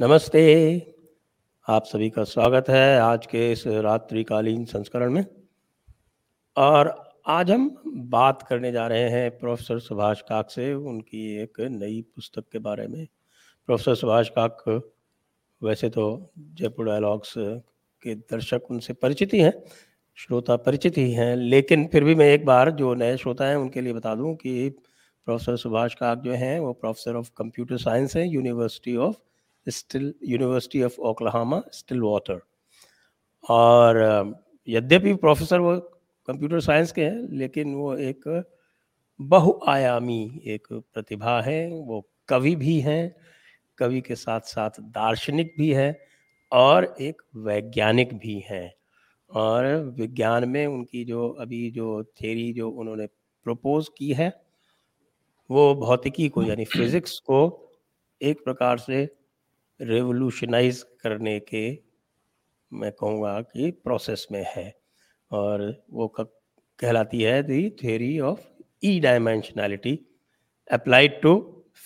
[0.00, 0.94] नमस्ते।
[1.68, 5.26] आप सभी का स्वागत है आज के इस रात्रिकालीन संस्करण में।
[6.56, 12.02] और आज हम बात करने जा रहे हैं प्रोफेसर सुभाष काक से, उनकी एक नई
[12.02, 13.06] पुस्तक के बारे में।
[13.66, 14.82] प्रोफेसर सुभाष काक,
[15.62, 19.62] वैसे तो जयपुर डायलॉग्स के दर्शक उनसे परिचित ही हैं,
[20.16, 23.80] श्रोता परिचित ही हैं, लेकिन फिर भी मैं एक बार जो नए श्रोता हैं, उनके
[23.80, 24.68] लिए बता दूँ कि
[25.24, 29.16] प्रोफेसर सुभाष काक जो हैं, वो प्रोफेसर ऑफ़ कंप्यूटर साइंस हैं, university of
[29.68, 31.62] still university of Oklahoma
[32.00, 32.40] Stillwater
[33.50, 33.98] और
[34.68, 35.78] यद्यपि प्रोफेसर वो
[36.28, 38.44] कंप्यूटर साइंस के हैं, लेकिन वो एक
[39.20, 43.16] बहुआयामी एक प्रतिभा है, वो कवि भी हैं,
[43.78, 45.96] कवि के साथ साथ दार्शनिक भी हैं
[46.52, 48.74] और एक वैज्ञानिक भी हैं।
[49.30, 53.06] और विज्ञान में उनकी जो, अभी जो थेरी जो उन्होंने
[53.44, 54.42] प्रपोज की है,
[55.50, 57.70] वो भौतिकी को, यानी फिजिक्स को
[58.22, 59.19] एक प्रकार से
[59.80, 61.70] रेवोल्यूशनाइज करने के,
[62.72, 64.72] मैं कहूँगा कि प्रोसेस में है।
[65.30, 68.40] और वो कहलाती है the theory of
[68.84, 69.98] e dimensionality
[70.70, 71.32] applied to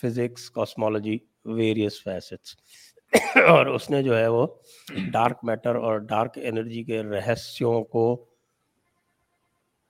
[0.01, 2.57] physics cosmology various facets
[3.49, 4.45] और उसने जो है वो
[5.11, 8.05] डार्क मैटर और डार्क एनर्जी के रहस्यों को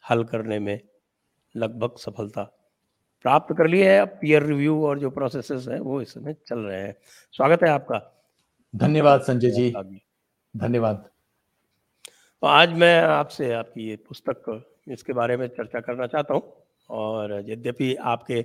[0.04, 0.78] हल करने में
[1.54, 2.50] लगभग सफलता
[3.24, 6.80] प्राप्त कर लिए है अब पीयर रिव्यू और जो प्रोसेसेस है वो इसमें चल रहे
[6.82, 6.94] हैं।
[7.32, 7.98] स्वागत है आपका।
[8.74, 9.70] धन्यवाद संजय जी।
[10.54, 11.04] धन्यवाद।
[12.42, 16.42] तो आज मैं आपसे आपकी ये पुस्तक इसके बारे में चर्चा करना चाहता हूँ
[16.90, 18.44] और यद्यपि आपके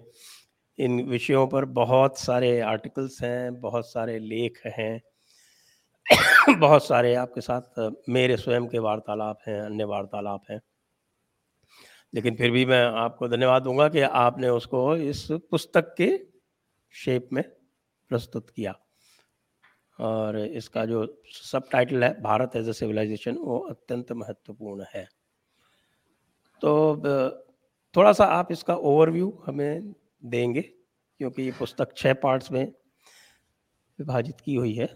[0.79, 5.01] इन विषयों पर बहुत सारे आर्टिकल्स हैं बहुत सारे लेख हैं
[6.59, 10.61] बहुत सारे आपके साथ मेरे स्वयं के वार्तालाप हैं अन्य वार्तालाप हैं।
[12.13, 16.09] लेकिन फिर भी मैं आपको धन्यवाद दूँगा कि आपने उसको इस पुस्तक के
[16.93, 17.43] शेप में
[18.11, 18.73] प्रस्तुत किया।
[19.99, 25.07] और इसका जो सब टाइटल है भारत एज ए सिविलाइजेशन वो अत्यंत महत्वपूर्ण है।
[26.61, 26.95] तो
[27.95, 29.93] थोड़ा सा आप इसका ओवरव्यू हमें
[30.25, 32.65] देंगे क्योंकि ये पुस्तक छह पार्ट्स में
[33.99, 34.87] विभाजित की हुई है।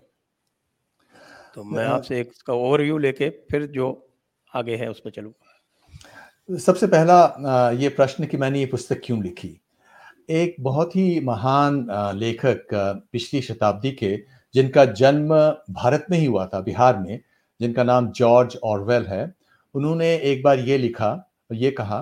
[1.55, 3.87] तो मैं आपसे एक इसका ओवरव्यू लेके फिर जो
[4.51, 5.42] आगे है उस पर चलूँगा।
[6.49, 9.49] सबसे पहला ये प्रश्न कि मैंने ये पुस्तक क्यों लिखी?
[10.29, 12.67] एक बहुत ही महान लेखक
[13.11, 14.15] पिछली शताब्दी के,
[14.55, 15.29] जिनका जन्म
[15.73, 17.19] भारत में ही हुआ था, बिहार में,
[17.59, 19.33] जिनका नाम जॉर्ज ऑरवेल है,
[19.75, 22.01] उन्होंने एक बार ये लिखा, ये कहा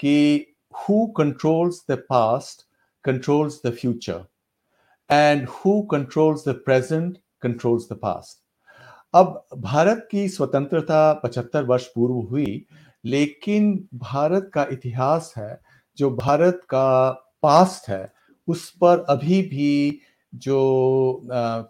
[0.00, 2.66] कि who controls the past
[3.04, 4.24] controls the future
[5.10, 8.40] and who controls the present controls the past
[9.14, 12.64] अब भारत की स्वतंत्रता 75 वर्ष पूर्व हुई
[13.04, 15.60] लेकिन भारत का इतिहास है,
[15.98, 17.10] जो भारत का
[17.42, 18.12] पास्ट है,
[18.48, 20.00] उस पर अभी भी
[20.34, 21.22] जो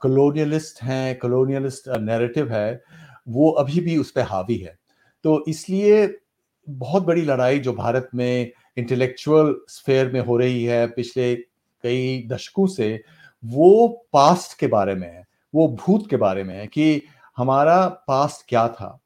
[0.03, 2.83] कॉलोनियलिस्ट हैं कॉलोनियलिस्ट नैरेटिव है,
[3.29, 4.79] वो अभी भी उस पर हावी है।
[5.25, 6.19] तो इसलिए
[6.69, 12.67] बहुत बड़ी लड़ाई जो भारत में इंटेलेक्चुअल स्फेयर में हो रही है पिछले कई दशकों
[12.67, 13.03] से,
[13.45, 17.03] वो पास्ट के बारे में है, वो भूत के बारे में है कि
[17.37, 18.99] हमारा पास्ट क्या था।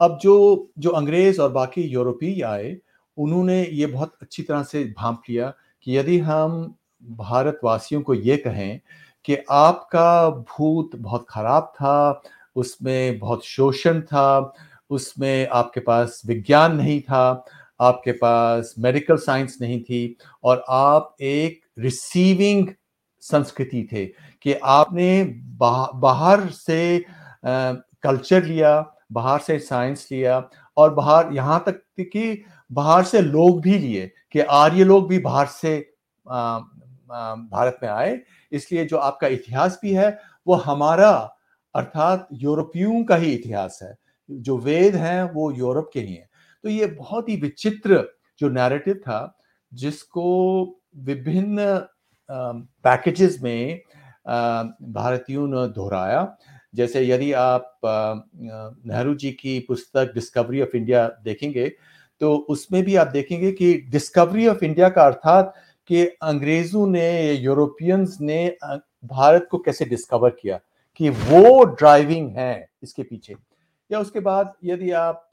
[0.00, 2.76] अब जो जो अंग्रेज़ और बाकी यूरोपीय आए,
[3.18, 8.80] उन्होंने ये बहुत अच्छी तरह से भांप लिया कि यदि हम भारतवासियों को ये कहें
[9.24, 12.22] कि आपका भूत बहुत खराब था,
[12.56, 14.54] उसमें बहुत शोषण था,
[14.90, 17.44] उसमें आपके पास विज्ञान नहीं था,
[17.80, 22.68] आपके पास मेडिकल साइंस नहीं थी और आप एक रिसीविंग
[23.22, 24.04] संस्कृति थे
[24.42, 25.24] कि आपने
[25.60, 27.04] बाहर से
[27.46, 28.80] कल्चर लिया
[29.14, 30.42] बाहर से साइंस लिया
[30.76, 35.46] और बाहर, यहाँ तक कि बाहर से लोग भी लिए कि आर्य लोग भी बाहर
[35.46, 35.78] से
[36.26, 38.18] भारत में आए।
[38.52, 41.10] इसलिए जो आपका इतिहास भी है, वो हमारा,
[41.74, 43.94] अर्थात यूरोपियों का ही इतिहास है।
[44.30, 46.28] जो वेद हैं, वो यूरोप के ही हैं।
[46.64, 48.04] तो ये बहुत ही विचित्र
[48.40, 49.38] जो नैरेटिव था,
[49.72, 50.64] जिसको
[50.96, 51.66] विभिन्न
[52.30, 53.80] पैकेजेस में
[54.26, 56.20] भारतीयों ने दोहराया।
[56.74, 57.80] जैसे यदि आप
[58.34, 61.68] नेहरू जी की पुस्तक डिस्कवरी ऑफ़ इंडिया देखेंगे
[62.20, 65.54] तो उसमें भी आप देखेंगे कि डिस्कवरी ऑफ़ इंडिया का अर्थात
[65.90, 68.46] कि अंग्रेज़ों ने यूरोपियंस ने
[69.06, 70.60] भारत को कैसे डिस्कवर किया
[71.00, 73.34] कि वो ड्राइविंग है इसके पीछे।
[73.90, 75.30] या उसके बाद यदि आप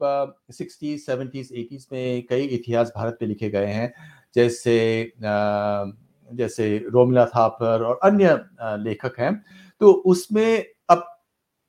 [0.51, 3.93] सिक्सटीज सेवेंटीज एटीज में कई इतिहास भारत पे लिखे गए हैं,
[4.35, 5.11] जैसे
[6.31, 8.33] जैसे रोमिला थापर और अन्य
[8.83, 9.33] लेखक हैं
[9.81, 10.65] तो उसमें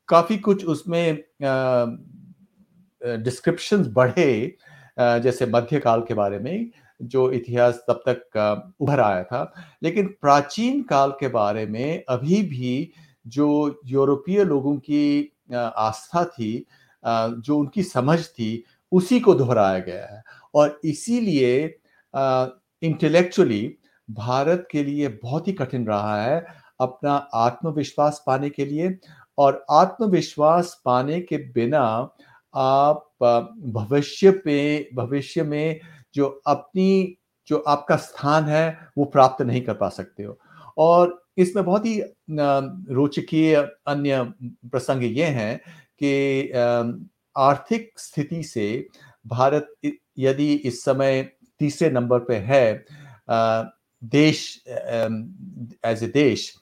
[0.09, 1.23] काफ़ी कुछ उसमें
[3.03, 4.57] डिस्क्रिप्शंस बढ़े
[4.99, 6.71] जैसे मध्यकाल के बारे में,
[7.01, 9.53] जो इतिहास तब तक उभर आया था।
[9.83, 12.93] लेकिन प्राचीन काल के बारे में अभी भी
[13.27, 16.67] जो यूरोपीय लोगों की आस्था थी
[17.05, 20.23] जो उनकी समझ थी, उसी को दोहराया गया है।
[20.55, 21.65] और इसीलिए
[22.83, 23.77] इंटेलेक्चुअली
[24.09, 26.45] भारत के लिए बहुत ही कठिन रहा है
[26.81, 28.89] अपना आत्मविश्वास पाने के लिए।
[29.39, 31.81] और आत्मविश्वास पाने के बिना
[32.55, 33.09] आप
[33.75, 35.81] भविष्य पे, भविष्य में
[36.15, 37.17] जो अपनी,
[37.49, 40.39] जो आपका स्थान है, वो प्राप्त नहीं कर पा सकते हो।
[40.79, 42.01] और इसमें बहुत ही
[42.31, 44.23] रोचकीय अन्य
[44.71, 45.59] प्रसंग ये हैं
[46.03, 46.51] कि
[47.37, 48.89] आर्थिक स्थिति से
[49.27, 49.75] भारत
[50.19, 51.23] यदि इस समय
[51.59, 52.85] तीसरे नंबर पे है
[54.03, 56.53] देश एज ए देश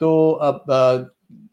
[0.00, 1.10] तो अब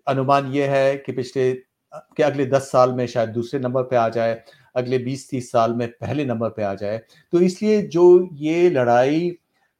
[0.08, 1.52] अनुमान ये है कि पिछले,
[1.94, 4.42] कि अगले दस साल में शायद दूसरे नंबर पे आ जाए,
[4.76, 7.02] अगले बीस, तीस साल में पहले नंबर पे आ जाए।
[7.34, 9.30] तो इसलिए जो ये लड़ाई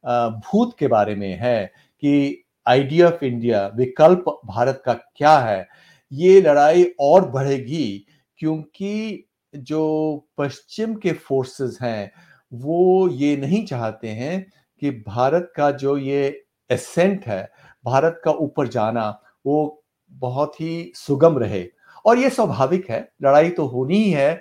[0.04, 1.64] भूत के बारे में है
[2.02, 5.66] कि आइडिया ऑफ़ इंडिया, विकल्प भारत का क्या है,
[6.12, 8.06] ये लड़ाई और बढ़ेगी
[8.40, 12.10] क्योंकि जो पश्चिम के फोर्सेस हैं,
[12.52, 14.46] वो ये नहीं चाहते हैं
[14.82, 17.50] कि भारत का जो ये एसेंट है,
[17.84, 19.08] भारत का ऊपर जाना,
[19.46, 19.77] वो
[20.12, 21.64] बहुत ही सुगम रहे।
[22.04, 24.34] और ये स्वाभाविक है, लड़ाई तो होनी ही है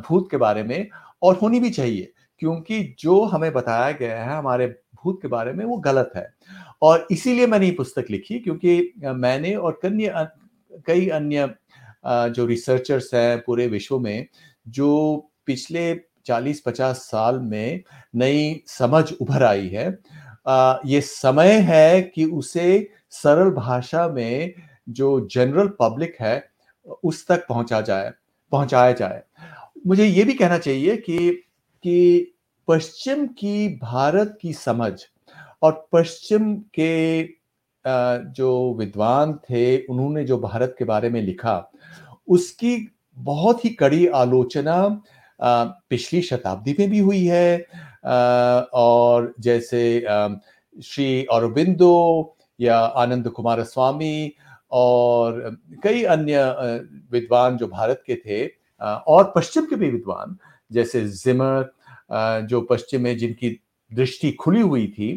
[0.00, 0.88] भूत के बारे में,
[1.22, 2.12] और होनी भी चाहिए,
[2.42, 6.26] क्योंकि जो हमें बताया गया है हमारे भूत के बारे में वो गलत है।
[6.82, 10.28] और इसीलिए मैंने ये पुस्तक लिखी, क्योंकि मैंने और कन्य
[10.86, 11.54] कई अन्य
[12.06, 14.26] जो रिसर्चर्स हैं पूरे विश्व में,
[14.68, 15.16] जो
[15.46, 15.94] पिछले
[16.26, 17.82] 40-50 साल में
[18.16, 19.86] नई समझ उभर आई है।
[20.86, 24.54] ये समय है कि उसे सरल भाषा में
[24.88, 26.44] जो जनरल पब्लिक है,
[27.04, 28.12] उस तक पहुँचा जाए,
[28.52, 29.22] पहुँचाया जाए।
[29.86, 31.30] मुझे ये भी कहना चाहिए कि
[31.84, 32.34] कि
[32.68, 34.92] पश्चिम की भारत की समझ
[35.62, 37.22] और पश्चिम के
[38.32, 41.70] जो विद्वान थे, उन्होंने जो भारत के बारे में लिखा,
[42.28, 42.76] उसकी
[43.16, 45.02] बहुत ही कड़ी आलोचना
[45.40, 47.66] पिछली शताब्दी में भी हुई है।
[48.04, 50.00] और जैसे
[50.76, 54.32] श्री अरबिंदो या आनंद कुमार स्वामी
[54.72, 56.44] और कई अन्य
[57.12, 58.46] विद्वान जो भारत के थे
[58.80, 60.36] और पश्चिम के भी विद्वान,
[60.70, 61.72] जैसे जिमर
[62.46, 63.58] जो पश्चिम में जिनकी
[63.90, 65.14] दृष्टि खुली हुई थी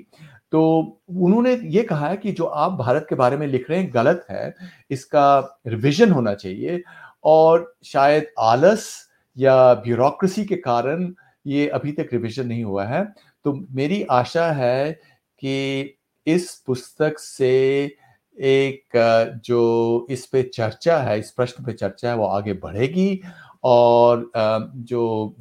[0.52, 0.62] तो
[1.10, 4.26] उन्होंने ये कहा है कि जो आप भारत के बारे में लिख रहे हैं, गलत
[4.30, 4.54] है,
[4.92, 6.82] इसका रिविजन होना चाहिए
[7.24, 8.86] और शायद आलस
[9.38, 11.14] या ब्यूरोक्रेसी के कारण
[11.46, 13.04] ये अभी तक रिविजन नहीं हुआ है।
[13.46, 15.98] तो मेरी आशा है कि
[16.28, 17.52] इस पुस्तक से
[18.38, 23.20] एक जो इस पे चर्चा है, इस प्रश्न पे चर्चा है, वो आगे बढ़ेगी
[23.64, 25.36] और जो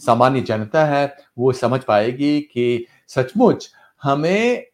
[0.00, 3.70] सामान्य जनता है, वो समझ पाएगी कि सचमुच
[4.02, 4.64] हमें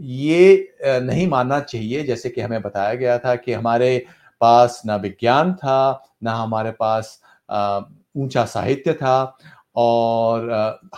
[0.00, 4.04] ये नहीं मानना चाहिए। जैसे कि हमें बताया गया था कि हमारे
[4.40, 7.20] पास ना विज्ञान था, ना हमारे पास
[8.16, 9.36] ऊँचा साहित्य था
[9.76, 10.50] और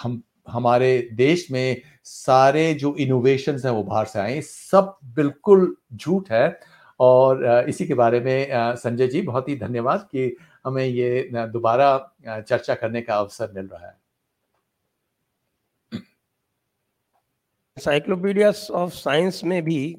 [0.03, 6.31] हम हमारे देश में सारे जो इनोवेशन हैं वो बाहर से आए सब बिल्कुल झूठ
[6.33, 6.61] है।
[7.01, 10.37] और इसी के बारे में संजय जी बहुत ही धन्यवाद कि
[10.67, 11.97] हमें ये दोबारा
[12.29, 13.99] चर्चा करने का अवसर मिल रहा है।
[17.77, 19.95] साइक्लोपीडिया ऑफ़ साइंस में भी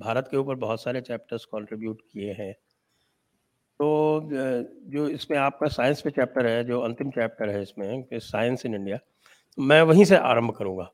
[0.00, 2.52] भारत के ऊपर बहुत सारे चैप्टर्स कंट्रीब्यूट किए हैं।
[3.80, 4.28] तो
[4.92, 8.98] जो इसमें आपका साइंस पे चैप्टर है, जो अंतिम चैप्टर है इसमें साइंस इन इंडिया
[9.58, 10.90] मैं वहीं से आरंभ करूँगा।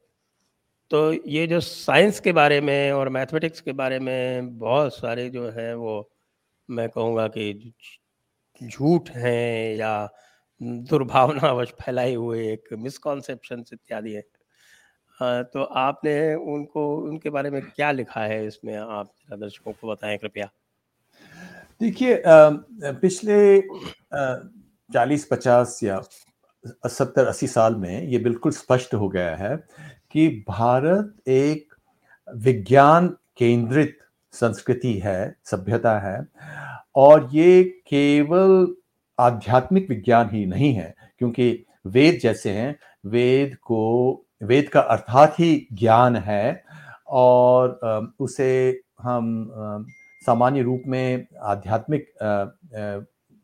[0.91, 5.49] तो ये जो साइंस के बारे में और मैथमेटिक्स के बारे में बहुत सारे जो
[5.51, 6.11] हैं वो
[6.69, 7.73] मैं कहूँगा कि
[8.61, 10.09] झूठ हैं या
[10.61, 14.23] दुर्भावनावश फैलाए हुए एक मिसकॉन्सेप्शन इत्यादि है।
[15.45, 20.51] तो आपने उनको, उनके बारे में क्या लिखा है इसमें आप दर्शकों को बताएँ कृपया।
[21.81, 23.61] देखिए पिछले
[24.91, 26.01] चालीस पचास या
[26.89, 29.57] सत्तर अस्सी साल में ये बिल्कुल स्पष्ट हो गया है
[30.13, 31.75] कि भारत एक
[32.29, 33.99] विज्ञान केंद्रित
[34.35, 36.27] संस्कृति है, सभ्यता है,
[36.97, 38.75] और ये केवल
[39.19, 45.67] आध्यात्मिक विज्ञान ही नहीं है, क्योंकि वेद जैसे हैं, वेद को, वेद का अर्थात ही
[45.73, 46.65] ज्ञान है,
[47.09, 49.47] और उसे हम
[50.23, 52.09] सामान्य रूप में आध्यात्मिक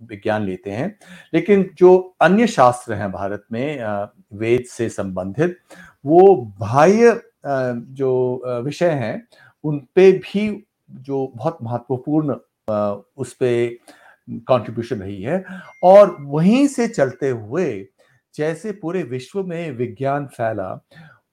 [0.03, 0.99] विज्ञान लेते हैं।
[1.35, 5.59] लेकिन जो अन्य शास्त्र हैं भारत में वेद से संबंधित,
[6.05, 9.27] वो बाह्य जो विषय हैं,
[9.65, 12.37] उन पे भी जो बहुत महत्वपूर्ण
[13.17, 13.77] उस पर
[14.49, 15.45] कॉन्ट्रीब्यूशन रही है।
[15.85, 17.87] और वहीं से चलते हुए,
[18.35, 20.81] जैसे पूरे विश्व में विज्ञान फैला,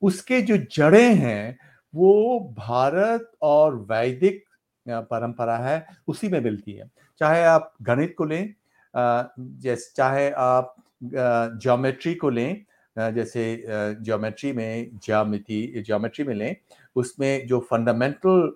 [0.01, 1.57] उसके जो जड़ें हैं,
[1.93, 4.43] वो भारत और वैदिक
[4.85, 6.89] परंपरा है, उसी में मिलती है।
[7.21, 8.53] चाहे आप गणित को लें
[8.93, 12.65] जैसे चाहे आप ज्योमेट्री को लें
[12.95, 16.55] जैसे ज्योमेट्री में ज्यामिति, ज्योमेट्री में लें,
[16.95, 18.51] उसमें जो फंडामेंटल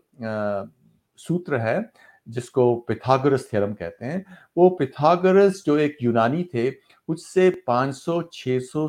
[1.20, 1.92] सूत्र है,
[2.28, 4.26] जिसको पिथागोरस थ्योरम कहते हैं,
[4.58, 6.72] वो पिथागोरस जो एक यूनानी थे,
[7.08, 8.88] उससे 500-600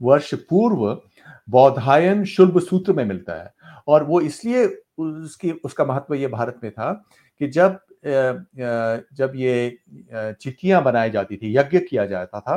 [0.00, 1.02] वर्ष पूर्व
[1.50, 3.52] बौधायन शुल्भ सूत्र में मिलता है।
[3.88, 4.66] और वो इसलिए
[4.98, 6.92] उसकी, उसका महत्व ये भारत में था
[7.40, 12.56] कि जब जब ये चिट्ठियाँ बनाई जाती थी, यज्ञ किया जाता था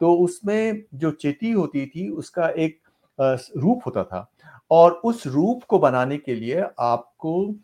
[0.00, 2.78] तो उसमें जो चिट्ठी होती थी, उसका एक
[3.18, 4.30] रूप होता था।
[4.70, 7.54] और उस रूप को बनाने के लिए आपको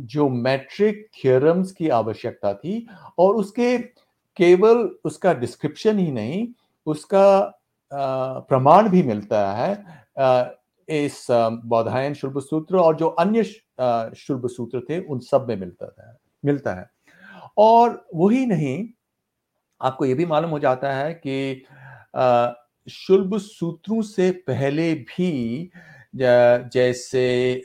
[0.00, 2.86] जो मैट्रिक थियोरम्स की आवश्यकता थी
[3.18, 3.78] और उसके
[4.36, 6.46] केवल उसका डिस्क्रिप्शन ही नहीं,
[6.86, 7.54] उसका
[7.92, 9.72] प्रमाण भी मिलता है
[10.88, 16.16] इस बौधायन शुल्भ सूत्र और जो अन्य शुल्भ सूत्र थे, उन सब में मिलता था।
[16.44, 16.88] मिलता है।
[17.58, 18.88] और वही नहीं,
[19.80, 21.64] आपको ये भी मालूम हो जाता है कि
[22.86, 25.70] शुल्भ सूत्रों से पहले भी
[26.14, 27.62] जैसे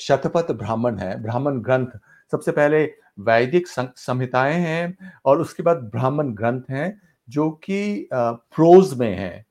[0.00, 1.98] शतपथ ब्राह्मण है, ब्राह्मण ग्रंथ,
[2.32, 2.84] सबसे पहले
[3.20, 9.44] वैदिक संहिताएँ हैं और उसके बाद ब्राह्मण ग्रंथ हैं जो कि प्रोज में हैं।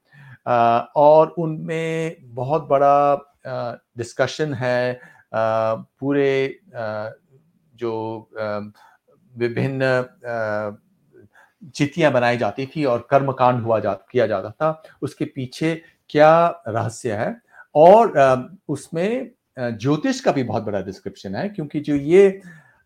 [0.96, 3.16] और उनमें बहुत बड़ा
[3.98, 5.00] डिस्कशन है
[5.34, 6.60] पूरे
[7.80, 8.30] जो
[9.34, 10.08] विभिन्न
[11.76, 17.14] चितियाँ बनाई जाती थी और कर्मकांड हुआ जा, किया जाता था, उसके पीछे क्या रहस्य
[17.14, 17.36] है?
[17.76, 22.42] और उसमें ज्योतिष का भी बहुत बड़ा डिस्क्रिप्शन है, क्योंकि जो ये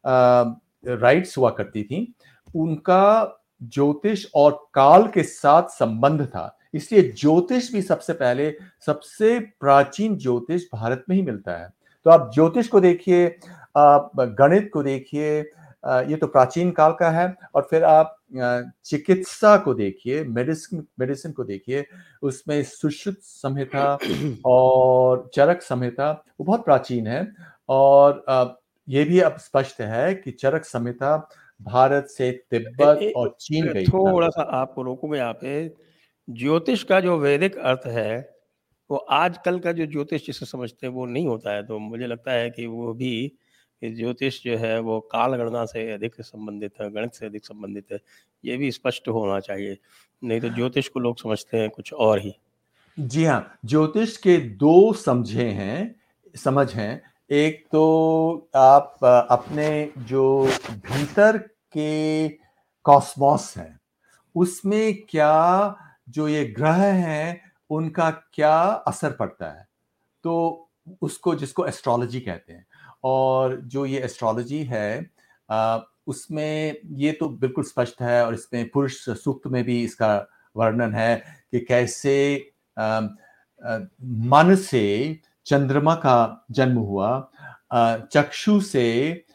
[0.06, 2.14] राइट्स हुआ करती थी,
[2.56, 10.18] उनका ज्योतिष और काल के साथ संबंध था। इसलिए ज्योतिष भी सबसे पहले, सबसे प्राचीन
[10.18, 11.70] ज्योतिष भारत में ही मिलता है।
[12.06, 13.28] तो आप ज्योतिष को देखिए
[13.76, 15.40] आप गणित को देखिए
[15.84, 18.16] ये तो प्राचीन काल का है और फिर आप
[18.86, 21.86] चिकित्सा को देखिए मेडिसिन मेडिसिन को देखिए
[22.24, 23.86] उसमें सुश्रुत संहिता
[24.46, 27.28] और चरक संहिता वो बहुत प्राचीन है
[27.70, 28.24] और
[28.88, 31.16] ये भी अब स्पष्ट है कि चरक संहिता
[31.60, 35.54] भारत से तिब्बत और चीन गई थोड़ा सा आपको रोकू मैं यहाँ पे
[36.28, 38.34] ज्योतिष का जो वैदिक अर्थ है
[38.90, 42.32] वो आजकल का जो ज्योतिष जिसे समझते हैं वो नहीं होता है तो मुझे लगता
[42.32, 43.14] है कि वो भी
[43.90, 48.00] ज्योतिष जो है वो काल गणना से अधिक संबंधित है, गणित से अधिक संबंधित है,
[48.46, 49.78] ये भी स्पष्ट होना चाहिए।
[50.24, 52.36] नहीं तो ज्योतिष को लोग समझते हैं कुछ और ही।
[53.00, 55.96] जी हाँ ज्योतिष के दो समझे हैं,
[56.36, 58.98] समझ हैं। एक तो आप
[59.30, 61.38] अपने जो भीतर
[61.74, 62.30] के
[62.86, 63.80] कॉस्मोस है,
[64.36, 65.76] उसमें क्या
[66.10, 69.68] जो ये ग्रह हैं, उनका क्या असर पड़ता है?
[70.24, 70.70] तो
[71.02, 72.66] उसको जिसको एस्ट्रोलॉजी कहते हैं।
[73.04, 75.06] और जो ये एस्ट्रोलॉजी है
[76.08, 80.16] उसमें ये तो बिल्कुल स्पष्ट है और इसमें पुरुष सूक्त में भी इसका
[80.56, 81.16] वर्णन है
[81.52, 82.16] कि कैसे
[82.78, 87.30] मन से चंद्रमा का जन्म हुआ
[87.74, 89.26] चक्षु से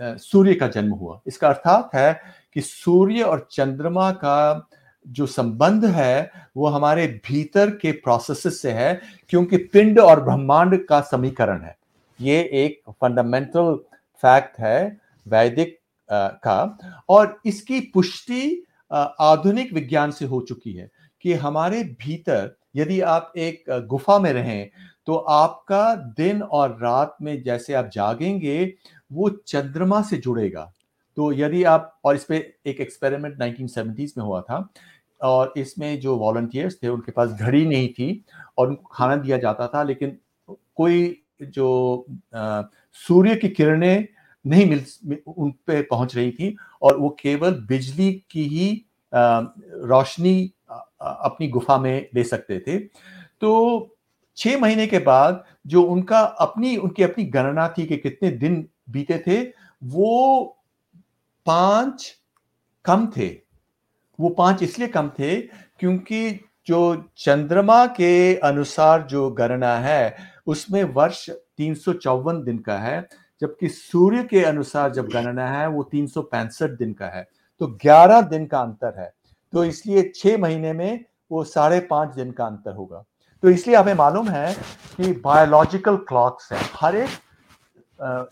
[0.00, 2.12] सूर्य का जन्म हुआ। इसका अर्थात है
[2.54, 4.68] कि सूर्य और चंद्रमा का
[5.06, 11.00] जो संबंध है, वो हमारे भीतर के प्रोसेस से है, क्योंकि पिंड और ब्रह्मांड का
[11.02, 11.76] समीकरण है।
[12.20, 13.74] ये एक फंडामेंटल
[14.22, 15.78] फैक्ट है, वैदिक
[16.10, 16.78] का।
[17.08, 20.90] और इसकी पुष्टि आधुनिक विज्ञान से हो चुकी है
[21.24, 24.70] कि हमारे भीतर यदि आप एक गुफा में रहें
[25.06, 28.74] तो आपका दिन और रात में जैसे आप जागेंगे,
[29.12, 30.72] वो चंद्रमा से जुड़ेगा।
[31.16, 32.34] तो यदि आप, और इस पर
[32.66, 34.68] एक एक्सपेरिमेंट 1970s में हुआ था,
[35.20, 38.24] और इसमें जो वॉल्टियर्स थे, उनके पास घड़ी नहीं थी,
[38.58, 40.16] और उनको खाना दिया जाता था, लेकिन
[40.48, 42.06] कोई जो
[42.96, 44.06] सूर्य की किरणें
[44.44, 44.84] नहीं मिल,
[45.26, 48.70] उन पे पहुँच रही थी और वो केवल बिजली की ही
[49.12, 50.52] रोशनी
[51.00, 53.90] अपनी गुफा में ले सकते थे। तो
[54.36, 59.22] छह महीने के बाद जो उनका अपनी, उनकी अपनी गणना थी कि कितने दिन बीते
[59.26, 59.42] थे,
[59.82, 60.56] वो
[61.46, 62.10] पाँच
[62.84, 63.28] कम थे।
[64.18, 70.16] वो पाँच इसलिए कम थे क्योंकि जो चंद्रमा के अनुसार जो गणना है,
[70.46, 73.08] उसमें वर्ष तीन सौ चौवन दिन का है,
[73.40, 77.26] जबकि सूर्य के अनुसार जब गणना है, वो तीन सौ पैंसठ दिन का है।
[77.60, 79.12] तो 11 दिन का अंतर है।
[79.52, 83.04] तो इसलिए छह महीने में वो साढ़े पाँच दिन का अंतर होगा।
[83.42, 84.54] तो इसलिए हमें मालूम है
[84.96, 87.08] कि बायोलॉजिकल क्लॉक्स है। हर एक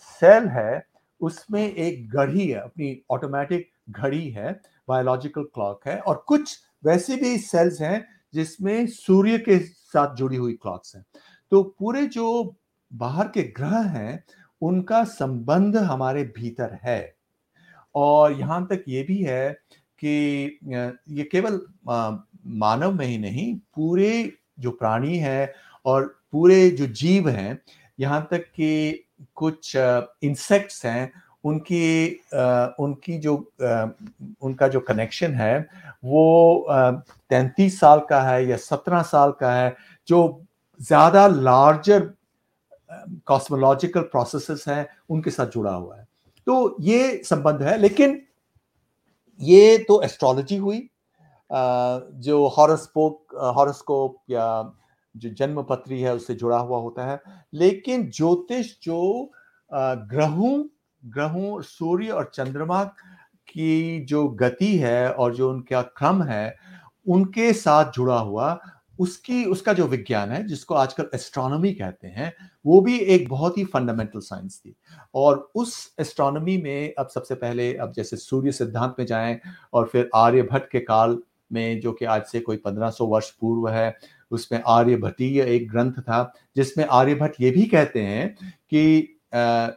[0.01, 0.87] सेल है,
[1.21, 4.53] उसमें एक घड़ी है, अपनी ऑटोमेटिक घड़ी है
[4.89, 10.53] बायोलॉजिकल क्लॉक है, और कुछ वैसे भी सेल्स हैं जिसमें सूर्य के साथ जुड़ी हुई
[10.53, 11.05] क्लॉक्स हैं।
[11.53, 12.55] तो पूरे जो
[12.91, 14.25] बाहर के ग्रह हैं,
[14.63, 17.15] उनका संबंध हमारे भीतर है।
[17.95, 19.53] और यहाँ तक ये भी है
[19.99, 20.59] कि
[21.11, 21.61] ये केवल
[22.47, 27.59] मानव में ही नहीं, पूरे जो प्राणी है और पूरे जो जीव हैं,
[27.99, 31.13] यहाँ तक कि कुछ इंसेक्ट्स हैं
[31.45, 32.11] उनकी
[32.81, 33.35] उनकी जो
[34.43, 35.59] उनका जो कनेक्शन है,
[36.05, 36.67] वो
[37.31, 39.75] तैंतीस साल का है या सत्रह साल का है,
[40.09, 40.43] जो
[40.81, 42.13] ज़्यादा लार्जर
[43.27, 46.07] कॉस्मोलॉजिकल प्रोसेसेस हैं, उनके साथ जुड़ा हुआ है।
[46.47, 48.21] तो ये संबंध है, लेकिन
[49.41, 50.89] ये तो एस्ट्रोलॉजी हुई
[51.51, 54.73] जो हॉरोस्कोप हॉरोस्कोप या
[55.15, 57.21] जो जन्म पत्री है, उससे जुड़ा हुआ होता है।
[57.55, 59.31] लेकिन ज्योतिष जो
[59.71, 60.63] ग्रहों
[61.05, 62.85] ग्रहों, सूर्य और चंद्रमा
[63.49, 66.57] की जो गति है और जो उनका क्रम है,
[67.09, 68.61] उनके साथ जुड़ा हुआ,
[68.99, 72.35] उसकी, उसका जो विज्ञान है, जिसको आजकल एस्ट्रोनॉमी कहते हैं,
[72.67, 74.75] वो भी एक बहुत ही फंडामेंटल साइंस थी।
[75.15, 79.41] और उस एस्ट्रोनॉमी में अब सबसे पहले, अब जैसे सूर्य सिद्धांत में जाएँ
[79.73, 81.19] और फिर आर्यभट्ट के काल
[81.53, 83.97] में, जो कि आज से कोई 1500 वर्ष पूर्व है,
[84.31, 88.35] उसमें आर्यभट्टीय एक ग्रंथ था, जिसमें आर्यभट्ट ये भी कहते हैं
[88.71, 89.09] कि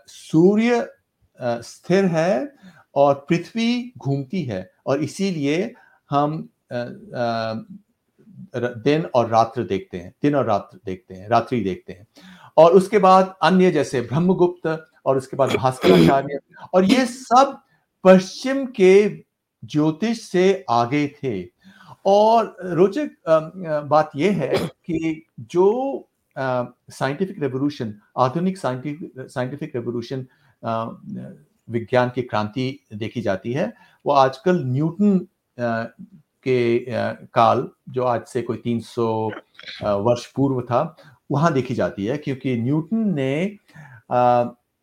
[0.07, 0.94] सूर्य
[1.39, 2.53] स्थिर है
[2.95, 5.73] और पृथ्वी घूमती है और इसीलिए
[6.09, 6.49] हम
[8.55, 12.07] दिन और रात्र देखते हैं, दिन और रात्र देखते हैं, रात्रि देखते हैं।
[12.57, 14.67] और उसके बाद अन्य जैसे ब्रह्मगुप्त
[15.05, 16.39] और उसके बाद भास्कराचार्य
[16.73, 17.57] और ये सब
[18.03, 19.23] पश्चिम के
[19.63, 21.43] ज्योतिष से आगे थे।
[22.05, 23.09] और रोचक
[23.89, 30.25] बात यह है कि जो साइंटिफिक रेवोल्यूशन आधुनिक साइंटिफिक साइंटिफिक रेवोल्यूशन
[30.65, 33.71] विज्ञान की क्रांति देखी जाती है।
[34.05, 35.19] वो आजकल न्यूटन
[35.57, 36.79] के
[37.27, 39.07] काल, जो आज से कोई 300
[39.83, 40.95] वर्ष पूर्व था,
[41.31, 43.57] वहाँ देखी जाती है, क्योंकि न्यूटन ने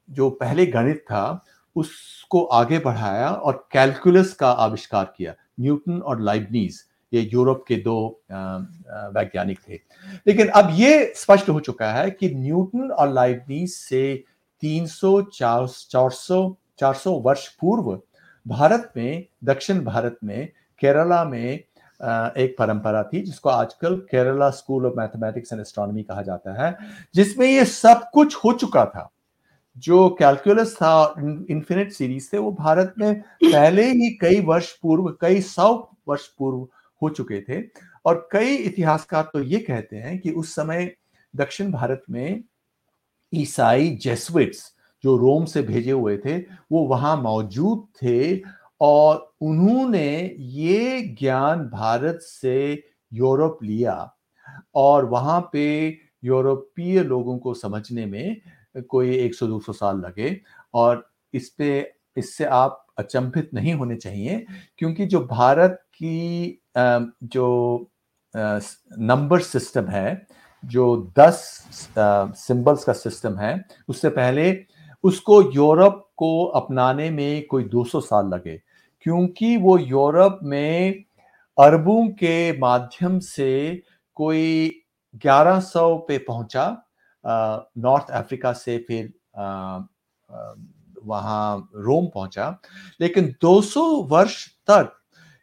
[0.08, 1.44] जो पहले गणित था,
[1.76, 7.96] उसको आगे बढ़ाया और कैलकुलस का आविष्कार किया, न्यूटन और लाइबनीज, ये यूरोप के दो
[8.30, 9.80] वैज्ञानिक थे।
[10.26, 14.24] लेकिन अब ये स्पष्ट हो चुका है कि न्यूटन और लाइबनीज से
[14.62, 18.00] 300 400 400 वर्ष पूर्व
[18.46, 20.48] भारत में, दक्षिण भारत में,
[20.80, 26.62] केरला में एक परंपरा थी, जिसको आजकल Kerala school of mathematics and astronomy कहा जाता
[26.62, 26.76] है,
[27.14, 29.08] जिसमें ये सब कुछ हो चुका था।
[29.78, 35.40] जो कैलकुलस था इन्फिनिट सीरीज़ थे, वो भारत में पहले ही कई वर्ष पूर्व, कई
[35.40, 35.72] सौ
[36.08, 36.66] वर्ष पूर्व
[37.02, 37.62] हो चुके थे।
[38.04, 40.94] और कई इतिहासकार तो ये कहते हैं कि उस समय
[41.36, 42.42] दक्षिण भारत में
[43.32, 44.70] ईसाई जेसविट्स
[45.04, 48.40] जो रोम से भेजे हुए थे, वो वहाँ मौजूद थे
[48.80, 53.94] और उन्होंने ये ज्ञान भारत से यूरोप लिया
[54.74, 55.66] और वहाँ पे
[56.24, 58.40] यूरोपीय लोगों को समझने में
[58.88, 60.40] कोई 100-200 साल लगे
[60.74, 64.44] और इस पे, इससे आप अचंभित नहीं होने चाहिए
[64.78, 67.90] क्योंकि जो भारत की जो
[68.34, 70.26] नंबर सिस्टम है
[70.64, 71.40] जो 10
[72.38, 74.64] सिंबल्स का सिस्टम है, उससे पहले
[75.04, 78.60] उसको यूरोप को अपनाने में कोई 200 साल लगे,
[79.06, 81.04] क्योंकि वो यूरोप में
[81.58, 83.82] अरबों के माध्यम से
[84.16, 84.70] कोई
[85.24, 86.66] 1100 पे पहुँचा
[87.24, 89.12] नॉर्थ अफ्रीका से फिर
[91.04, 92.58] वहाँ रोम पहुँचा,
[93.00, 94.92] लेकिन 200 वर्ष तक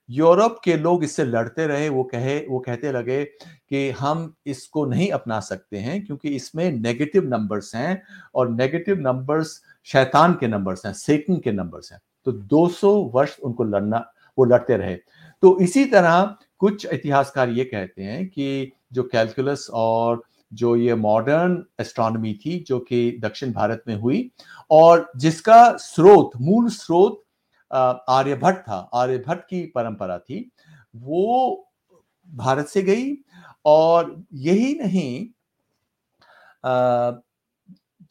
[0.10, 5.10] यूरोप के लोग इससे लड़ते रहे, वो कहे, वो कहते लगे कि हम इसको नहीं
[5.10, 8.02] अपना सकते हैं क्योंकि इसमें नेगेटिव नंबर्स हैं
[8.36, 13.64] और नेगेटिव नंबर्स शैतान के नंबर्स हैं सेटन के नंबर्स हैं। तो 200 वर्ष उनको
[13.64, 14.06] लड़ना,
[14.38, 14.96] वो लड़ते रहे।
[15.42, 21.64] तो इसी तरह कुछ इतिहासकार ये कहते हैं कि जो कैलकुलस और जो ये मॉडर्न
[21.80, 24.30] एस्ट्रोनॉमी थी, जो कि दक्षिण भारत में हुई
[24.72, 27.24] और जिसका स्रोत, मूल स्रोत
[27.72, 30.50] आर्यभट्ट था, आर्यभट्ट की परंपरा थी।
[30.96, 31.66] वो
[32.28, 33.16] भारत से गई
[33.66, 35.30] और यही नहीं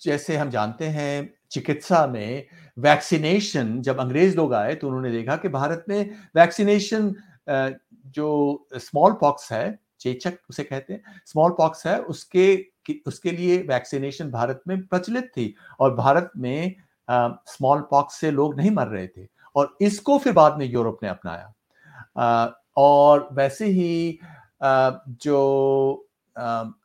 [0.02, 5.48] जैसे हम जानते हैं, चिकित्सा में वैक्सीनेशन जब अंग्रेज़ लोग आए तो उन्होंने देखा कि
[5.48, 7.14] भारत में वैक्सीनेशन
[8.08, 12.56] जो स्मॉल पॉक्स है, चेचक उसे कहते हैं, स्मॉल पॉक्स है, उसके
[13.06, 16.74] उसके लिए वैक्सीनेशन भारत में प्रचलित थी और भारत में
[17.08, 19.26] स्मॉल पॉक्स से लोग नहीं मर रहे थे।
[19.58, 24.18] और इसको फिर बाद में यूरोप ने अपनाया। और वैसे ही
[24.62, 26.04] जो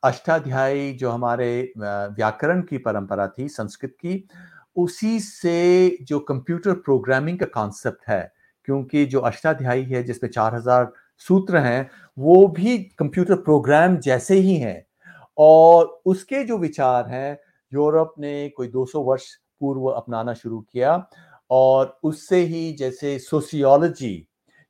[0.04, 4.24] अष्टाध्यायी जो हमारे व्याकरण की परंपरा थी, संस्कृत की,
[4.76, 8.32] उसी से जो कंप्यूटर प्रोग्रामिंग का कॉन्सेप्ट है,
[8.64, 14.56] क्योंकि जो अष्टाध्यायी है, जिसमें चार हज़ार सूत्र हैं, वो भी कंप्यूटर प्रोग्राम जैसे ही
[14.56, 14.84] हैं।
[15.38, 17.38] और उसके जो विचार हैं,
[17.72, 20.96] यूरोप ने कोई 200 वर्ष पूर्व अपनाना शुरू किया
[21.50, 24.14] और उससे ही जैसे सोशियोलॉजी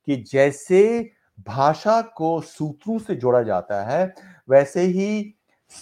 [0.09, 1.11] कि जैसे
[1.47, 4.15] भाषा को सूत्रों से जोड़ा जाता है,
[4.51, 5.35] वैसे ही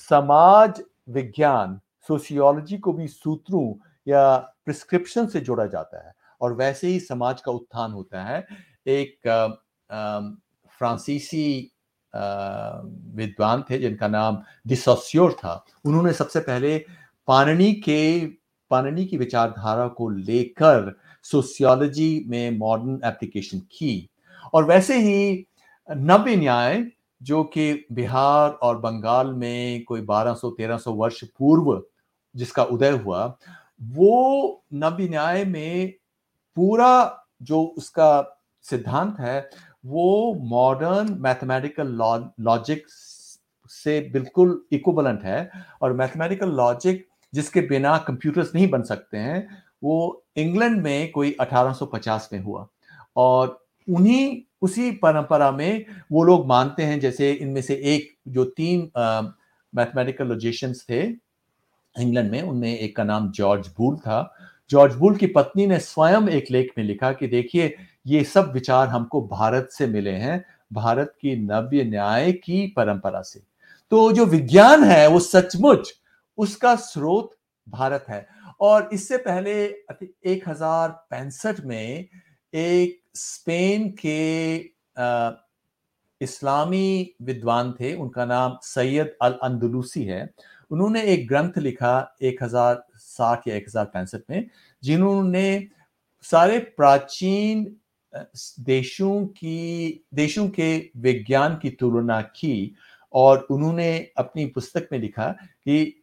[0.08, 3.74] समाज विज्ञान सोशियोलॉजी को भी सूत्रों
[4.08, 8.46] या प्रिस्क्रिप्शन से जोड़ा जाता है। और वैसे ही समाज का उत्थान होता है।
[8.86, 9.18] एक
[10.78, 11.72] फ्रांसीसी
[13.14, 16.78] विद्वान थे जिनका नाम डिसोसियोर था। उन्होंने सबसे पहले
[17.28, 18.26] पाणनी के
[18.72, 20.92] पाणनी की विचारधारा को लेकर
[21.24, 24.08] सोशियोलॉजी में मॉडर्न एप्लीकेशन की।
[24.54, 25.46] और वैसे ही
[25.88, 26.84] नव्य न्याय,
[27.22, 31.82] जो कि बिहार और बंगाल में कोई 1200-1300 वर्ष पूर्व
[32.34, 33.24] जिसका उदय हुआ,
[33.82, 35.92] वो नव्य न्याय में
[36.56, 39.50] पूरा जो उसका सिद्धांत है,
[39.86, 41.88] वो मॉडर्न मैथमेटिकल
[42.40, 42.84] लॉजिक
[43.70, 45.50] से बिल्कुल इक्वलेंट है।
[45.82, 52.28] और मैथमेटिकल लॉजिक जिसके बिना कंप्यूटर्स नहीं बन सकते हैं, वो इंग्लैंड में कोई 1850
[52.32, 52.66] में हुआ।
[53.16, 58.90] और उन्हीं, उसी परंपरा में वो लोग मानते हैं, जैसे इनमें से एक, जो तीन
[59.74, 61.02] मैथमेटिकल लॉजिशियंस थे
[62.00, 64.34] इंग्लैंड में, उनमें एक का नाम जॉर्ज बूल था।
[64.70, 67.74] जॉर्ज बूल की पत्नी ने स्वयं एक लेख में लिखा कि देखिए,
[68.06, 73.42] ये सब विचार हमको भारत से मिले हैं, भारत की नव्य न्याय की परंपरा से।
[73.90, 75.92] तो जो विज्ञान है, वो सचमुच
[76.38, 77.30] उसका स्रोत
[77.66, 78.26] भारत है।
[78.60, 79.52] और इससे पहले
[80.26, 82.08] एक हज़ार पैंसठ में
[82.52, 84.56] एक स्पेन के
[84.96, 85.30] आ,
[86.20, 90.28] इस्लामी विद्वान थे उनका नाम सैयद अल अंदलूसी है।
[90.70, 94.46] उन्होंने एक ग्रंथ लिखा एक हज़ार साठ या एक हज़ार पैंसठ में
[94.82, 95.68] जिन्होंने
[96.24, 97.64] सारे प्राचीन
[98.60, 102.74] देशों की देशों के विज्ञान की तुलना की
[103.14, 106.01] और उन्होंने अपनी पुस्तक में लिखा कि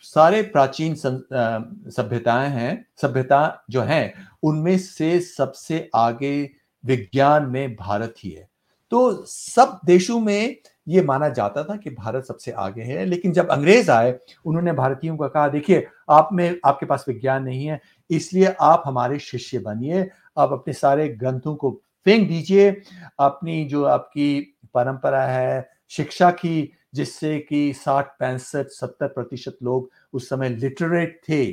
[0.00, 6.50] सारे प्राचीन सभ्यताएँ हैं, सभ्यता जो हैं, उनमें से सबसे आगे
[6.84, 8.48] विज्ञान में भारत ही है।
[8.90, 10.56] तो सब देशों में
[10.88, 15.16] ये माना जाता था कि भारत सबसे आगे है, लेकिन जब अंग्रेज़ आए, उन्होंने भारतीयों
[15.16, 17.80] को कहा, देखिए, आप में, आपके पास विज्ञान नहीं है,
[18.10, 22.82] इसलिए आप हमारे शिष्य बनिए, आप अपने सारे ग्रंथों को फेंक दीजिए,
[23.20, 30.28] अपनी जो आपकी परंपरा है, शिक्षा की जिससे कि साठ, पैंसठ, सत्तर प्रतिशत लोग उस
[30.28, 31.44] समय लिटरेट थे।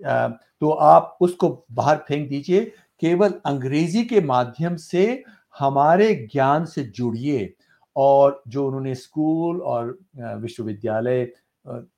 [0.00, 2.64] तो आप उसको बाहर फेंक दीजिए।
[3.02, 5.24] केवल अंग्रेज़ी के माध्यम से
[5.58, 7.52] हमारे ज्ञान से जुड़िए
[7.96, 11.30] और जो उन्होंने स्कूल और विश्वविद्यालय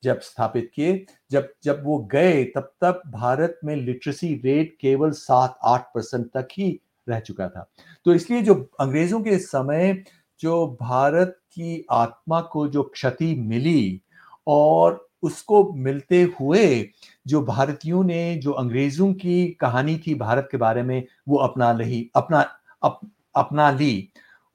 [0.04, 5.58] जब स्थापित किए, जब जब वो गए, तब तक भारत में लिटरेसी रेट केवल सात,
[5.64, 7.68] आठ परसेंट तक ही रह चुका था।
[8.06, 10.02] तो इसलिए जो अंग्रेज़ों के समय
[10.40, 14.02] जो भारत की आत्मा को जो क्षति मिली
[14.46, 16.88] और उसको मिलते हुए
[17.26, 22.10] जो भारतीयों ने जो अंग्रेज़ों की कहानी थी भारत के बारे में वो अपना ली
[22.16, 22.40] अपना
[22.82, 23.00] अप,
[23.36, 24.08] अपना ली।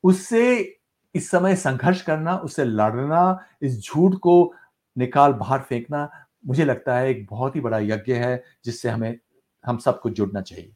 [0.03, 0.75] उससे
[1.15, 4.53] इस समय संघर्ष करना उससे लड़ना इस झूठ को
[4.97, 6.09] निकाल बाहर फेंकना
[6.47, 9.17] मुझे लगता है एक बहुत ही बड़ा यज्ञ है जिससे हमें
[9.65, 10.74] हम सबको जुड़ना चाहिए।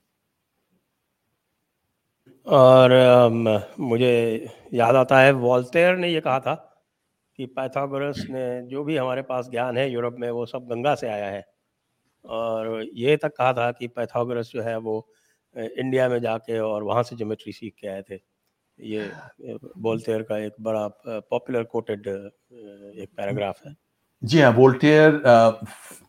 [2.48, 6.54] और मुझे याद आता है वॉल्टेयर ने ये कहा था
[7.40, 11.08] कि पैथागोरस ने जो भी हमारे पास ज्ञान है यूरोप में वो सब गंगा से
[11.08, 11.46] आया है।
[12.26, 15.06] और ये तक कहा था कि पैथागोरस जो है वो
[15.56, 18.20] इंडिया में जाके और वहाँ से ज्योमेट्री सीख के आए थे।
[18.80, 19.12] ये
[19.78, 23.76] वोल्टेयर का एक बड़ा पॉपुलर कोटेड एक पैराग्राफ है।
[24.24, 25.22] जी हाँ वोल्टेयर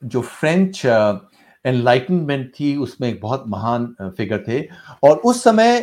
[0.05, 0.85] जो फ्रेंच
[1.65, 4.61] एनलाइटनमेंट थी उसमें एक बहुत महान फिगर थे।
[5.05, 5.81] और उस समय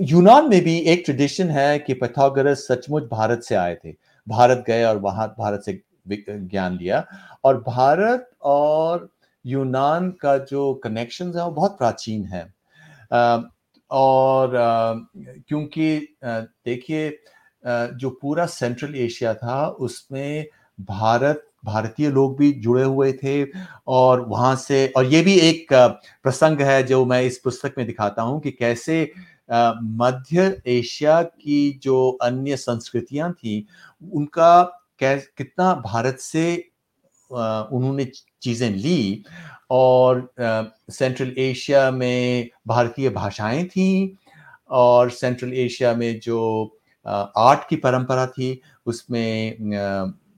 [0.00, 3.92] यूनान में भी एक ट्रेडिशन है कि पैथागोरस सचमुच भारत से आए थे।
[4.26, 7.04] भारत गए और वहाँ, भारत से ज्ञान लिया।
[7.44, 9.08] और भारत और
[9.44, 12.42] यूनान का जो कनेक्शन है, वो बहुत प्राचीन है।
[13.90, 14.52] और
[15.48, 17.10] क्योंकि देखिए
[17.64, 20.46] जो पूरा सेंट्रल एशिया था, उसमें
[20.78, 23.44] भारत, भारतीय लोग भी जुड़े हुए थे
[23.88, 28.22] और वहाँ से, और ये भी एक प्रसंग है जो मैं इस पुस्तक में दिखाता
[28.22, 29.10] हूँ कि कैसे
[29.50, 33.66] मध्य एशिया की जो अन्य संस्कृतियाँ थी,
[34.02, 34.62] उनका
[35.02, 36.56] कितना भारत से
[37.30, 38.04] उन्होंने
[38.42, 39.24] चीज़ें ली
[39.70, 40.28] और
[40.90, 44.16] सेंट्रल एशिया में भारतीय भाषाएँ थी
[44.70, 46.40] और सेंट्रल एशिया में जो
[47.06, 49.70] आर्ट की परंपरा थी, उसमें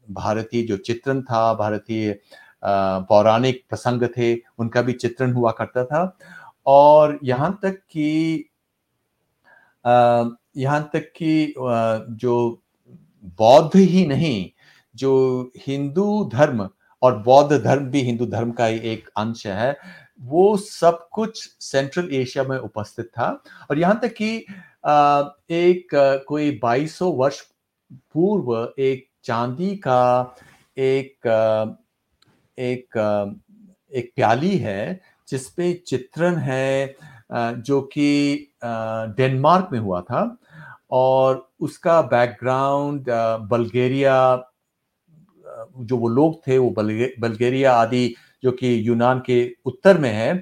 [0.09, 2.18] भारतीय जो चित्रण था, भारतीय
[2.62, 6.16] पौराणिक प्रसंग थे, उनका भी चित्रण हुआ करता था
[6.66, 8.46] और यहाँ तक कि
[9.85, 12.62] यहाँ तक कि जो
[13.38, 14.51] बौद्ध ही नहीं,
[14.95, 16.69] जो हिंदू धर्म
[17.03, 19.77] और बौद्ध धर्म भी हिंदू धर्म का ही एक अंश है,
[20.21, 23.29] वो सब कुछ सेंट्रल एशिया में उपस्थित था।
[23.71, 24.37] और यहाँ तक कि
[25.51, 25.88] एक
[26.29, 27.40] कोई 2200 वर्ष
[27.90, 30.37] पूर्व एक चांदी का
[30.77, 31.27] एक
[32.59, 32.97] एक
[33.93, 36.95] एक प्याली है, जिसपे चित्रण है
[37.31, 40.37] जो कि डेनमार्क में हुआ था
[40.90, 43.07] और उसका बैकग्राउंड
[43.51, 44.16] बल्गेरिया
[45.81, 50.35] जो वो लोग थे वो बल्गेरिया आदि जो कि यूनान के उत्तर में है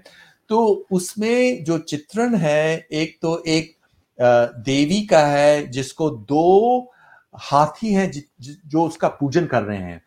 [0.51, 3.77] तो उसमें जो चित्रण है, एक तो एक
[4.19, 6.93] देवी का है जिसको दो
[7.35, 10.03] हाथी हैं जो उसका पूजन कर रहे हैं।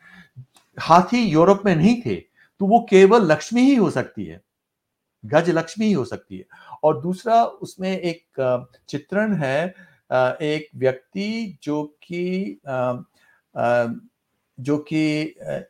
[0.78, 4.42] हाथी यूरोप में नहीं थे तो वो केवल लक्ष्मी ही हो सकती है।
[5.24, 6.46] गज लक्ष्मी ही हो सकती है।
[6.84, 8.24] और दूसरा उसमें एक
[8.90, 9.66] चित्रण है
[10.42, 12.60] एक व्यक्ति जो कि
[14.58, 15.04] जो कि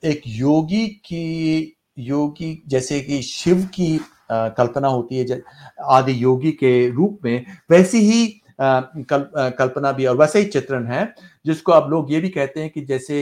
[0.06, 3.98] एक योगी की योगी जैसे कि शिव की
[4.32, 5.42] कल्पना होती है
[5.90, 8.28] आदि योगी के रूप में वैसी ही
[8.62, 11.14] कल, कल्पना भी और वैसे ही चित्रण है
[11.46, 13.22] जिसको अब लोग ये भी कहते हैं कि जैसे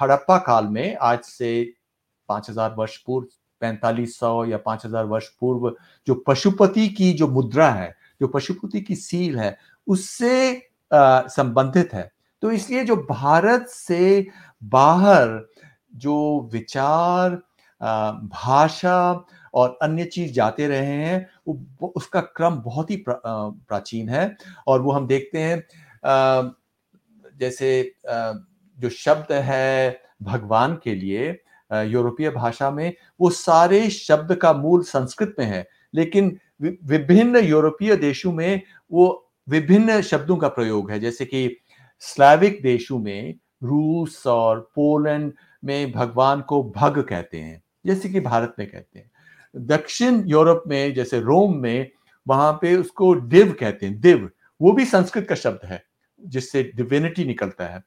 [0.00, 1.72] हड़प्पा काल में आज से
[2.28, 3.26] पाँच हज़ार वर्ष पूर्व
[3.60, 5.74] पैंतालीस सौ या पाँच हज़ार वर्ष पूर्व
[6.06, 12.10] जो पशुपति की जो मुद्रा है जो पशुपति की सील है उससे संबंधित है।
[12.42, 14.26] तो इसलिए जो भारत से
[14.62, 15.40] बाहर
[15.94, 17.40] जो विचार
[17.80, 24.36] भाषा और अन्य चीज़ जाते रहे हैं वो उसका क्रम बहुत ही प्रा, प्राचीन है
[24.66, 25.62] और वो हम देखते हैं
[27.40, 27.92] जैसे
[28.78, 31.30] जो शब्द है भगवान के लिए
[31.72, 38.32] यूरोपीय भाषा में वो सारे शब्द का मूल संस्कृत में है, लेकिन विभिन्न यूरोपीय देशों
[38.32, 38.60] में
[38.92, 41.56] वो विभिन्न शब्दों का प्रयोग है। जैसे कि
[42.00, 45.32] स्लैविक देशों में रूस और पोलैंड
[45.64, 49.10] में भगवान को भग कहते हैं, जैसे कि भारत में कहते हैं।
[49.56, 51.90] दक्षिण यूरोप में, जैसे रोम में,
[52.28, 54.30] वहाँ पे उसको दिव कहते हैं। दिव,
[54.60, 55.82] वो भी संस्कृत का शब्द है,
[56.20, 57.82] जिससे डिविनिटी निकलता है।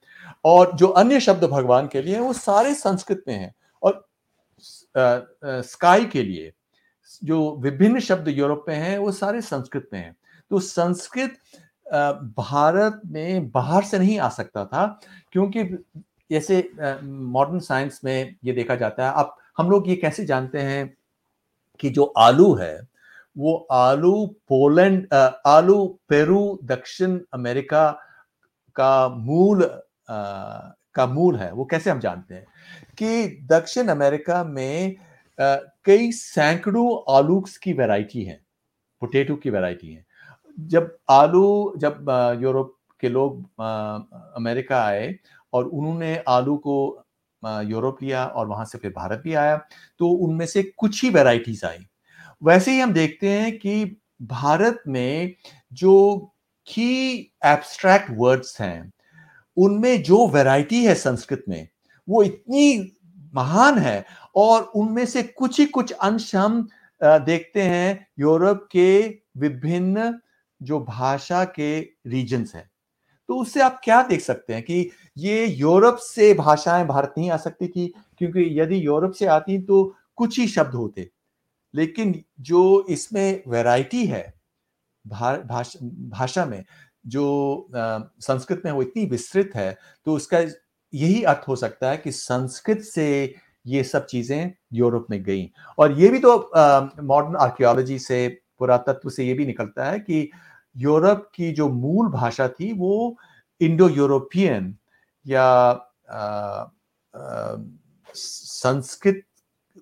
[0.46, 4.06] और जो अन्य शब्द भगवान के लिए वो सारे संस्कृत में हैं। और
[5.64, 6.52] स्काई के लिए,
[7.24, 10.16] जो विभिन्न शब्द यूरोप में हैं, वो सारे संस्कृत में हैं।
[10.52, 11.38] तो संस्कृत
[12.38, 14.86] भारत में बाहर से नहीं आ सकता था,
[15.32, 15.64] क्योंकि
[16.32, 16.70] जैसे
[17.04, 20.94] मॉडर्न साइंस में ये देखा जाता है अब हम लोग ये कैसे जानते हैं
[21.80, 22.80] कि जो आलू है,
[23.36, 25.14] वो आलू पोलैंड
[25.48, 27.90] आलू पेरू दक्षिण अमेरिका
[28.76, 29.64] का मूल
[30.96, 32.46] का मूल है वो कैसे हम जानते हैं?
[32.98, 34.96] कि दक्षिण अमेरिका में
[35.40, 38.40] आ, कई सैकड़ों आलू की वैरायटी है
[39.02, 40.06] पोटेटो की वैरायटी है।
[40.58, 42.06] जब आलू जब
[42.42, 43.40] यूरोप के लोग
[44.36, 45.16] अमेरिका आए
[45.54, 47.06] और उन्होंने आलू को
[47.44, 49.56] यूरोप लिया और वहाँ से फिर भारत भी आया
[50.00, 51.86] तो उनमें से कुछ ही वैरायटीज आई।
[52.44, 53.84] वैसे ही हम देखते हैं कि
[54.22, 55.34] भारत में
[55.74, 56.18] जो
[56.68, 58.92] की एब्स्ट्रैक्ट वर्ड्स हैं
[59.58, 61.68] उनमें जो वैरायटी है संस्कृत में,
[62.08, 62.92] वो इतनी
[63.36, 66.68] महान है और उनमें से कुछ ही कुछ अंश हम
[67.02, 69.02] देखते हैं यूरोप के
[69.38, 70.14] विभिन्न
[70.62, 72.70] जो भाषा के रीजन्स हैं।
[73.30, 77.38] तो उससे आप क्या देख सकते हैं कि ये यूरोप से भाषाएँ भारत नहीं आ
[77.38, 77.88] सकती थी,
[78.18, 81.10] क्योंकि यदि यूरोप से आती तो कुछ ही शब्द होते।
[81.74, 84.34] लेकिन जो इसमें वैरायटी है
[85.06, 86.64] भाषा भाषा में
[87.08, 87.68] जो
[88.20, 90.40] संस्कृत में वो इतनी विस्तृत है तो उसका
[90.94, 93.36] यही अर्थ हो सकता है कि संस्कृत से
[93.68, 96.38] ये सब चीज़ें यूरोप में गई। और ये भी तो
[97.04, 98.28] मॉडर्न आर्कियोलॉजी से
[98.60, 100.30] पुरातत्व से ये भी निकलता है कि
[100.78, 103.18] यूरोप की जो मूल भाषा थी वो
[103.62, 104.76] इंडो यूरोपियन
[105.28, 105.74] या
[108.16, 109.24] संस्कृत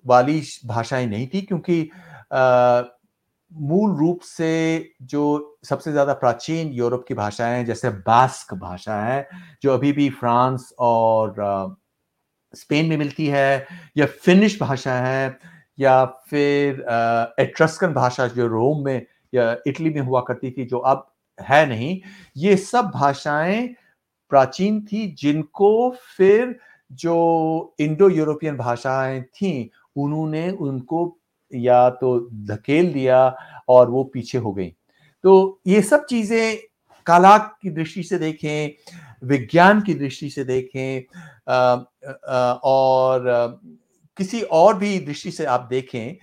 [0.06, 1.90] वाली भाषाएँ नहीं थी क्योंकि
[2.32, 2.82] आ,
[3.52, 4.50] मूल रूप से
[5.04, 5.22] जो
[5.64, 9.28] सबसे ज़्यादा प्राचीन यूरोप की भाषाएँ हैं, जैसे बास्क भाषा है,
[9.62, 11.76] जो अभी भी फ्रांस और
[12.54, 15.38] स्पेन में मिलती है, या फिनिश भाषा है,
[15.78, 16.84] या फिर
[17.40, 21.06] एट्रस्कन भाषा जो रोम में या इटली में हुआ करती थी, जो अब
[21.38, 22.00] है नहीं,
[22.36, 23.68] ये सब भाषाएँ
[24.30, 26.58] प्राचीन थी, जिनको फिर
[26.92, 31.06] जो इंडो यूरोपियन भाषाएँ थी, उन्होंने उनको
[31.54, 33.36] या तो धकेल दिया
[33.68, 34.68] और वो पीछे हो गई।
[35.22, 36.58] तो ये सब चीज़ें
[37.06, 41.02] कला की दृष्टि से देखें विज्ञान की दृष्टि से देखें
[41.48, 41.84] आ,
[42.28, 43.46] आ, और आ,
[44.16, 46.16] किसी और भी दृष्टि से आप देखें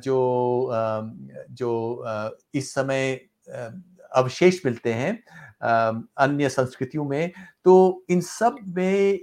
[0.00, 0.70] जो
[1.50, 2.04] जो
[2.54, 3.20] इस समय
[4.14, 5.12] अवशेष मिलते हैं
[6.16, 7.32] अन्य संस्कृतियों में
[7.64, 9.18] तो इन सब में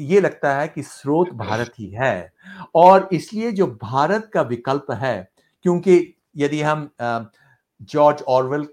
[0.00, 2.32] ये लगता है कि स्रोत भारत ही है।
[2.74, 5.28] और इसलिए जो भारत का विकल्प है
[5.64, 5.96] क्योंकि
[6.36, 6.88] यदि हम
[7.82, 8.66] जॉर्ज ऑरवेल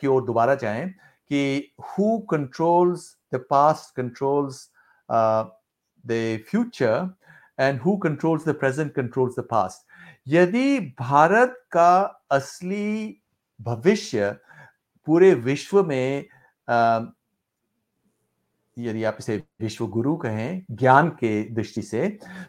[0.00, 0.88] की ओर दोबारा जाएँ
[1.30, 4.68] कि who controls the past controls
[6.04, 7.10] the future
[7.60, 9.86] and who controls the present controls the past
[10.28, 13.20] यदि भारत का असली
[13.60, 14.30] भविष्य
[15.06, 16.24] पूरे विश्व में
[18.78, 22.08] यदि आप इसे विश्व गुरु कहें ज्ञान के दृष्टि से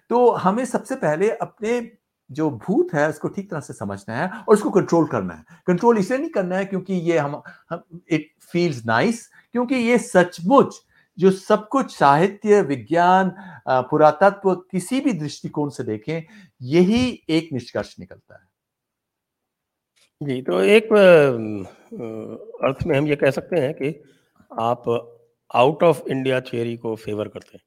[0.10, 1.80] तो हमें सबसे पहले अपने
[2.30, 5.98] जो भूत है उसको ठीक तरह से समझना है और उसको कंट्रोल करना है। कंट्रोल
[5.98, 7.42] इसलिए नहीं करना है क्योंकि ये हम,
[8.12, 10.76] इट फील्स नाइस क्योंकि ये सचमुच
[11.18, 13.34] जो सब कुछ साहित्य विज्ञान
[13.70, 16.22] पुरातत्व किसी भी दृष्टिकोण से देखें
[16.62, 18.46] यही एक निष्कर्ष निकलता है।
[20.22, 20.94] जी तो एक
[22.64, 23.90] अर्थ में हम ये कह सकते हैं कि
[24.52, 24.84] आप
[25.52, 27.62] आउट ऑफ़ इंडिया थियोरी को फेवर करते हैं?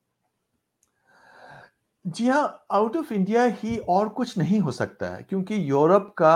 [2.04, 6.32] जी हाँ आउट ऑफ़ इंडिया ही और कुछ नहीं हो सकता है क्योंकि यूरोप का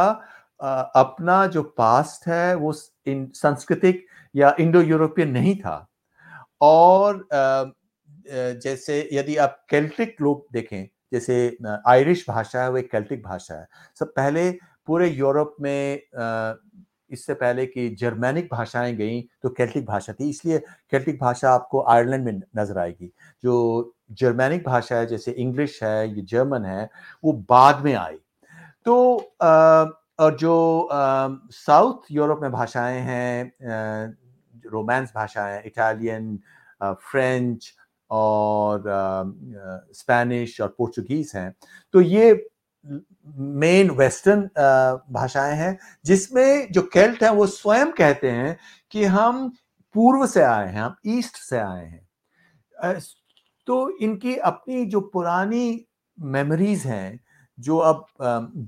[0.61, 5.77] आ, अपना जो पास्ट है वो सांस्कृतिक या इंडो यूरोपियन नहीं था।
[6.63, 7.65] और आ,
[8.55, 11.37] जैसे यदि आप केल्टिक लोग देखें जैसे
[11.89, 13.67] आयरिश भाषा है वो एक केल्टिक भाषा है।
[14.01, 14.51] सब पहले
[14.87, 16.01] पूरे यूरोप में
[17.11, 20.59] इससे पहले कि जर्मैनिक भाषाएँ गई तो केल्टिक भाषा थी। इसलिए
[20.93, 23.13] केल्टिक भाषा आपको आयरलैंड में नज़र आएगी।
[23.45, 26.89] जो जर्मैनिक भाषा है जैसे इंग्लिश है ये जर्मन है
[27.25, 28.19] वो बाद में आई।
[28.87, 29.85] तो आ,
[30.19, 30.89] और जो
[31.53, 33.55] साउथ यूरोप में भाषाएँ हैं
[34.65, 36.39] रोमांस भाषाएँ इटालियन
[36.83, 37.73] फ्रेंच
[38.11, 38.83] और
[39.95, 41.55] स्पेनिश और पोर्चुगीज हैं
[41.95, 42.33] तो ये
[43.27, 44.43] मेन वेस्टर्न
[45.13, 48.57] भाषाएँ हैं, जिसमें जो केल्ट हैं, वो स्वयं कहते हैं
[48.93, 49.49] कि हम
[49.95, 52.99] पूर्व से आए हैं, हम ईस्ट से आए हैं।
[53.69, 55.87] तो इनकी अपनी जो पुरानी
[56.19, 57.21] मेमोरीज हैं,
[57.59, 58.07] जो अब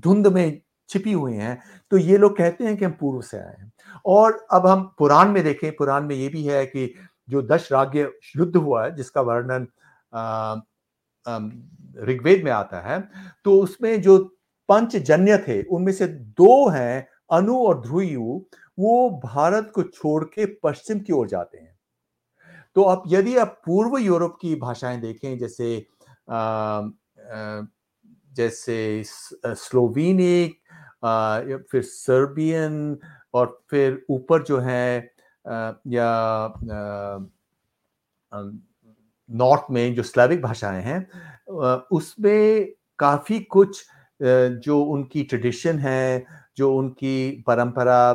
[0.03, 3.55] धुंध में छिपी हुई हैं तो ये लोग कहते हैं कि हम पूर्व से आए
[3.59, 3.71] हैं।
[4.05, 6.93] और अब हम पुराण में देखें, पुराण में ये भी है कि
[7.29, 9.67] जो दश राज्य युद्ध हुआ है, जिसका वर्णन
[12.03, 12.99] ऋग्वेद में आता है
[13.45, 14.17] तो उसमें जो
[14.69, 18.41] पंचजन्य थे उनमें से दो हैं अनु और ध्रुयु
[18.79, 21.79] वो भारत को छोड़ के पश्चिम की ओर जाते हैं।
[22.75, 25.87] तो अब यदि आप पूर्व यूरोप की भाषाएँ देखें जैसे
[26.29, 27.61] आ, आ,
[28.33, 30.59] जैसे स्लोवीनिक
[31.71, 32.99] फिर सर्बियन
[33.33, 35.13] और फिर ऊपर जो है
[35.47, 36.53] आ, या
[39.29, 41.09] नॉर्थ में जो स्लैविक भाषाएँ हैं
[41.91, 42.67] उसमें
[42.99, 43.85] काफ़ी कुछ
[44.19, 46.25] जो उनकी ट्रेडिशन है,
[46.57, 48.13] जो उनकी परंपरा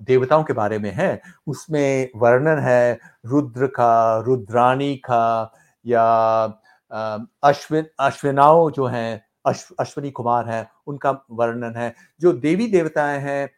[0.00, 5.52] देवताओं के बारे में है, उसमें वर्णन है, रुद्र का, रुद्राणी का,
[5.84, 6.04] या
[7.44, 13.50] अश्विन अश्विनाओं जो हैं, अश्व, अश्विनी कुमार हैं, उनका वर्णन है। जो देवी देवताएँ हैं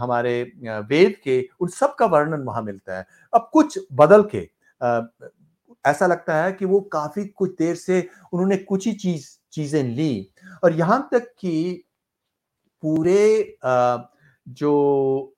[0.00, 0.42] हमारे
[0.88, 4.48] वेद के, उन सब का वर्णन वहाँ मिलता है। अब कुछ बदल के
[5.84, 8.00] ऐसा लगता है कि वो काफ़ी कुछ देर से
[8.32, 10.32] उन्होंने कुछ ही चीज़ चीज़ें ली।
[10.64, 11.84] और यहाँ तक कि
[12.82, 13.56] पूरे
[14.46, 15.34] जो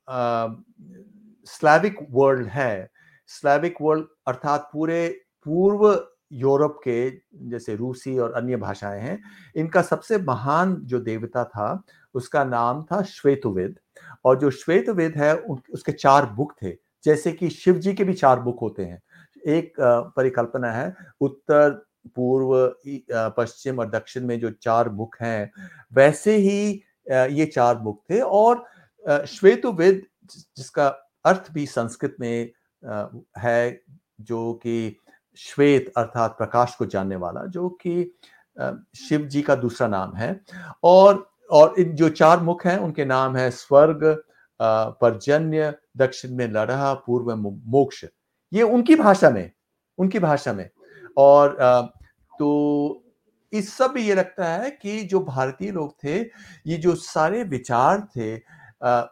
[1.47, 2.91] स्लैविक वर्ल्ड है
[3.31, 5.09] स्लैविक वर्ल्ड अर्थात पूरे
[5.47, 7.11] पूर्व यूरोप के,
[7.51, 9.19] जैसे रूसी और अन्य भाषाएँ हैं,
[9.57, 11.83] इनका सबसे महान जो देवता था,
[12.15, 13.79] उसका नाम था श्वेतवेद।
[14.25, 16.71] और जो श्वेतवेद है उसके चार बुक थे,
[17.05, 19.01] जैसे कि शिव जी के भी चार बुक होते हैं।
[19.49, 19.75] एक
[20.17, 21.71] परिकल्पना है, उत्तर
[22.17, 25.53] पूर्व पश्चिम और दक्षिण में जो चार मुख हैं,
[25.93, 28.65] वैसे ही ये चार मुख थे और
[29.27, 30.03] श्वेत वेद
[30.57, 30.87] जिसका
[31.25, 32.51] अर्थ भी संस्कृत में
[33.39, 33.81] है,
[34.21, 34.97] जो कि
[35.39, 38.15] श्वेत अर्थात प्रकाश को जानने वाला, जो कि
[38.99, 40.41] शिव जी का दूसरा नाम है
[40.85, 44.05] और और इन जो चार मुख हैं, उनके नाम है स्वर्ग
[44.61, 48.05] परजन्य, दक्षिण में लड़ा पूर्व मोक्ष।
[48.53, 49.51] ये उनकी भाषा में,
[49.99, 50.69] उनकी भाषा में
[51.17, 51.57] और
[52.33, 53.03] तो
[53.53, 56.21] इस सब ये लगता है कि जो भारतीय लोग थे,
[56.67, 58.37] ये जो सारे विचार थे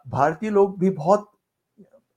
[0.09, 1.31] भारतीय लोग भी बहुत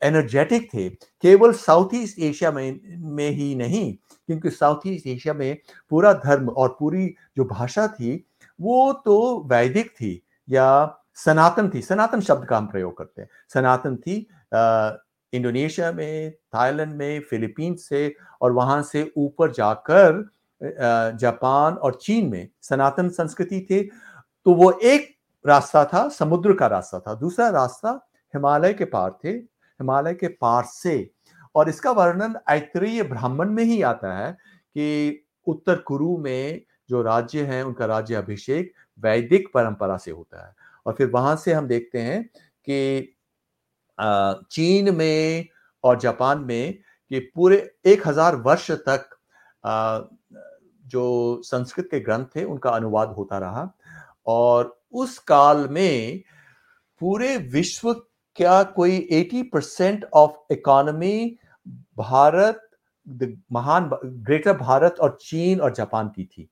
[0.01, 3.93] एनर्जेटिक थे। केवल साउथ ईस्ट एशिया में में ही नहीं,
[4.27, 5.57] क्योंकि साउथ ईस्ट एशिया में
[5.91, 7.07] पूरा धर्म और पूरी
[7.38, 8.25] जो भाषा थी,
[8.59, 13.95] वो तो वैदिक थी या सनातन थी। सनातन शब्द का हम प्रयोग करते हैं। सनातन
[13.97, 14.19] थी
[15.34, 20.29] इंडोनेशिया में, थाईलैंड में, फिलीपींस से और वहाँ से ऊपर जाकर
[21.19, 25.09] जापान और चीन में सनातन संस्कृति थे तो वो एक
[25.45, 27.89] रास्ता था, समुद्र का रास्ता था। दूसरा रास्ता
[28.34, 31.09] हिमालय के पार थे, हिमालय के पार से।
[31.55, 37.43] और इसका वर्णन ऐतरीय ब्राह्मण में ही आता है कि उत्तर कुरु में जो राज्य
[37.43, 40.53] है, उनका राज्य अभिषेक वैदिक परंपरा से होता है।
[40.86, 43.15] और फिर वहाँ से हम देखते हैं कि
[43.98, 45.46] चीन में
[45.84, 46.74] और जापान में
[47.12, 49.10] कि पूरे एक हज़ार वर्ष तक
[50.86, 53.70] जो संस्कृत के ग्रंथ थे उनका अनुवाद होता रहा।
[54.28, 56.22] और उस काल में
[57.02, 57.94] पूरे विश्व
[58.38, 61.38] क्या कोई 80 परसेंट ऑफ़ इकोनॉमी
[61.98, 62.70] भारत
[63.52, 66.50] महान ग्रेटर भारत और चीन और जापान की थी।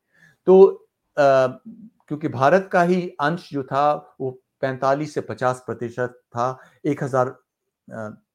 [0.48, 0.88] तो
[1.18, 4.32] आ, क्योंकि भारत का ही अंश जो था वो
[4.64, 7.30] 45 से 50 प्रतिशत था 1000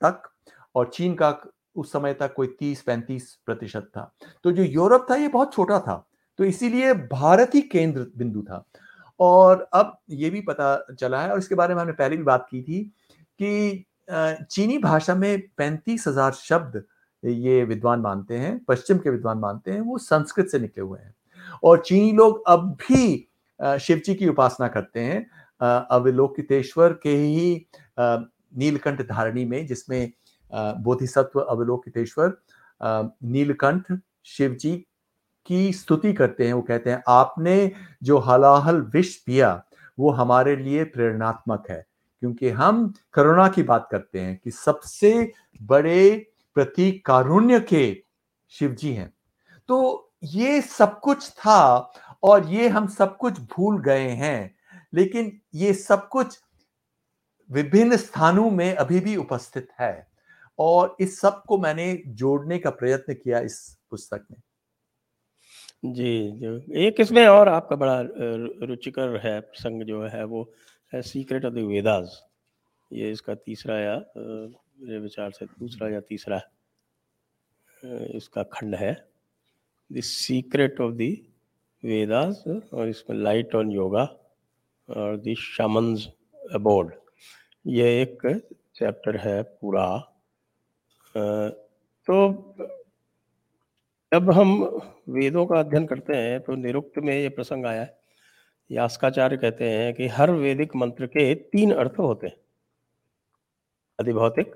[0.02, 0.22] तक
[0.74, 1.36] और चीन का
[1.76, 4.10] उस समय तक कोई 30-35 प्रतिशत था।
[4.44, 6.04] तो जो यूरोप था ये बहुत छोटा था
[6.38, 8.64] तो इसीलिए भारत ही केंद्र बिंदु था।
[9.20, 12.46] और अब ये भी पता चला है और इसके बारे में हमने पहले भी बात
[12.50, 12.82] की थी
[13.40, 16.82] कि चीनी भाषा में पैंतीस हज़ार शब्द
[17.22, 21.14] ये विद्वान मानते हैं, पश्चिम के विद्वान मानते हैं, वो संस्कृत से निकले हुए हैं।
[21.62, 25.26] और चीनी लोग अब भी शिव जी की उपासना करते हैं
[25.60, 27.66] अवलोकितेश्वर के ही
[27.98, 30.12] नीलकंठ धारणी में, जिसमें
[30.82, 32.36] बोधिसत्व अवलोकितेश्वर
[32.80, 33.92] नीलकंठ
[34.26, 34.76] शिव जी
[35.46, 39.62] की स्तुति करते हैं। वो कहते हैं, आपने जो हलाहल विष पिया,
[39.98, 41.84] वो हमारे लिए प्रेरणात्मक है,
[42.22, 46.16] क्योंकि हम करुणा की बात करते हैं कि सबसे बड़े
[46.56, 48.02] प्रतीक कारुण्य के
[48.52, 49.12] शिव जी हैं।
[49.68, 51.92] तो ये सब कुछ था
[52.22, 54.55] और ये हम सब कुछ भूल गए हैं।
[54.96, 56.38] लेकिन ये सब कुछ
[57.50, 60.06] विभिन्न स्थानों में अभी भी उपस्थित है।
[60.58, 63.58] और इस सबको मैंने जोड़ने का प्रयत्न किया इस
[63.90, 64.38] पुस्तक में।
[65.84, 68.00] जी, जो। एक इसमें और आपका बड़ा
[68.66, 70.50] रुचिकर है, प्रसंग जो है वो
[70.92, 72.22] है सीक्रेट ऑफ़ द वेदास
[72.90, 76.40] ये इसका तीसरा या मेरे विचार से दूसरा या तीसरा
[78.16, 78.92] इसका खंड है।
[79.90, 81.16] The secret of the
[81.82, 84.04] Vedas और इसमें light on yoga
[84.88, 86.06] the shamans
[86.54, 86.92] abroad
[87.66, 88.26] ये एक
[88.74, 89.86] चैप्टर है पूरा।
[91.14, 92.16] तो
[94.12, 94.62] जब हम
[95.08, 97.98] वेदों का अध्ययन करते हैं तो निरुक्त में ये प्रसंग आया है।
[98.70, 102.36] यास्काचार्य कहते हैं कि हर वैदिक मंत्र के तीन अर्थ होते हैं।
[103.98, 104.54] अधिभौतिक,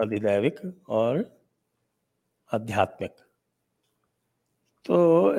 [0.00, 1.24] अधिदैविक और
[2.50, 3.10] आध्यात्मिक।
[4.84, 5.34] तो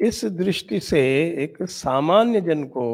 [0.00, 1.00] इस दृष्टि से
[1.44, 2.86] एक सामान्य जन को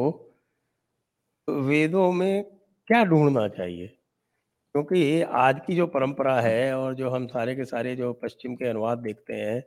[1.59, 2.43] वेदों में
[2.87, 3.87] क्या ढूंढना चाहिए?
[3.87, 8.65] क्योंकि आज की जो परंपरा है और जो हम सारे के सारे जो पश्चिम के
[8.65, 9.59] अनुवाद देखते हैं,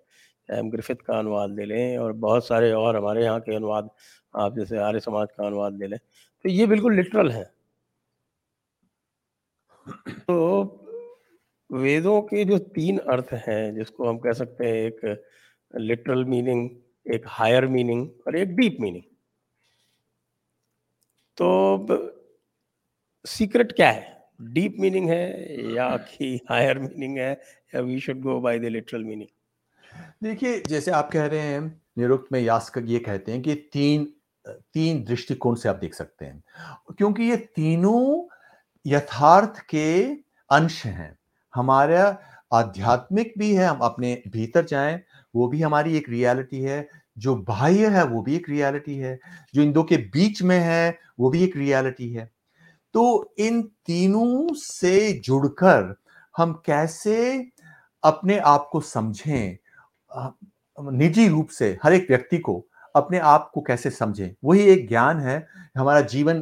[0.49, 3.91] चाहे हम ग्रिफिथ का अनुवाद ले लें और बहुत सारे और हमारे यहाँ के अनुवाद,
[4.35, 5.99] आप जैसे आर्य समाज का अनुवाद ले लें
[6.45, 7.45] तो ये बिल्कुल लिटरल है।
[10.21, 10.81] तो
[11.71, 15.25] वेदों के जो तीन अर्थ हैं, जिसको हम कह सकते हैं, एक
[15.75, 16.69] लिटरल मीनिंग,
[17.07, 19.03] एक हायर मीनिंग और एक डीप मीनिंग।
[21.37, 22.21] तो
[23.27, 24.25] सीक्रेट क्या है?
[24.43, 25.23] डीप मीनिंग है
[25.75, 27.41] या कि हायर मीनिंग है
[27.75, 29.29] या we should go by the literal meaning
[30.23, 34.13] देखिए जैसे आप कह रहे हैं निरुक्त में यास्क ये कहते हैं कि तीन
[34.49, 36.43] तीन दृष्टिकोण से आप देख सकते हैं।
[36.99, 38.29] क्योंकि ये तीनों
[38.87, 40.05] यथार्थ के
[40.51, 41.19] अंश हैं।
[41.55, 42.19] हमारा
[42.53, 45.01] आध्यात्मिक भी है हम अपने भीतर जाएँ
[45.35, 49.19] वो भी हमारी एक रियलिटी है। जो बाह्य है, वो भी एक रियलिटी है।
[49.55, 52.31] जो इन दो के बीच में है, वो भी एक रियलिटी है।
[52.95, 55.95] तो इन तीनों से जुड़कर
[56.37, 57.47] हम कैसे
[58.05, 59.57] अपने आप को समझें
[60.79, 64.35] निजी रूप से, हर एक व्यक्ति को अपने आप को कैसे समझें?
[64.45, 65.47] वही एक ज्ञान है,
[65.79, 66.41] हमारा जीवन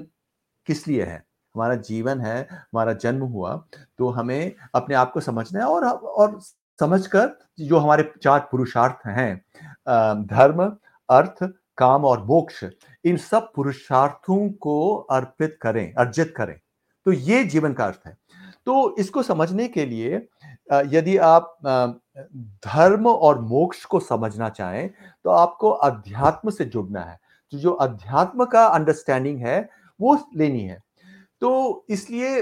[0.66, 1.24] किस लिए है?
[1.54, 3.54] हमारा जीवन है, हमारा जन्म हुआ
[3.98, 6.40] तो हमें अपने आप को समझना है और और
[6.78, 9.36] समझकर जो हमारे चार पुरुषार्थ हैं
[10.26, 10.64] धर्म,
[11.08, 11.44] अर्थ,
[11.78, 12.64] काम और मोक्ष,
[13.04, 16.58] इन सब पुरुषार्थों को अर्पित करें, अर्जित करें।
[17.06, 18.16] तो ये जीवन का अर्थ है।
[18.66, 20.26] तो इसको समझने के लिए
[20.86, 21.56] यदि आप
[22.66, 24.90] धर्म और मोक्ष को समझना चाहें
[25.24, 27.18] तो आपको अध्यात्म से जुड़ना है।
[27.52, 29.68] तो जो अध्यात्म का अंडरस्टैंडिंग है,
[30.00, 30.80] वो लेनी है।
[31.42, 32.38] तो इसलिए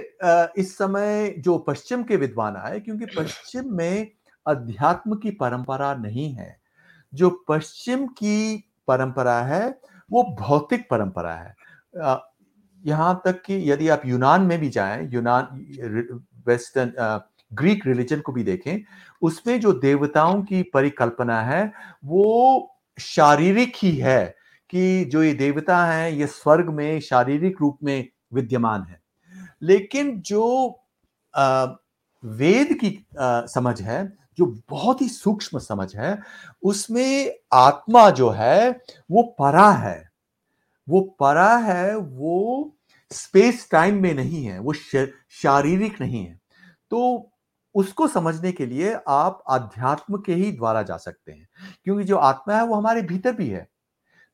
[0.58, 4.10] इस समय जो पश्चिम के विद्वान आए, क्योंकि पश्चिम में
[4.46, 6.56] अध्यात्म की परंपरा नहीं है।
[7.12, 9.68] जो पश्चिम की परंपरा है
[10.10, 11.54] वो भौतिक परंपरा है।
[12.84, 15.48] यहाँ तक कि यदि आप यूनान में भी जाएँ यूनान
[16.46, 17.20] वेस्टर्न
[17.52, 18.78] ग्रीक रिलीजन को भी देखें
[19.22, 21.72] उसमें जो देवताओं की परिकल्पना है
[22.04, 24.24] वो शारीरिक ही है
[24.72, 29.00] कि जो ये देवता हैं ये स्वर्ग में शारीरिक रूप में विद्यमान है।
[29.62, 30.44] लेकिन जो
[31.34, 31.64] आ,
[32.24, 32.88] वेद की
[33.20, 36.18] आ, समझ है जो बहुत ही सूक्ष्म समझ है,
[36.62, 38.70] उसमें आत्मा जो है,
[39.10, 40.10] वो परा है।
[40.88, 42.72] वो परा है, वो
[43.10, 44.72] स्पेस टाइम में नहीं है, वो
[45.42, 46.40] शारीरिक नहीं है।
[46.90, 47.30] तो
[47.74, 51.48] उसको समझने के लिए आप अध्यात्म के ही द्वारा जा सकते हैं,
[51.84, 53.68] क्योंकि जो आत्मा है, वो हमारे भीतर भी है।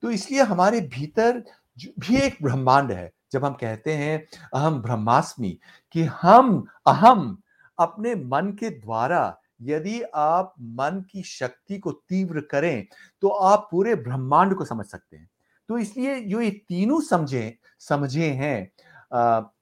[0.02, 1.42] तो इसलिए हमारे भीतर
[1.98, 5.58] भी एक ब्रह्मांड है। जब हम कहते हैं अहम ब्रह्मास्मि,
[5.92, 7.42] कि हम अहम
[7.78, 12.86] अपने मन के द्वारा यदि आप मन की शक्ति को तीव्र करें
[13.22, 15.28] तो आप पूरे ब्रह्मांड को समझ सकते हैं।
[15.68, 18.70] तो इसलिए जो ये तीनों समझे समझे हैं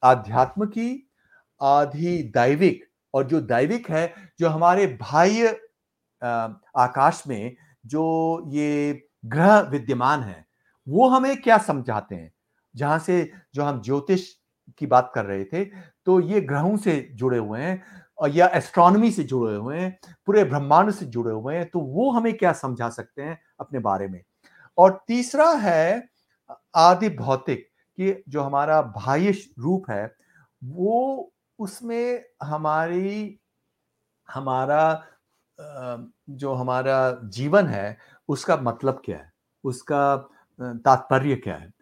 [0.05, 1.09] आध्यात्म की
[1.61, 2.85] आधि दैविक
[3.15, 5.49] और जो दैविक है, जो हमारे बाह्य
[6.23, 10.45] आकाश में जो ये ग्रह विद्यमान है,
[10.87, 12.33] वो हमें क्या समझाते हैं?
[12.75, 14.29] जहाँ से जो हम ज्योतिष
[14.79, 15.65] की बात कर रहे थे
[16.07, 17.83] तो ये ग्रहों से जुड़े हुए हैं।
[18.19, 22.37] या एस्ट्रोनॉमी से जुड़े हुए हैं, पूरे ब्रह्मांड से जुड़े हुए हैं तो वो हमें
[22.37, 24.21] क्या समझा सकते हैं अपने बारे में?
[24.79, 26.09] और तीसरा है,
[26.75, 30.15] आदि भौतिक, कि जो हमारा बाह्य रूप है,
[30.62, 33.39] वो उसमें हमारी,
[34.29, 35.05] हमारा
[35.59, 37.97] जो हमारा जीवन है,
[38.29, 39.33] उसका मतलब क्या है?
[39.65, 40.17] उसका
[40.59, 41.73] तात्पर्य क्या है?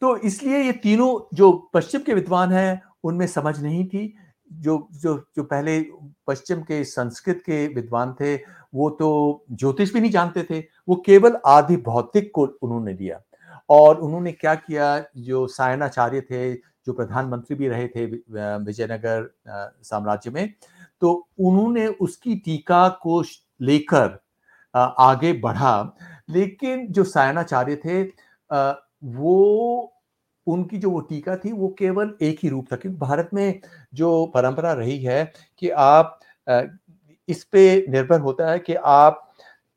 [0.00, 4.14] तो इसलिए ये तीनों जो पश्चिम के विद्वान हैं, उनमें समझ नहीं थी
[4.60, 5.80] जो जो जो पहले
[6.26, 8.34] पश्चिम के संस्कृत के विद्वान थे,
[8.74, 13.20] वो तो ज्योतिष भी नहीं जानते थे, वो केवल आदि भौतिक को उन्होंने दिया।
[13.68, 19.30] और उन्होंने क्या किया, जो सायनाचार्य थे, जो प्रधानमंत्री भी रहे थे विजयनगर
[19.82, 20.52] साम्राज्य में
[21.02, 23.22] तो उन्होंने उसकी टीका को
[23.60, 24.18] लेकर
[24.74, 25.96] आगे बढ़ा।
[26.30, 28.02] लेकिन जो सायनाचार्य थे
[29.14, 29.92] वो
[30.46, 33.60] उनकी जो वो टीका थी, वो केवल एक ही रूप था। क्योंकि भारत में
[33.94, 36.18] जो परंपरा रही है कि आप
[37.28, 39.28] इस पे निर्भर होता है कि आप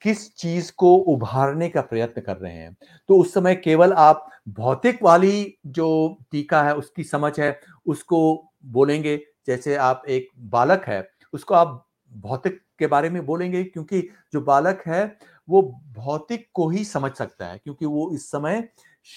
[0.02, 2.76] किस चीज़ को उभारने का प्रयत्न कर रहे हैं।
[3.10, 9.18] तो उस समय केवल आप भौतिक वाली जो टीका है, उसकी समझ है, उसको बोलेंगे।
[9.48, 14.02] जैसे आप एक बालक है, उसको आप भौतिक के बारे में बोलेंगे, क्योंकि
[14.34, 15.06] जो बालक है,
[15.50, 15.62] वो
[15.96, 18.68] भौतिक को ही समझ सकता है, क्योंकि वो इस समय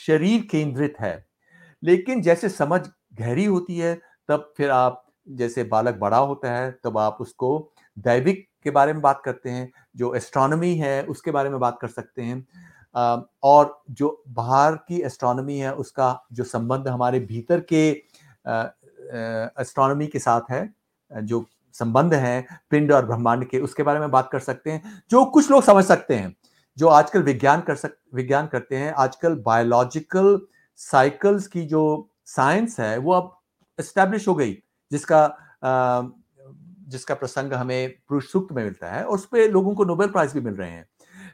[0.06, 1.27] शरीर केंद्रित है।
[1.82, 2.80] लेकिन जैसे समझ
[3.14, 3.94] गहरी होती है,
[4.28, 9.02] तब फिर आप, जैसे बालक बड़ा होता है, तब आप उसको दैविक के बारे में
[9.02, 12.46] बात करते हैं, जो एस्ट्रोनॉमी है, उसके बारे में बात कर सकते हैं।
[13.42, 17.88] और जो बाहर की एस्ट्रोनॉमी है, उसका जो संबंध हमारे भीतर के
[19.60, 20.68] एस्ट्रोनॉमी के साथ है,
[21.12, 25.24] जो संबंध है, पिंड और ब्रह्मांड के, उसके बारे में बात कर सकते हैं, जो
[25.24, 26.34] कुछ लोग समझ सकते हैं,
[26.76, 30.40] जो आजकल विज्ञान कर सक, विज्ञान करते हैं। आजकल बायोलॉजिकल
[30.78, 33.38] साइकिल्स की जो साइंस है, वो अब
[33.80, 34.52] एस्टेब्लिश हो गई,
[34.92, 35.36] जिसका
[36.88, 40.32] जिसका प्रसंग हमें पुरुष सूक्त में मिलता है और उस पर लोगों को नोबेल प्राइज
[40.32, 40.88] भी मिल रहे हैं।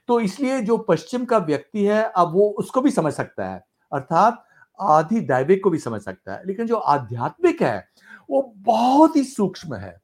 [0.08, 4.44] तो इसलिए जो पश्चिम का व्यक्ति है, अब वो उसको भी समझ सकता है, अर्थात
[4.80, 7.88] आधि दैविक को भी समझ सकता है, लेकिन जो आध्यात्मिक है,
[8.30, 10.00] वो बहुत ही सूक्ष्म है।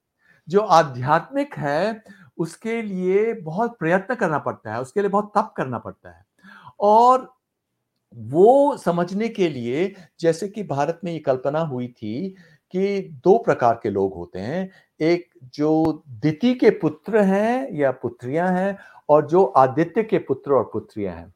[0.48, 2.04] जो आध्यात्मिक है,
[2.38, 6.24] उसके लिए बहुत प्रयत्न करना पड़ता है, उसके लिए बहुत तप करना पड़ता है।
[6.80, 7.34] और
[8.16, 12.28] वो समझने के लिए जैसे कि भारत में ये कल्पना हुई थी
[12.74, 18.48] कि दो प्रकार के लोग होते हैं एक जो दिति के पुत्र हैं या पुत्रियाँ
[18.52, 18.76] हैं
[19.08, 21.32] और जो आदित्य के पुत्र और पुत्रियाँ हैं।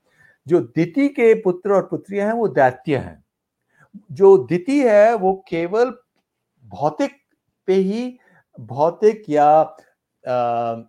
[0.46, 3.22] जो दिति के पुत्र और पुत्रियाँ हैं वो दैत्य हैं।
[4.12, 5.92] जो दिति है वो केवल
[6.64, 7.12] भौतिक
[7.68, 8.18] पे ही
[8.60, 10.82] भौतिक या आ, आ,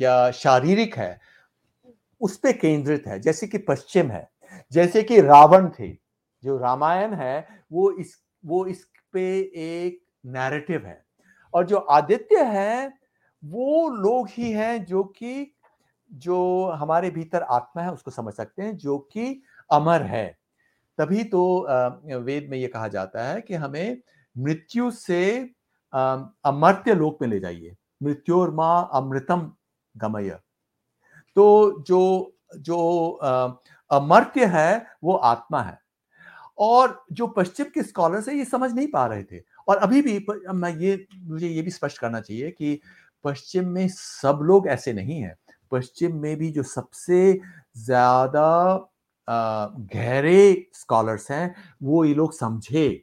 [0.00, 1.18] या शारीरिक है
[2.20, 4.28] उस पे केंद्रित है जैसे कि पश्चिम है।
[4.72, 5.88] जैसे कि रावण थे,
[6.42, 9.22] जो रामायण है, वो इस वो इस पे
[9.56, 11.04] एक नैरेटिव है।
[11.54, 12.92] और जो आदित्य है,
[13.44, 15.54] वो लोग ही हैं जो कि,
[16.12, 19.42] जो हमारे भीतर आत्मा है, उसको समझ सकते हैं, जो कि
[19.72, 20.26] अमर है।
[20.98, 21.66] तभी तो
[22.20, 23.98] वेद में ये कहा जाता है कि हमें
[24.38, 25.40] मृत्यु से
[25.92, 29.52] अमर्त्य लोक में ले जाइए। मृत्योर माँ अमृतम
[29.96, 30.30] गमय।
[31.36, 32.78] तो जो जो
[33.94, 35.78] अमर्त्य है, वो आत्मा है।
[36.58, 40.18] और जो पश्चिम के स्कॉलर्स है, ये समझ नहीं पा रहे थे। और अभी भी
[40.54, 42.80] मैं ये, मुझे ये भी स्पष्ट करना चाहिए कि
[43.24, 45.36] पश्चिम में सब लोग ऐसे नहीं हैं।
[45.72, 47.40] पश्चिम में भी जो सबसे
[47.76, 48.90] ज़्यादा
[49.28, 53.02] गहरे स्कॉलर्स हैं, वो ये लोग समझे।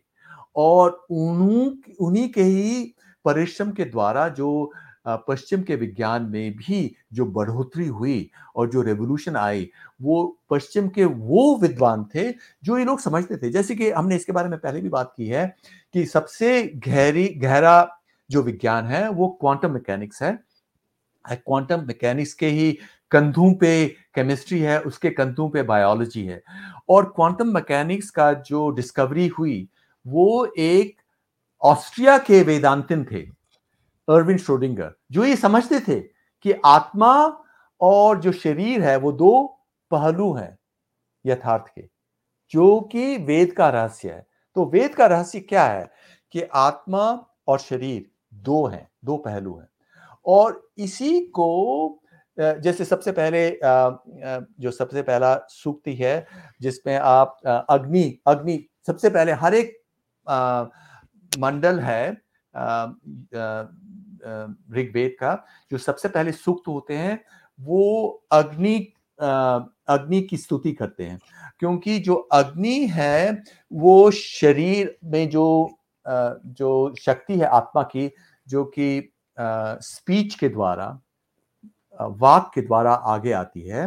[0.56, 2.94] और उन्हीं उन्हीं के ही
[3.26, 4.72] परिश्रम के द्वारा जो
[5.08, 9.70] पश्चिम के विज्ञान में भी जो बढ़ोतरी हुई और जो रेवोल्यूशन आई,
[10.02, 12.32] वो पश्चिम के वो विद्वान थे
[12.64, 15.28] जो ये लोग समझते थे। जैसे कि हमने इसके बारे में पहले भी बात की
[15.28, 15.56] है
[15.94, 17.98] कि सबसे गहरी, गहरा
[18.32, 20.40] जो विज्ञान है वो क्वांटम मैकेनिक्स है।
[21.32, 22.78] क्वांटम मैकेनिक्स के ही
[23.12, 26.44] कंधों पे केमिस्ट्री है, उसके कंधों पे बायोलॉजी है।
[26.90, 29.70] और क्वांटम मैकेनिक्स का जो डिस्कवरी हुई,
[30.08, 30.96] वो एक
[31.62, 33.41] ऑस्ट्रिया के वेदांतिन थे।
[34.12, 36.00] अर्विन श्रोडिंगर जो ये समझते थे
[36.46, 37.14] कि आत्मा
[37.82, 39.44] और जो शरीर है, वो दो
[39.92, 40.58] पहलू हैं
[41.26, 41.88] यथार्थ के,
[42.52, 45.90] जो कि वेद का रहस्य है। तो वेद का रहस्य क्या है
[46.34, 47.04] कि आत्मा
[47.48, 49.68] और शरीर दो हैं, दो पहलू हैं।
[50.26, 51.98] और इसी को
[52.38, 56.28] जैसे सबसे पहले जो सबसे पहला सूक्ति है,
[56.62, 57.38] जिसमें आप
[57.70, 58.58] अग्नि अग्नि
[58.88, 59.78] सबसे पहले हर एक
[61.32, 62.12] मंडल है
[64.74, 65.34] ऋग्वेद का,
[65.72, 67.20] जो सबसे पहले सूक्त होते हैं,
[67.60, 68.78] वो अग्नि
[69.20, 71.20] अग्नि की स्तुति करते हैं।
[71.60, 75.70] क्योंकि जो अग्नि है, वो शरीर में जो
[76.06, 78.10] जो शक्ति है आत्मा की,
[78.48, 81.00] जो कि स्पीच के द्वारा
[82.00, 83.86] वाक के द्वारा आगे आती है,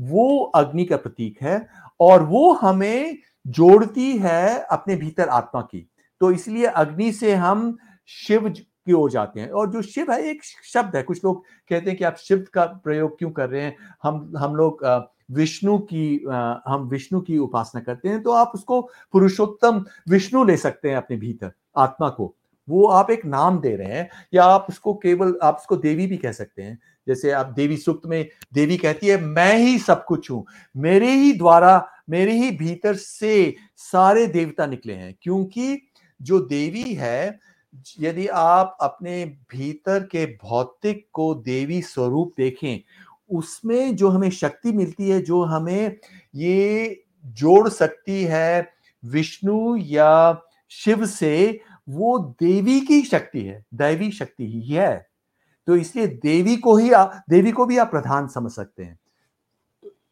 [0.00, 1.66] वो अग्नि का प्रतीक है
[2.00, 5.88] और वो हमें जोड़ती है अपने भीतर आत्मा की।
[6.20, 7.76] तो इसलिए अग्नि से हम
[8.08, 8.48] शिव
[8.86, 9.48] की ओर जाते हैं?
[9.50, 12.64] और जो शिव है, एक शब्द है। कुछ लोग कहते हैं कि आप शिव का
[12.84, 13.76] प्रयोग क्यों कर रहे हैं?
[14.02, 14.84] हम हम लोग
[15.30, 16.24] विष्णु की
[16.66, 18.80] हम विष्णु की उपासना करते हैं तो आप उसको
[19.12, 22.34] पुरुषोत्तम विष्णु ले सकते हैं अपने भीतर, आत्मा को।
[22.68, 26.16] वो आप एक नाम दे रहे हैं, या आप उसको केवल, आप उसको देवी भी
[26.16, 30.30] कह सकते हैं। जैसे आप देवी सुक्त में, देवी कहती है, मैं ही सब कुछ
[30.30, 35.80] हूँ। मेरे ही द्वारा, मेरे ही भीतर से सारे देवता निकले हैं, क्योंकि
[36.20, 37.38] जो देवी है
[38.00, 42.80] यदि आप अपने भीतर के भौतिक को देवी स्वरूप देखें
[43.30, 45.96] उसमें जो हमें शक्ति मिलती है जो हमें
[46.34, 48.72] ये जोड़ सकती है
[49.04, 55.06] विष्णु या शिव से वो देवी की शक्ति है दैवी शक्ति ही है।
[55.66, 58.98] तो इसलिए देवी को ही आ, देवी को भी आप प्रधान समझ सकते हैं।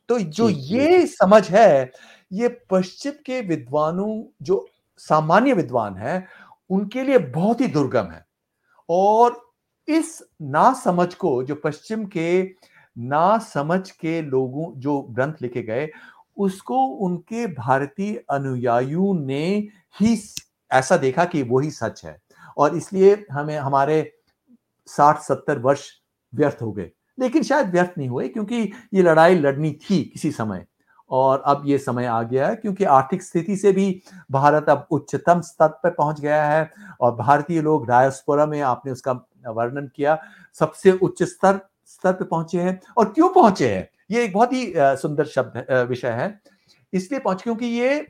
[0.08, 1.92] तो जो ये समझ है
[2.32, 6.26] ये पश्चिम के विद्वानों जो सामान्य विद्वान है
[6.72, 8.26] उनके लिए बहुत ही दुर्गम है।
[8.90, 9.54] और
[9.88, 12.54] इस ना समझ को, जो पश्चिम के
[12.98, 15.88] ना समझ के लोगों, जो ग्रंथ लिखे गए,
[16.36, 19.68] उसको उनके भारतीय अनुयायियों ने
[20.00, 20.18] ही
[20.72, 22.22] ऐसा देखा कि वही सच है।
[22.56, 24.14] और इसलिए हमें, हमारे
[24.86, 25.90] साठ, सत्तर वर्ष
[26.34, 30.66] व्यर्थ हो गए। लेकिन शायद व्यर्थ नहीं हुए, क्योंकि ये लड़ाई लड़नी थी किसी समय।
[31.12, 35.40] और अब ये समय आ गया है क्योंकि आर्थिक स्थिति से भी भारत अब उच्चतम
[35.40, 39.12] स्तर पर पहुँच गया है और भारतीय लोग डायस्पोरा में आपने उसका
[39.48, 40.18] वर्णन किया,
[40.56, 43.88] सबसे उच्च स्तर स्तर पर पहुँचे हैं। और क्यों पहुँचे हैं?
[44.10, 46.40] ये एक बहुत ही सुंदर शब्द विषय है।
[46.92, 48.00] इसलिए पहुँचे क्योंकि ये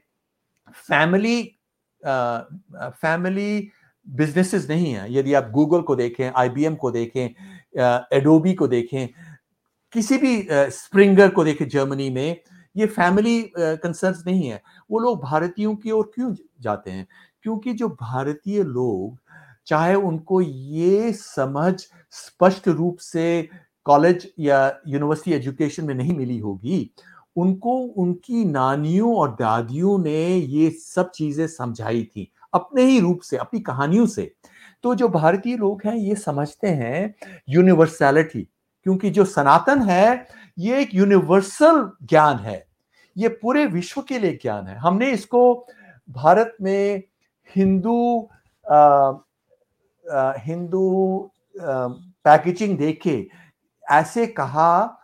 [0.78, 1.42] फैमिली
[2.02, 3.68] फैमिली
[4.06, 7.24] बिजनेसेस नहीं है। यदि आप गूगल को देखें, आईबीएम को देखें
[8.16, 9.08] एडोबी को देखें,
[9.92, 12.40] किसी भी स्प्रिंगर को देखें, जर्मनी में
[12.76, 14.60] ये फैमिली कंसर्न नहीं है।
[14.90, 17.06] वो लोग भारतीयों की ओर क्यों जाते हैं?
[17.42, 19.18] क्योंकि जो भारतीय लोग,
[19.66, 21.74] चाहे उनको ये समझ
[22.12, 23.48] स्पष्ट रूप से
[23.86, 24.58] कॉलेज या
[24.88, 26.90] यूनिवर्सिटी एजुकेशन में नहीं मिली होगी,
[27.36, 33.36] उनको, उनकी नानियों और दादियों ने ये सब चीज़ें समझाई थी, अपने ही रूप से,
[33.36, 34.32] अपनी कहानियों से।
[34.84, 37.14] तो जो भारतीय लोग हैं, ये समझते हैं
[37.48, 38.46] यूनिवर्सैलिटी
[38.86, 40.28] क्योंकि जो सनातन है
[40.58, 42.64] ये एक यूनिवर्सल ज्ञान है।
[43.16, 45.66] ये पूरे विश्व के लिए ज्ञान है। हमने इसको
[46.08, 47.02] भारत में
[47.56, 48.28] हिंदू
[50.46, 53.26] हिंदू पैकेजिंग देखे
[53.84, 54.98] ऐसे कहा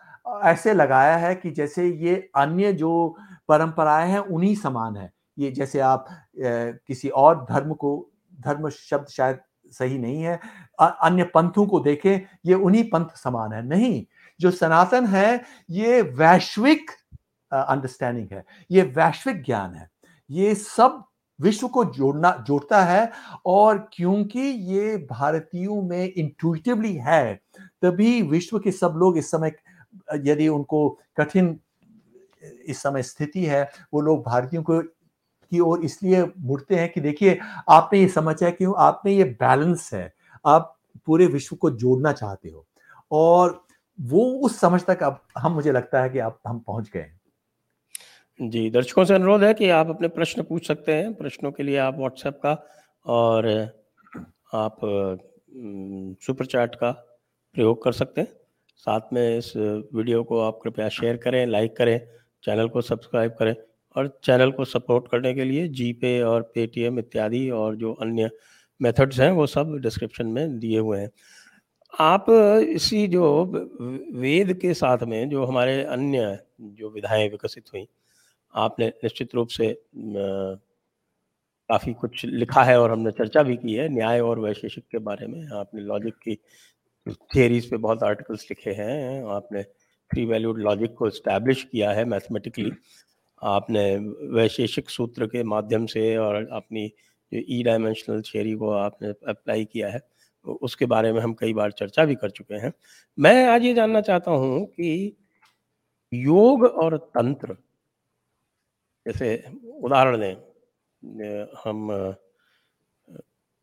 [0.44, 3.16] ऐसे लगाया है कि जैसे ये अन्य जो
[3.48, 6.06] परंपराएँ हैं उन्हीं समान है। ये जैसे आप
[6.38, 8.10] ए, किसी और धर्म को
[8.40, 9.38] धर्म शब्द शायद
[9.72, 10.38] सही नहीं है
[10.80, 14.04] अन्य पंथों को देखें, ये उन्हीं पंथ समान है। नहीं,
[14.40, 16.90] जो सनातन है, ये वैश्विक
[17.52, 19.88] अंडरस्टैंडिंग है। ये वैश्विक ज्ञान है।
[20.30, 21.04] ये सब
[21.38, 23.10] विश्व को जोड़ना, जोड़ता है
[23.46, 27.34] और क्योंकि ये भारतीयों में इंट्यूटिवली है,
[27.82, 29.52] तभी विश्व के सब लोग इस समय,
[30.14, 31.58] यदि उनको कठिन,
[32.66, 33.62] इस समय स्थिति है,
[33.94, 38.74] वो लोग भारतीयों को, की ओर इसलिए मुड़ते हैं कि देखिए, आपने ये समझा क्यों?
[38.78, 40.12] आप में ये बैलेंस है।
[40.47, 42.66] आप पूरे विश्व को जोड़ना चाहते हो।
[43.12, 43.64] और
[44.01, 47.20] वो उस समझ तक अब, हम, मुझे लगता है कि आप, हम पहुँच गए हैं।
[48.41, 51.76] जी, दर्शकों से अनुरोध है कि आप अपने प्रश्न पूछ सकते हैं। प्रश्नों के लिए
[51.76, 52.66] आप व्हाट्सएप का
[53.07, 53.49] और
[54.55, 54.76] आप
[56.22, 56.91] सुपर चैट का
[57.55, 58.28] प्रयोग कर सकते हैं।
[58.76, 62.09] साथ में इस वीडियो को आप कृपया शेयर करें लाइक करें
[62.45, 63.57] चैनल को सब्सक्राइब करें
[63.97, 68.30] और चैनल को सपोर्ट करने के लिए जी पे और पेटीएम इत्यादि और जो अन्य
[68.80, 71.10] मेथड्स हैं, वो सब डिस्क्रिप्शन में दिए हुए हैं।
[71.92, 72.26] आप
[72.68, 73.44] इसी जो
[74.14, 77.86] वेद के साथ में जो हमारे अन्य जो विधाएँ विकसित हुई,
[78.54, 79.72] आपने निश्चित रूप से
[81.70, 85.26] काफ़ी कुछ लिखा है और हमने चर्चा भी की है, न्याय और वैशेषिक के बारे
[85.26, 86.34] में। आपने लॉजिक की
[87.34, 92.72] थियरीज पे बहुत आर्टिकल्स लिखे हैं, आपने थ्री वैल्यूड लॉजिक को इस्टेब्लिश किया है मैथमेटिकली
[93.42, 93.84] आपने
[94.34, 96.90] वैशेषिक सूत्र के माध्यम से और अपनी
[97.32, 100.00] जो ई डायमेंशनल थियरी को आपने अप्लाई किया है
[100.62, 102.72] उसके बारे में हम कई बार चर्चा भी कर चुके हैं।
[103.18, 105.16] मैं आज ये जानना चाहता हूँ कि
[106.12, 107.56] योग और तंत्र,
[109.06, 109.44] जैसे
[109.82, 110.34] उदाहरण दें
[111.64, 111.88] हम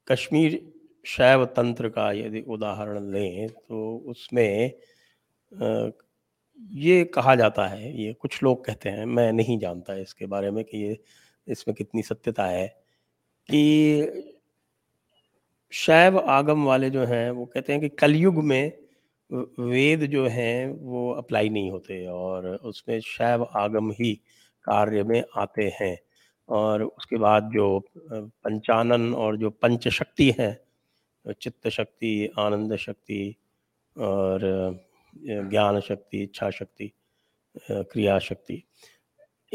[0.07, 0.59] कश्मीर
[1.05, 4.71] शैव तंत्र का यदि उदाहरण लें तो उसमें
[6.71, 10.63] ये कहा जाता है, ये कुछ लोग कहते हैं, मैं नहीं जानता इसके बारे में
[10.63, 10.97] कि ये,
[11.47, 12.84] इसमें कितनी सत्यता है।
[13.49, 14.33] कि
[15.73, 18.71] शैव आगम वाले जो हैं, वो कहते हैं कि कलयुग में
[19.59, 24.13] वेद जो हैं, वो अप्लाई नहीं होते और उसमें शैव आगम ही
[24.65, 25.97] कार्य में आते हैं।
[26.49, 30.65] और उसके बाद जो पंचानन और जो पंच शक्ति है
[31.41, 33.35] चित्त शक्ति आनंद शक्ति
[33.95, 34.39] और
[35.15, 36.91] ज्ञान शक्ति इच्छा शक्ति
[37.71, 38.63] क्रिया शक्ति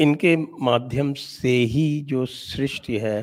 [0.00, 3.20] इनके माध्यम से ही जो सृष्टि है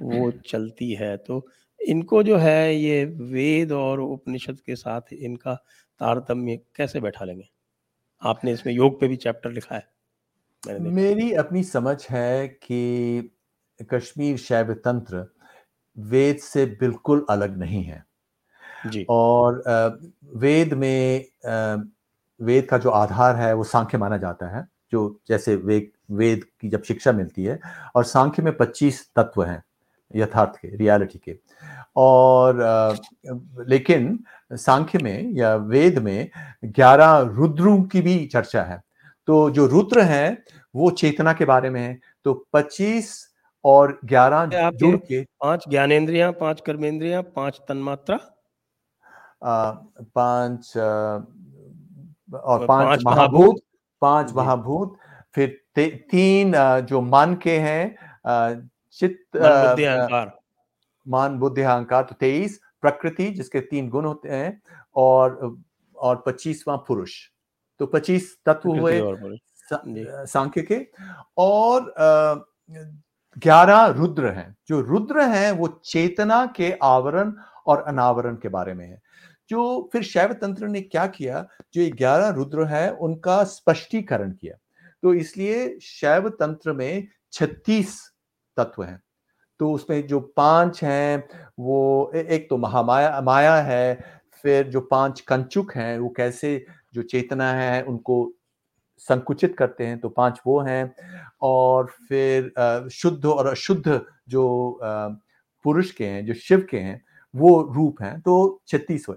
[0.00, 1.46] वो चलती है। तो
[1.80, 5.54] इनको जो है ये वेद और उपनिषद के साथ इनका
[6.00, 7.48] तारतम्य कैसे बैठा लेंगे?
[8.22, 13.30] आपने इसमें योग पे भी चैप्टर लिखा है मेरी अपनी समझ है कि
[13.90, 15.26] कश्मीर शैव तंत्र
[15.96, 18.04] वेद से बिल्कुल अलग नहीं है।
[18.86, 19.62] जी। और
[20.36, 21.24] वेद में
[22.40, 26.68] वेद का जो आधार है वो सांख्य माना जाता है जो जैसे वेद वेद की
[26.68, 27.58] जब शिक्षा मिलती है
[27.96, 29.62] और सांख्य में 25 तत्व हैं
[30.14, 31.38] यथार्थ के रियलिटी के।
[31.96, 32.58] और
[33.68, 34.18] लेकिन
[34.52, 36.30] सांख्य में या वेद में
[36.64, 38.82] ग्यारह रुद्रों की भी चर्चा है।
[39.26, 40.44] तो जो रुद्र है
[40.74, 43.14] वो चेतना के बारे में है। तो पच्चीस
[43.64, 48.18] और ग्यारह जुड़ के पाँच ज्ञानेन्द्रिया पाँच कर्मेंद्रिया पाँच तन्मात्रा?
[49.44, 50.76] पाँच
[52.34, 53.56] और पाँच महाभूत
[54.02, 54.96] पाँच महाभूत
[55.36, 55.48] फिर
[56.10, 57.98] तीन जो मन के हैं
[58.98, 59.36] चित्त
[61.06, 64.60] मान बुद्धि अहंकार। तो तेईस प्रकृति जिसके तीन गुण होते हैं
[64.96, 65.56] और
[65.96, 67.12] और पच्चीसवां पुरुष।
[67.80, 69.00] तो पच्चीस तत्व हुए
[70.26, 70.86] सांख्य के
[71.38, 71.92] और
[73.36, 77.32] ग्यारह रुद्र हैं। जो रुद्र हैं वो चेतना के आवरण
[77.66, 79.00] और अनावरण के बारे में है।
[79.50, 81.46] जो फिर शैव तंत्र ने क्या किया?
[81.74, 84.56] जो ये ग्यारह रुद्र है उनका स्पष्टीकरण किया।
[85.06, 87.94] तो इसलिए शैव तंत्र में छत्तीस
[88.56, 89.00] तत्व हैं।
[89.60, 91.28] तो उसमें जो पाँच हैं,
[91.58, 93.94] वो एक तो महामाया, माया है,
[94.42, 96.50] फिर जो पाँच कंचुक हैं, वो कैसे
[96.94, 98.32] जो चेतना है, उनको
[98.96, 100.94] संकुचित करते हैं तो पाँच वो हैं।
[101.42, 107.02] और फिर शुद्ध और अशुद्ध जो पुरुष के हैं, जो शिव के हैं
[107.36, 109.16] वो रूप हैं तो छत्तीस हुए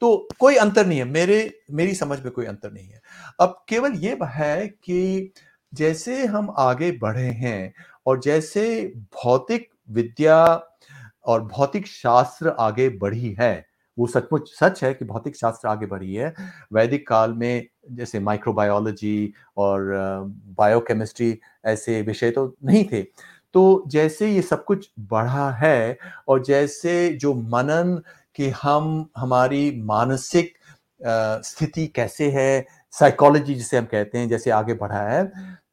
[0.00, 3.00] तो कोई अंतर नहीं है, मेरे, मेरी समझ में कोई अंतर नहीं है।
[3.40, 5.32] अब केवल ये है कि
[5.72, 7.72] जैसे हम आगे बढ़े हैं
[8.06, 8.64] और जैसे
[9.14, 10.44] भौतिक विद्या
[11.24, 13.66] और भौतिक शास्त्र आगे बढ़ी है,
[13.98, 16.34] वो सचमुच, सच है कि भौतिक शास्त्र आगे बढ़ी है।
[16.72, 19.90] वैदिक काल में जैसे माइक्रोबायोलॉजी और
[20.58, 23.02] बायोकेमिस्ट्री ऐसे विषय तो नहीं थे
[23.54, 28.00] तो जैसे ये सब कुछ बढ़ा है और जैसे जो मनन
[28.36, 30.54] कि हम, हमारी मानसिक
[31.44, 35.24] स्थिति कैसे है साइकोलॉजी जिसे हम कहते हैं, जैसे आगे बढ़ा है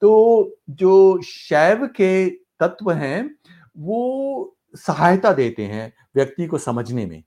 [0.02, 3.30] तो जो शैव के तत्व हैं,
[3.78, 7.24] वो सहायता देते हैं व्यक्ति को समझने में।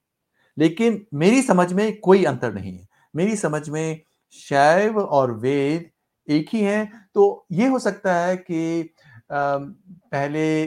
[0.56, 2.86] लेकिन मेरी समझ में कोई अंतर नहीं है।
[3.16, 4.00] मेरी समझ में
[4.32, 5.90] शैव और वेद
[6.28, 8.90] एक ही हैं। तो ये हो सकता है कि
[9.30, 10.64] पहले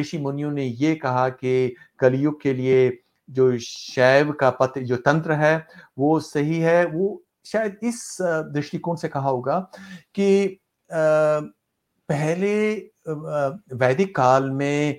[0.00, 2.90] ऋषि मुनियों ने ये कहा कि कलयुग के लिए
[3.28, 5.66] जो शैव का पत्र जो तंत्र है
[5.98, 9.58] वो सही है। वो शायद इस दृष्टिकोण से कहा होगा
[10.14, 10.60] कि
[10.90, 12.74] पहले
[13.76, 14.98] वैदिक काल में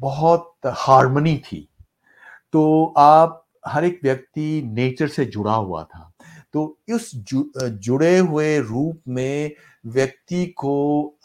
[0.00, 1.68] बहुत हारमोनी थी।
[2.52, 6.12] तो आप हर एक व्यक्ति नेचर से जुड़ा हुआ था।
[6.52, 9.52] तो इस जु, जुड़े हुए रूप में
[9.86, 10.74] व्यक्ति को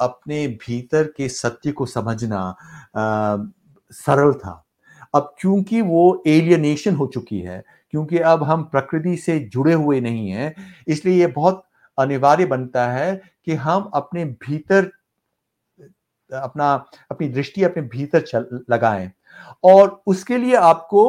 [0.01, 2.39] अपने भीतर के सत्य को समझना
[2.97, 3.37] आ,
[3.91, 4.65] सरल था।
[5.15, 10.29] अब क्योंकि वो एलियनेशन हो चुकी है क्योंकि अब हम प्रकृति से जुड़े हुए नहीं
[10.29, 10.55] हैं
[10.87, 11.63] इसलिए ये बहुत
[11.97, 14.91] अनिवार्य बनता है कि हम अपने भीतर
[16.31, 16.73] अपना
[17.11, 18.23] अपनी दृष्टि अपने भीतर
[18.71, 19.11] लगाएँ।
[19.63, 21.03] और उसके लिए आपको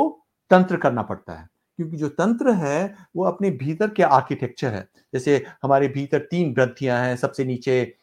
[0.50, 1.48] तंत्र करना पड़ता है।
[1.82, 6.98] क्योंकि जो तंत्र है, वो अपने भीतर के आर्किटेक्चर है। जैसे हमारे भीतर तीन ग्रंथियाँ
[7.00, 7.94] हैं, सबसे नीचे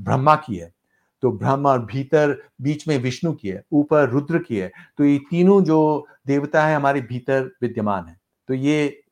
[0.00, 0.72] ब्रह्मा की है।
[1.22, 5.18] तो ब्रह्मा और भीतर बीच में विष्णु की है, ऊपर रुद्र की है। तो ये
[5.30, 8.16] तीनों जो देवता है, हमारे भीतर विद्यमान है।
[8.48, 9.02] तो ये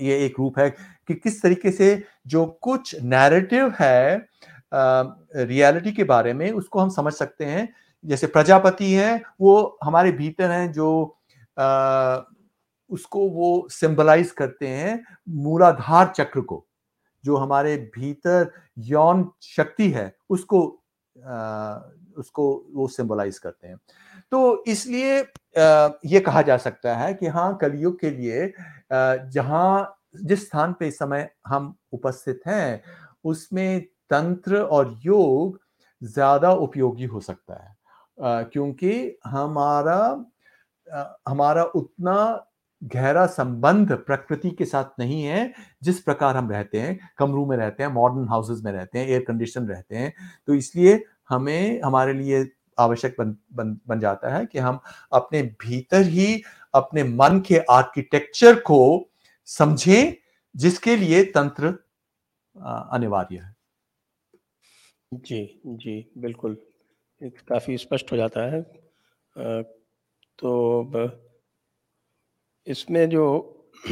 [0.00, 4.28] ये एक रूप है कि किस तरीके से जो कुछ नैरेटिव है
[4.72, 7.68] रियलिटी के बारे में, उसको हम समझ सकते हैं।
[8.04, 11.16] जैसे प्रजापति है, वो हमारे भीतर हैं, जो
[12.90, 15.02] उसको वो सिंबलाइज करते हैं
[15.38, 16.64] मूलाधार चक्र को
[17.24, 18.50] जो हमारे भीतर
[18.84, 20.66] यौन शक्ति है उसको
[21.16, 21.80] आ,
[22.16, 22.44] उसको
[22.74, 23.76] वो सिंबलाइज करते हैं।
[24.32, 25.18] तो इसलिए
[26.06, 28.52] ये कहा जा सकता है कि हाँ कलयुग के लिए
[29.32, 32.82] जहाँ जिस स्थान पे इस समय हम उपस्थित हैं
[33.24, 33.80] उसमें
[34.10, 35.60] तंत्र और योग
[36.02, 40.00] ज़्यादा उपयोगी हो सकता है। क्योंकि हमारा
[41.28, 42.46] हमारा उतना
[42.82, 47.82] गहरा संबंध प्रकृति के साथ नहीं है जिस प्रकार हम रहते हैं कमरों में रहते
[47.82, 50.12] हैं मॉडर्न हाउसेस में रहते हैं एयर कंडीशन रहते हैं
[50.46, 54.80] तो इसलिए हमें हमारे लिए आवश्यक बन, बन बन जाता है कि हम
[55.12, 56.42] अपने भीतर ही
[56.74, 59.10] अपने मन के आर्किटेक्चर को
[59.46, 60.14] समझें
[60.56, 61.66] जिसके लिए तंत्र
[62.92, 63.54] अनिवार्य है।
[65.12, 66.56] जी जी बिल्कुल।
[67.20, 68.60] काफ़ी स्पष्ट हो जाता है।
[70.38, 70.50] तो
[72.66, 73.24] इसमें जो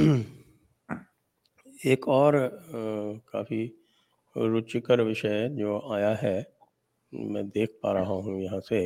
[1.86, 2.36] एक और
[3.32, 3.64] काफ़ी
[4.36, 6.36] रुचिकर विषय जो आया है,
[7.12, 8.80] मैं देख पा रहा हूँ यहाँ से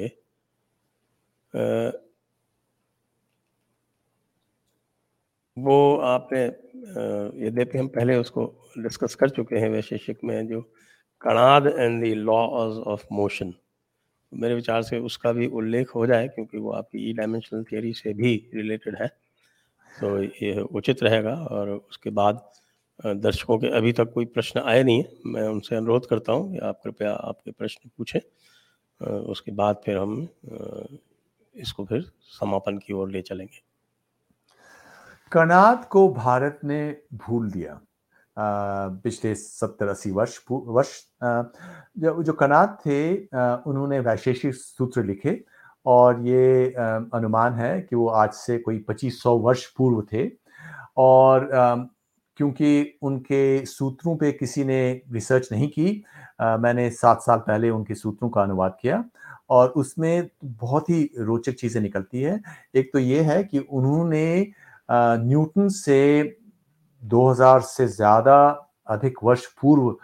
[5.57, 6.41] वो आपने
[7.47, 8.45] यद्यपि हम पहले उसको
[8.79, 10.61] डिस्कस कर चुके हैं वैशेषिक में, जो
[11.23, 13.53] Kanada and the laws of motion
[14.33, 18.13] मेरे विचार से उसका भी उल्लेख हो जाए, क्योंकि वो आपकी ई डायमेंशनल थियोरी से
[18.15, 19.09] भी रिलेटेड है।
[19.93, 22.41] तो ये उचित रहेगा और उसके बाद
[23.01, 26.59] दर्शकों के अभी तक कोई प्रश्न आए नहीं है। मैं उनसे अनुरोध करता हूँ कि
[26.59, 28.21] आप कृपया आपके प्रश्न पूछें।
[29.01, 30.29] उसके बाद फिर हम
[31.55, 33.61] इसको फिर समापन की ओर ले चलेंगे।
[35.33, 36.79] कनाद को भारत ने
[37.15, 37.81] भूल दिया।
[38.39, 40.91] पिछले सत्तर अस्सी वर्ष वर्ष
[41.99, 43.17] जो जो कनाद थे
[43.71, 45.41] उन्होंने वैशेषिक सूत्र लिखे
[45.87, 46.75] और ये
[47.15, 50.31] अनुमान है कि वो आज से कोई पच्चीस सौ वर्ष पूर्व थे
[50.97, 51.49] और
[52.37, 56.05] क्योंकि उनके सूत्रों पे किसी ने रिसर्च नहीं की
[56.41, 59.05] मैंने सात साल पहले उनके सूत्रों का अनुवाद किया
[59.51, 62.41] और उसमें बहुत ही रोचक चीज़ें निकलती है।
[62.75, 64.53] एक तो ये है कि उन्होंने
[64.91, 66.23] न्यूटन से
[67.09, 68.39] 2000 से ज़्यादा
[68.89, 69.97] अधिक वर्ष पूर्व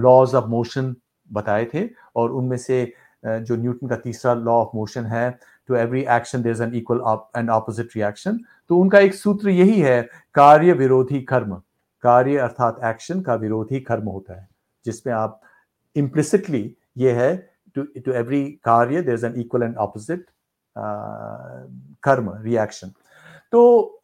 [0.00, 0.94] लॉज ऑफ़ मोशन
[1.30, 2.84] बताए थे और उनमें से
[3.24, 5.30] जो न्यूटन का तीसरा लॉ ऑफ़ मोशन है
[5.68, 7.00] to every action there is an equal
[7.36, 8.38] and opposite reaction
[8.70, 10.00] तो उनका एक सूत्र यही है,
[10.34, 11.54] कार्य विरोधी कर्म।
[12.04, 14.48] कार्य अर्थात एक्शन का विरोधी कर्म होता है,
[14.84, 15.40] जिसमें आप
[15.96, 16.62] इम्प्लिसिटली
[16.98, 17.34] ये है
[17.76, 20.26] टू टू एवरी कार्य there is an equal and opposite
[22.04, 22.92] कर्म रिएक्शन
[23.52, 24.00] तो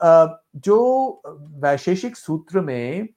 [0.57, 1.23] जो
[1.61, 3.09] वैशेषिक सूत्र में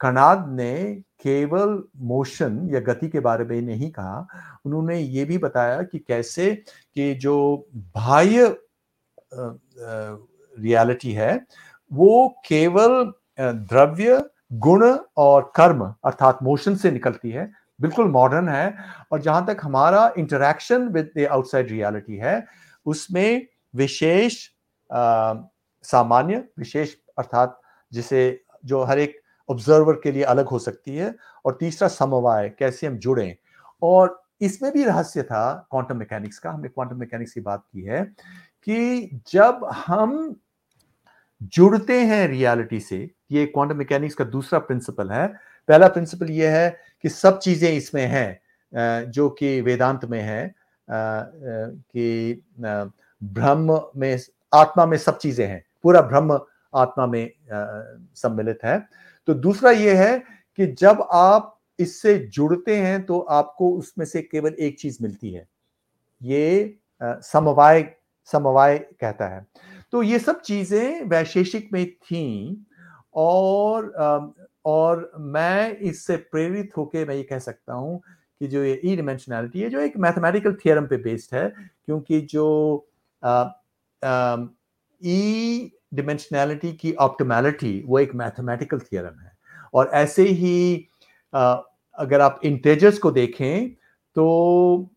[0.00, 0.74] कनाद ने
[1.22, 4.26] केवल मोशन या गति के बारे में नहीं कहा,
[4.66, 8.56] उन्होंने ये भी बताया कि कैसे कि जो बाह्य
[9.32, 11.46] रियलिटी है,
[11.90, 14.22] वो केवल द्रव्य,
[14.52, 14.84] गुण
[15.16, 17.50] और कर्म अर्थात मोशन से निकलती है,
[17.80, 18.74] बिल्कुल मॉडर्न है
[19.12, 22.44] और जहाँ तक हमारा interaction with the outside reality है,
[22.86, 24.48] उसमें विशेष
[25.84, 27.60] सामान्य, विशेष, अर्थात
[27.92, 31.14] जिसे जो हर एक ऑब्जर्वर के लिए अलग हो सकती है,
[31.44, 33.36] और तीसरा समवाय, कैसे हम जुड़े।
[33.82, 38.02] और इसमें भी रहस्य था क्वांटम मैकेनिक्स का, हमने क्वांटम मैकेनिक्स की बात की है,
[38.04, 40.34] कि जब हम
[41.44, 42.98] जुड़ते हैं रियलिटी से,
[43.32, 45.26] ये क्वांटम मैकेनिक्स का दूसरा प्रिंसिपल है।
[45.68, 46.68] पहला प्रिंसिपल ये है
[47.04, 50.54] कि सब चीज़ें इसमें हैं जो कि वेदांत में है
[50.88, 52.42] कि
[53.22, 54.18] ब्रह्म में,
[54.52, 56.38] आत्मा में सब चीज़ें हैं। पूरा ब्रह्म
[56.74, 57.30] आत्मा में
[58.16, 58.78] सम्मिलित है।
[59.28, 60.18] तो दूसरा यह है
[60.58, 65.46] कि जब आप इससे जुड़ते हैं तो आपको उसमें से केवल एक चीज़ मिलती है।
[66.20, 67.82] ये समवाय
[68.28, 69.46] समवाय कहता है।
[69.92, 72.64] तो ये सब चीज़ें वैशेषिक में थी
[73.16, 73.86] और
[74.66, 78.00] और मैं इससे प्रेरित होकर मैं ये कह सकता हूँ
[78.40, 81.48] कि जो ये ई डिमेंशनैलिटी है, जो एक मैथमेटिकल थियरम पे बेस्ड है,
[81.86, 82.86] क्योंकि जो
[85.02, 89.32] ई डिमेंशनैलिटी की ऑप्टिमैलिटी वो एक मैथमेटिकल थियरम है।
[89.74, 90.88] और ऐसे ही
[91.32, 91.54] आ,
[91.98, 93.68] अगर आप इंटेजर्स को देखें
[94.16, 94.90] तो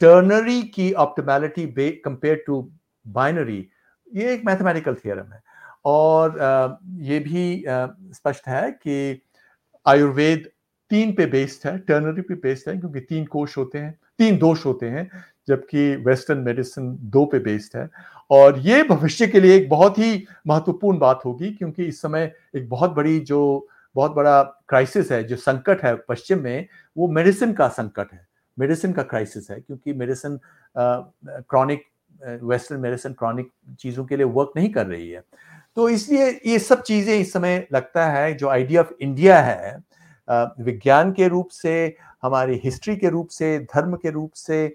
[0.00, 2.60] टर्नरी की ऑप्टिमैलिटी कंपेयर टू
[3.06, 3.66] बाइनरी
[4.12, 5.42] ये एक मैथमेटिकल थियरम है।
[5.84, 7.64] और आ, ये भी
[8.14, 9.22] स्पष्ट है कि
[9.86, 10.50] आयुर्वेद
[10.90, 14.64] तीन पे बेस्ड है टर्नरी पे बेस्ड है क्योंकि तीन कोष होते हैं तीन दोष
[14.66, 15.10] होते हैं।
[15.48, 17.88] जबकि वेस्टर्न मेडिसिन दो पे बेस्ड है।
[18.30, 22.68] और ये भविष्य के लिए एक बहुत ही महत्वपूर्ण बात होगी, क्योंकि इस समय एक
[22.68, 26.66] बहुत बड़ी जो, बहुत बड़ा क्राइसिस है, जो संकट है पश्चिम में,
[26.96, 28.26] वो मेडिसिन का संकट है।
[28.56, 30.38] मेडिसिन का क्राइसिस है, क्योंकि medicine
[30.76, 31.82] chronic
[32.42, 35.22] western medicine chronic चीज़ों के लिए वर्क नहीं कर रही है।
[35.76, 39.76] तो इसलिए ये सब चीज़ें इस समय लगता है, जो आइडिया ऑफ़ इंडिया है
[40.60, 44.66] विज्ञान के रूप से, हमारी हिस्ट्री के रूप से, धर्म के रूप से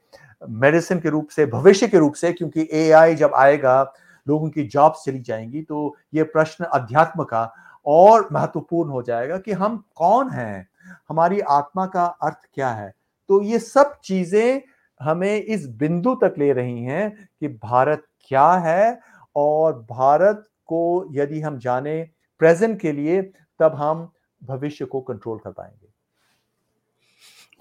[0.41, 3.93] मेडिसिन के रूप से, भविष्य के रूप से, क्योंकि एआई जब आएगा,
[4.27, 7.51] लोगों की जॉब्स चली जाएँगी तो ये प्रश्न अध्यात्म का
[7.85, 10.67] और महत्वपूर्ण हो जाएगा कि हम कौन हैं?
[11.09, 12.93] हमारी आत्मा का अर्थ क्या है?
[13.29, 14.61] तो ये सब चीज़ें
[15.01, 18.99] हमें इस बिंदु तक ले रही हैं कि भारत क्या है
[19.35, 22.01] और भारत को यदि हम जाने
[22.41, 23.21] प्रेजेंट के लिए,
[23.59, 24.11] तब हम
[24.41, 25.87] भविष्य को कंट्रोल कर पाएँगे।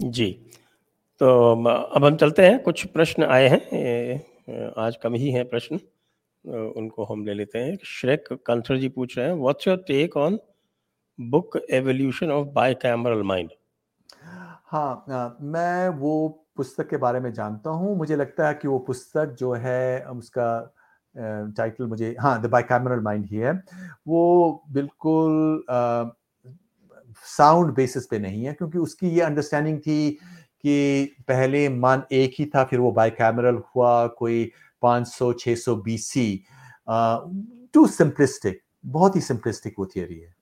[0.09, 0.45] जी।
[1.21, 1.27] तो
[1.95, 5.79] अब हम चलते हैं। कुछ प्रश्न आए हैं। आज कम ही हैं प्रश्न।
[6.77, 10.37] उनको हम ले लेते हैं। श्रेक कंसर जी पूछ रहे हैं what's your take on
[11.19, 12.47] book evolution of
[12.81, 13.49] bicameral mind
[14.67, 19.35] हाँ मैं वो पुस्तक के बारे में जानता हूँ। मुझे लगता है कि वो पुस्तक
[19.39, 20.73] जो है, उसका
[21.57, 23.53] टाइटल मुझे हाँ द बाय कैमरल माइंड ही है।
[24.07, 25.63] वो बिल्कुल
[27.27, 30.17] साउंड बेसिस पे नहीं है, क्योंकि उसकी ये अंडरस्टैंडिंग थी
[30.65, 34.51] कि पहले मन एक ही था फिर वो बाय कैमरल हुआ कोई
[34.81, 36.27] 500 600 बीसी
[37.73, 40.33] टू सिंपलिस्टिक बहुत ही सिंपलिस्टिक वो थियरी है।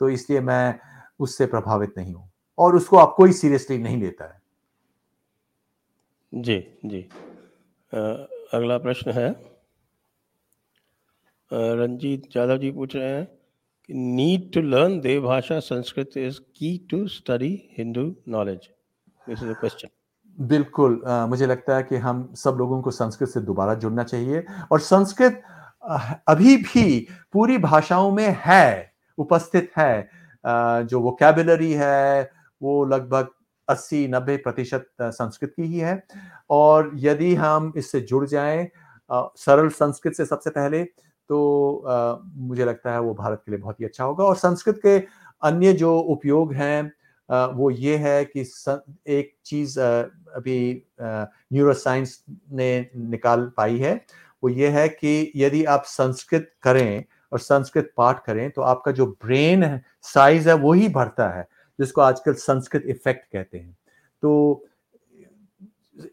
[0.00, 0.78] तो इसलिए मैं
[1.20, 4.40] उससे प्रभावित नहीं हूँ और उसको आप कोई सीरियसली नहीं लेता है।
[6.32, 7.00] जी जी।
[7.92, 8.00] आ,
[8.52, 9.28] अगला प्रश्न है।
[11.50, 13.24] रंजीत यादव जी पूछ रहे हैं
[13.88, 18.68] कि need to learn Dev Bhasha Sanskrit is key to study Hindu knowledge?
[19.26, 19.88] This is a question
[20.38, 24.44] बिल्कुल आ, मुझे लगता है कि हम सब लोगों को संस्कृत से दोबारा जुड़ना चाहिए
[24.72, 25.42] और संस्कृत
[26.28, 26.84] अभी भी
[27.32, 30.08] पूरी भाषाओं में है उपस्थित है।
[30.44, 33.28] जो वोकेबलरी है वो लगभग
[33.68, 36.02] 80-90 प्रतिशत संस्कृत की ही है।
[36.50, 38.68] और यदि हम इससे जुड़ जाएँ
[39.10, 40.82] सरल संस्कृत से सबसे पहले
[41.30, 41.38] तो
[42.48, 44.98] मुझे लगता है वो भारत के लिए बहुत ही अच्छा होगा। और संस्कृत के
[45.42, 46.92] अन्य जो उपयोग हैं
[47.28, 48.40] वो ये है कि
[49.08, 52.22] एक चीज़ अभी न्यूरोसाइंस
[52.52, 53.94] ने निकाल पाई है।
[54.42, 59.06] वो ये है कि यदि आप संस्कृत करें और संस्कृत पाठ करें तो आपका जो
[59.24, 61.46] ब्रेन है साइज़ है, वो ही बढ़ता है,
[61.78, 63.76] जिसको आजकल संस्कृत इफ़ेक्ट कहते हैं।
[64.22, 64.64] तो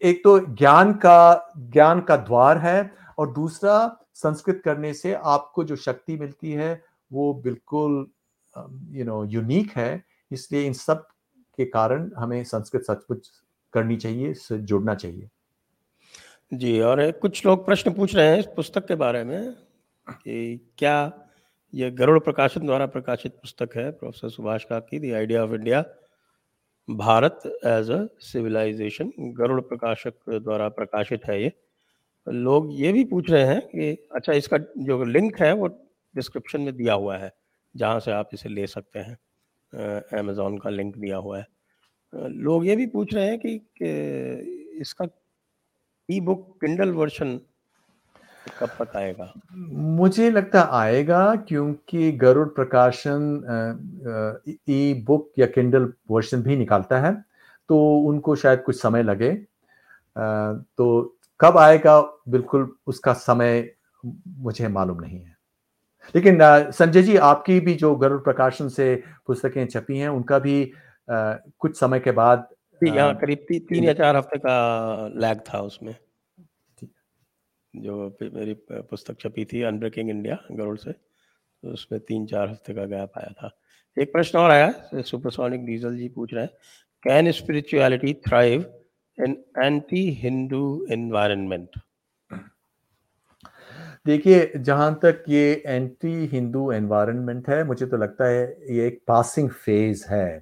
[0.03, 5.76] एक तो ज्ञान का ज्ञान का द्वार है और दूसरा, संस्कृत करने से आपको जो
[5.76, 8.05] शक्ति मिलती है, वो बिल्कुल
[8.91, 10.03] यू नो यूनिक है।
[10.34, 11.06] इसलिए इन सब
[11.58, 13.30] के कारण हमें संस्कृत सचमुच
[13.74, 15.30] करनी चाहिए जुड़ना चाहिए।
[16.52, 19.54] जी, और कुछ लोग प्रश्न पूछ रहे हैं इस पुस्तक के बारे में
[20.08, 20.96] कि क्या
[21.74, 23.90] ये गरुड़ प्रकाशन द्वारा प्रकाशित पुस्तक है?
[23.92, 25.82] प्रोफेसर सुभाष का की the idea of India
[26.90, 31.52] Bharat as a civilization Garuda प्रकाशक द्वारा प्रकाशित है ये।
[32.28, 35.68] लोग ये भी पूछ रहे हैं कि अच्छा इसका जो लिंक है वो
[36.16, 37.32] डिस्क्रिप्शन में दिया हुआ है,
[37.76, 39.18] जहाँ से आप इसे ले सकते हैं।
[39.74, 41.47] अमेज़ोन का लिंक दिया हुआ है।
[42.13, 45.07] लोग ये भी पूछ रहे हैं कि, कि इसका
[46.09, 47.39] ई बुक किंडल वर्जन
[48.59, 49.34] कब तक आएगा?
[49.53, 53.21] मुझे लगता आएगा क्योंकि गरुड़ प्रकाशन
[54.69, 57.13] ई बुक या किंडल वर्जन भी निकालता है
[57.69, 59.34] तो उनको शायद कुछ समय लगे।
[60.15, 61.99] तो कब आएगा
[62.30, 63.69] बिल्कुल उसका समय
[64.03, 65.33] मुझे मालूम नहीं है।
[66.16, 66.39] लेकिन
[66.72, 68.95] संजय जी आपकी भी जो गरुड़ प्रकाशन से
[69.28, 70.64] पुस्तकें छपी हैं उनका भी
[71.08, 72.47] आ, कुछ समय के बाद
[72.82, 75.95] यहाँ करीब ती, तीन या चार हफ़्ते का लैग था उसमें।
[77.74, 82.86] जो मेरी पुस्तक छपी थी अनब्रेकिंग इंडिया गरुड़ से तो उसमें तीन चार हफ़्ते का
[82.86, 83.49] गैप आया था।
[83.97, 86.51] एक प्रश्न और आया सुपरसोनिक डीजल जी पूछ रहे हैं
[87.04, 88.66] can spirituality thrive
[89.18, 91.80] in anti Hindu environment
[94.06, 98.41] देखिए, जहाँ तक ये एंटी हिंदू एनवायरनमेंट है, मुझे तो लगता है
[98.76, 100.38] ये एक पासिंग फ़ेज़ है।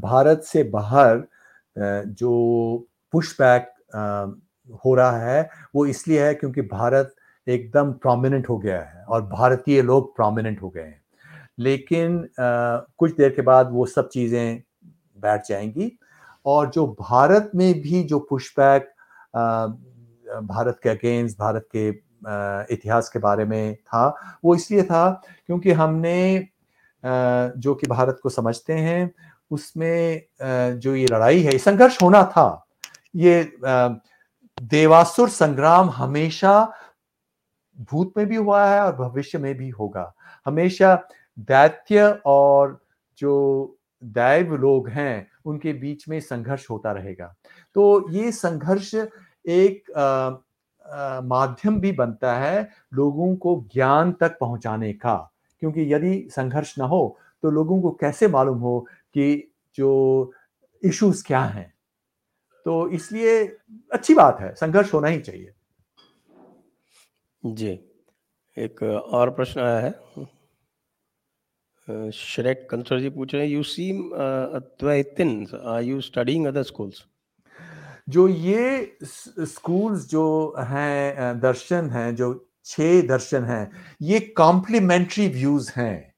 [0.00, 1.22] भारत से बाहर
[2.12, 3.70] जो पुशबैक
[4.84, 7.14] हो रहा है, वो इसलिए है क्योंकि भारत
[7.46, 11.00] एकदम प्रोमिनेंट हो गया है और भारतीय लोग प्रोमिनेंट हो गए हैं।
[11.60, 14.62] लेकिन कुछ देर के बाद वो सब चीज़ें
[15.22, 15.92] बैठ जाएँगी
[16.46, 18.92] और जो भारत में भी जो पुशबैक
[20.44, 21.90] भारत के अगेंस्ट भारत के
[22.26, 25.10] इतिहास के बारे में था। वो इसलिए था
[25.46, 26.48] क्योंकि हमने
[27.04, 29.10] जो कि भारत को समझते हैं,
[29.50, 30.22] उसमें
[30.80, 32.66] जो ये लड़ाई है संघर्ष होना था।
[33.16, 33.42] ये
[34.58, 36.72] देवासुर संग्राम हमेशा
[37.90, 40.12] भूत में भी हुआ है और भविष्य में भी होगा।
[40.46, 40.94] हमेशा
[41.38, 42.78] दैत्य और
[43.18, 47.34] जो दैव लोग हैं, उनके बीच में संघर्ष होता रहेगा।
[47.76, 49.90] तो ये संघर्ष एक
[51.24, 55.16] माध्यम भी बनता है लोगों को ज्ञान तक पहुँचाने का।
[55.62, 58.78] क्योंकि यदि संघर्ष ना हो तो लोगों को कैसे मालूम हो
[59.14, 60.32] कि जो
[60.82, 61.72] इश्यूज़ क्या हैं?
[62.66, 63.44] तो इसलिए
[63.92, 65.52] अच्छी बात है, संघर्ष होना ही चाहिए।
[67.42, 67.78] जी,
[68.56, 69.92] एक और प्रश्न आया है।
[72.12, 77.04] श्रेक कंसर जी पूछ रहे हैं you seem Advaitin are you studying other schools
[78.08, 83.70] जो ये स्कूल्स जो हैं दर्शन हैं, जो छह दर्शन हैं,
[84.02, 86.14] ये कॉम्प्लीमेंट्री व्यूज़ हैं।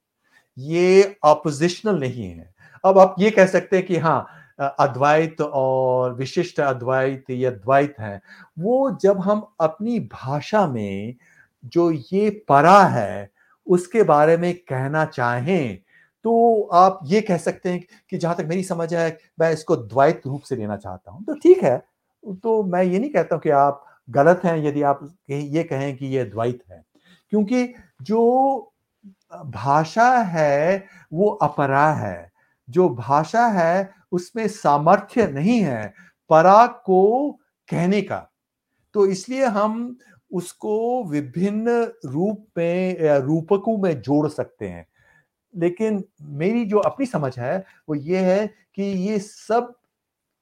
[0.58, 4.26] ये अपोजिशनल नहीं है। अब आप ये कह सकते हैं कि हाँ
[4.60, 8.20] अद्वैत और विशिष्ट अद्वैत या द्वैत है।
[8.58, 11.14] वो जब हम अपनी भाषा में
[11.64, 13.30] जो ये परा है,
[13.66, 15.78] उसके बारे में कहना चाहें
[16.26, 20.22] तो आप ये कह सकते हैं कि जहाँ तक मेरी समझ है, मैं इसको द्वैत
[20.26, 21.76] रूप से लेना चाहता हूँ। तो ठीक है
[22.42, 25.00] तो मैं ये नहीं कहता हूँ कि आप गलत हैं, यदि आप
[25.30, 26.82] ये कहें कि ये द्वैत है।
[27.32, 27.68] क्योंकि
[28.02, 28.72] जो
[29.46, 32.30] भाषा है, वो अपरा है।
[32.68, 35.94] जो भाषा है, उसमें सामर्थ्य नहीं है
[36.30, 37.30] परा को
[37.68, 38.18] कहने का।
[38.94, 39.96] तो इसलिए हम
[40.30, 44.86] उसको विभिन्न रूप में, रूपकों में जोड़ सकते हैं।
[45.56, 49.74] लेकिन मेरी जो अपनी समझ है वो ये है कि ये सब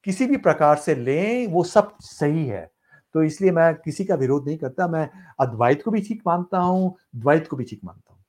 [0.06, 2.70] किसी भी प्रकार से लें वो सब सही है।
[3.14, 5.08] तो इसलिए मैं किसी का विरोध नहीं करता मैं
[5.40, 8.20] अद्वैत को भी ठीक मानता हूँ द्वैत को भी ठीक मानता हूँ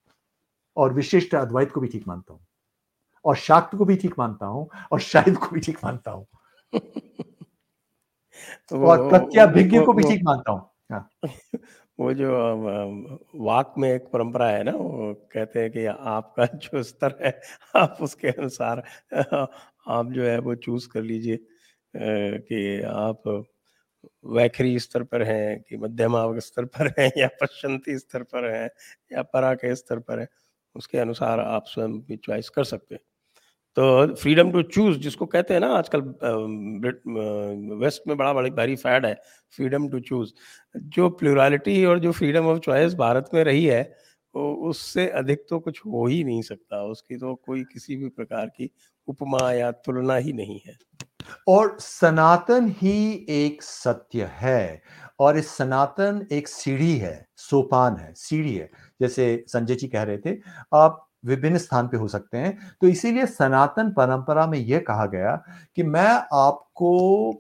[0.78, 2.42] और विशिष्ट अद्वैत को भी ठीक मानता हूँ
[3.26, 6.28] और शाक्त को भी ठीक मानता हूँ और शाहिद को भी ठीक मानता हूँ।
[8.84, 11.10] और प्रत्याभिज्ञ को भी ठीक मानता हूँ। हाँ।
[12.00, 12.30] वो जो
[13.40, 17.40] वाक में एक परंपरा है ना, वो कहते हैं कि आपका जो स्तर है,
[17.76, 18.84] आप उसके अनुसार,
[19.90, 21.38] आप जो है वो चूज़ कर लीजिए
[21.94, 23.24] कि आप
[24.32, 28.70] वैखरी स्तर पर हैं, कि मध्यमा स्तर पर हैं, या प्रशंति स्तर पर हैं,
[29.12, 30.28] या परा के स्तर पर है,
[30.76, 33.02] उसके अनुसार आप स्वयं भी चॉइस कर सकते हैं।
[33.78, 36.02] तो फ्रीडम टू चूज़ जिसको कहते हैं ना आजकल
[37.80, 39.14] वेस्ट में बड़ा बड़ी, भारी फैड है
[39.54, 40.32] फ्रीडम टू चूज़
[40.76, 43.82] जो प्लूरालिटी और जो फ्रीडम ऑफ़ चॉइस भारत में रही है,
[44.36, 48.46] वो उससे अधिक तो कुछ हो ही नहीं सकता। उसकी तो कोई किसी भी प्रकार
[48.48, 48.70] की
[49.08, 50.78] उपमा या तुलना ही नहीं है।
[51.48, 54.82] और सनातन ही एक सत्य है,
[55.20, 58.70] और इस सनातन एक सीढ़ी है, सोपान है, सीढ़ी है।
[59.02, 60.38] जैसे संजय जी कह रहे थे,
[60.74, 65.44] आप विभिन्न स्थान पे हो सकते हैं। तो इसीलिए सनातन परंपरा में यह कहा गया
[65.76, 67.32] कि मैं आपको,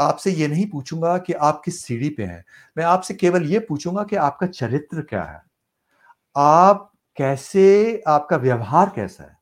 [0.00, 2.44] आपसे ये नहीं पूछूँगा कि आप किस सीढ़ी पे हैं।
[2.78, 5.42] मैं आपसे केवल ये पूछूँगा कि आपका चरित्र क्या है?
[6.36, 9.38] आप कैसे, आपका व्यवहार कैसा है?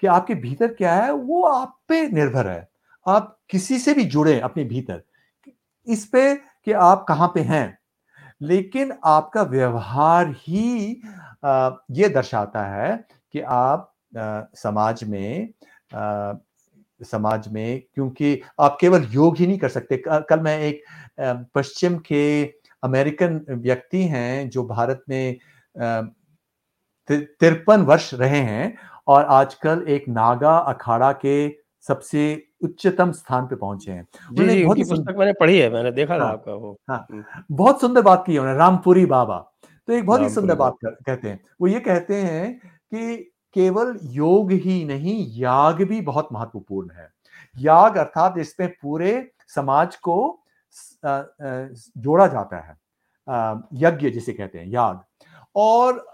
[0.00, 2.68] कि आपके भीतर क्या है, वो आप पे निर्भर है।
[3.06, 5.02] आप किसी से भी जुड़े अपने भीतर।
[5.86, 7.78] इस पे कि आप कहाँ पे हैं।
[8.42, 11.02] लेकिन आपका व्यवहार ही
[11.90, 12.96] ये दर्शाता है
[13.34, 13.88] कि आप
[14.56, 15.48] समाज में
[17.00, 20.82] समाज में क्योंकि आप केवल योग ही नहीं कर सकते। कल मैं एक
[21.54, 22.22] पश्चिम के
[22.82, 25.36] अमेरिकन व्यक्ति हैं जो भारत में
[27.10, 28.74] तिरपन वर्ष रहे हैं
[29.06, 31.36] और आजकल एक नागा अखाड़ा के
[31.84, 32.22] सबसे
[32.64, 36.20] उच्चतम स्थान पे पहुँचे हैं। जी, जी, बहुत पुस्तक मैंने पढ़ी है मैंने देखा हाँ,
[36.20, 39.48] था आपका वो। हाँ, हम्म। बहुत सुंदर बात की उन्होंने रामपुरी बाबा।
[39.88, 43.16] तो एक बहुत ही सुंदर बात कहते हैं। वो ये कहते हैं कि
[43.56, 47.08] केवल योग ही नहीं याग भी बहुत महत्वपूर्ण है।
[47.56, 50.38] याग अर्थात इसमें पूरे समाज को
[51.04, 52.76] जोड़ा जाता है।
[53.82, 55.00] यज्ञ जिसे कहते हैं याग।
[55.56, 56.04] और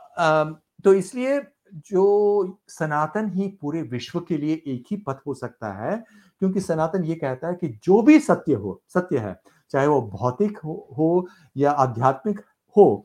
[0.85, 1.41] तो इसलिए
[1.87, 5.97] जो सनातन ही पूरे विश्व के लिए एक ही पथ हो सकता है
[6.41, 9.41] क्योंकि सनातन ये कहता है कि जो भी सत्य हो सत्य है
[9.71, 12.41] चाहे वो भौतिक हो, हो या आध्यात्मिक
[12.77, 13.05] हो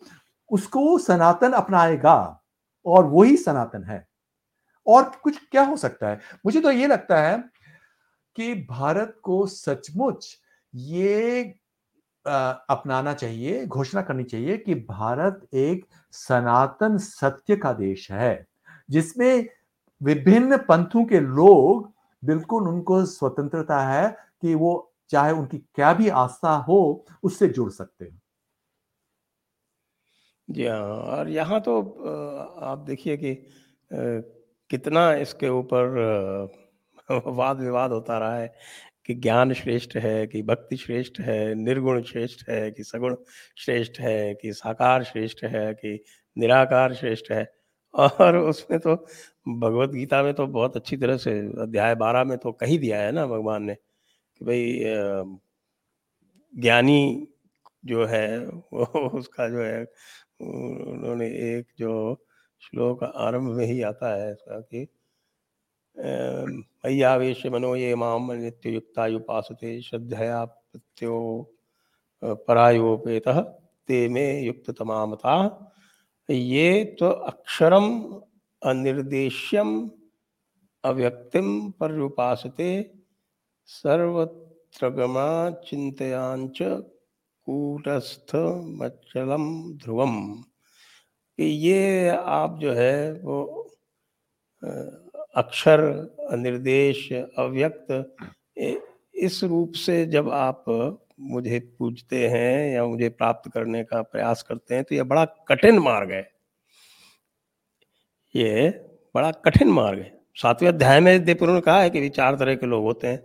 [0.53, 2.41] उसको सनातन अपनाएगा
[2.85, 4.07] और वही सनातन है।
[4.87, 6.19] और कुछ क्या हो सकता है?
[6.45, 7.37] मुझे तो ये लगता है
[8.35, 10.37] कि भारत को सचमुच
[10.75, 11.41] ये
[12.25, 18.47] अपनाना चाहिए, घोषणा करनी चाहिए कि भारत एक सनातन सत्य का देश है,
[18.89, 19.47] जिसमें
[20.01, 21.91] विभिन्न पंथों के लोग
[22.23, 24.09] बिल्कुल उनको स्वतंत्रता है
[24.41, 28.21] कि वो चाहे उनकी क्या भी आस्था हो, उससे जुड़ सकते हैं।
[30.47, 31.79] जी हाँ और यहाँ तो
[32.61, 33.33] आप देखिए कि
[34.69, 35.87] कितना इसके ऊपर
[37.27, 38.53] वाद विवाद होता रहा है
[39.05, 43.15] कि ज्ञान श्रेष्ठ है, कि भक्ति श्रेष्ठ है, निर्गुण श्रेष्ठ है, कि सगुण
[43.57, 45.99] श्रेष्ठ है, कि साकार श्रेष्ठ है, कि
[46.37, 47.45] निराकार श्रेष्ठ है।
[47.95, 48.95] और उसमें तो
[49.59, 53.11] भगवत गीता में तो बहुत अच्छी तरह से अध्याय बारह में तो कही दिया है
[53.11, 53.75] ना भगवान ने
[54.41, 54.63] कि भाई
[56.53, 57.27] ज्ञानी
[57.85, 58.85] जो है वो
[59.19, 59.85] उसका जो है
[60.91, 61.93] उन्होंने एक जो
[62.63, 64.87] श्लोक आरंभ में ही आता है ऐसा कि
[66.85, 71.17] मय्यावेश मनो ये माम नित्य युक्ता उपासते श्रद्धया प्रत्यो
[72.47, 73.27] परायोपेत
[73.89, 75.35] ते में युक्त तमामता
[76.29, 77.89] ये तो अक्षरम
[78.61, 79.69] अनिर्देश्यम
[80.83, 81.49] अव्यक्तिम
[81.79, 82.69] पर्युपासते
[83.69, 85.27] सर्वत्रगमा
[85.65, 86.61] चिंतयांच
[87.47, 88.35] कूटस्थ
[88.81, 89.45] मच्चलम
[89.77, 90.43] ध्रुवम
[91.39, 93.69] ये आप जो है, वो
[95.35, 95.79] अक्षर,
[96.33, 98.15] निर्देश, अव्यक्त
[99.15, 100.63] इस रूप से जब आप
[101.19, 105.79] मुझे पूछते हैं या मुझे प्राप्त करने का प्रयास करते हैं तो ये बड़ा कठिन
[105.79, 106.29] मार्ग है।
[108.35, 108.69] ये
[109.15, 112.65] बड़ा कठिन मार्ग है। सातवें अध्याय में देवपुर ने कहा है कि चार तरह के
[112.65, 113.19] लोग होते हैं।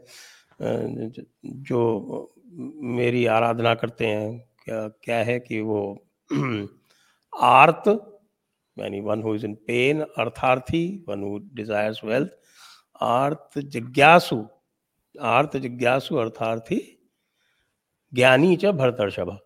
[1.63, 5.81] जो मेरी आराधना करते हैं। क्या क्या है कि वो
[7.33, 7.89] आर्त,
[8.77, 12.31] यानी one who is in pain अर्थार्थी one who desires wealth
[13.03, 14.47] आर्त जिज्ञासु
[15.15, 16.81] आर्त जिज्ञासु, अर्थार्थी,
[18.15, 19.39] ज्ञानी च भरतर्षभ।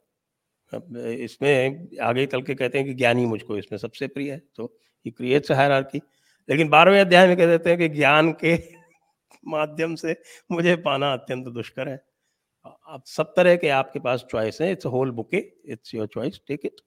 [0.73, 4.75] इसमें आगे चल के कहते हैं कि ज्ञानी मुझको इसमें सबसे प्रिय है तो
[5.07, 6.01] ये क्रिएट्स हायरार्की
[6.49, 8.57] लेकिन बारहवें अध्याय में कह देते हैं कि ज्ञान के
[9.49, 10.17] माध्यम से
[10.53, 12.12] मुझे पाना अत्यंत दुष्कर है।
[12.65, 16.61] अब सब तरह के आपके पास चॉइस है it's whole bouquet it's your choice take
[16.65, 16.81] it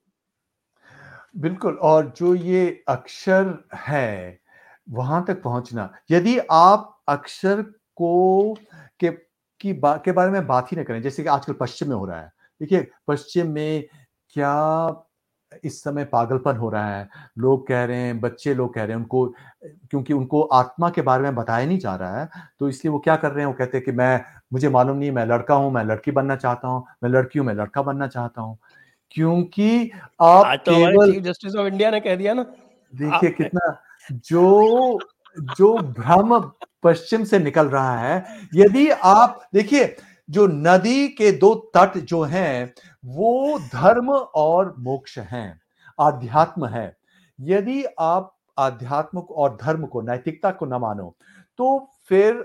[1.38, 4.40] बिल्कुल और जो ये अक्षर है
[4.90, 7.62] वहाँ तक पहुँचना। यदि आप अक्षर
[7.96, 8.54] को
[9.00, 9.10] के
[9.62, 12.06] की बा, के बारे में बात ही ना करें जैसे कि आजकल पश्चिम में हो
[12.06, 12.32] रहा है।
[12.62, 13.84] देखिए पश्चिम में
[14.36, 14.90] क्या
[15.64, 17.08] इस समय पागलपन हो रहा है।
[17.38, 19.26] लोग कह रहे हैं बच्चे लोग कह रहे हैं उनको
[19.90, 23.16] क्योंकि उनको आत्मा के बारे में बताया नहीं जा रहा है तो इसलिए वो क्या
[23.16, 23.48] कर रहे हैं?
[23.48, 24.22] वो कहते हैं कि मैं
[24.54, 27.54] मुझे मालूम नहीं मैं लड़का हूँ मैं लड़की बनना चाहता हूँ मैं लड़की हूँ मैं
[27.54, 28.58] लड़का बनना चाहता हूँ।
[29.12, 29.92] क्योंकि
[30.22, 32.44] आप तो केवल जस्टिस ऑफ़ इंडिया ने कह दिया ना।
[32.94, 33.72] देखिए कितना
[34.24, 35.00] जो
[35.38, 36.40] जो भ्रम
[36.84, 39.96] पश्चिम से निकल रहा है यदि आप देखिए
[40.30, 42.74] जो नदी के दो तट जो हैं
[43.06, 45.62] वो धर्म और मोक्ष हैं
[46.00, 46.96] आध्यात्म है।
[47.40, 51.16] यदि आप आध्यात्म और धर्म को नैतिकता को न मानो
[51.60, 51.78] तो
[52.10, 52.42] फिर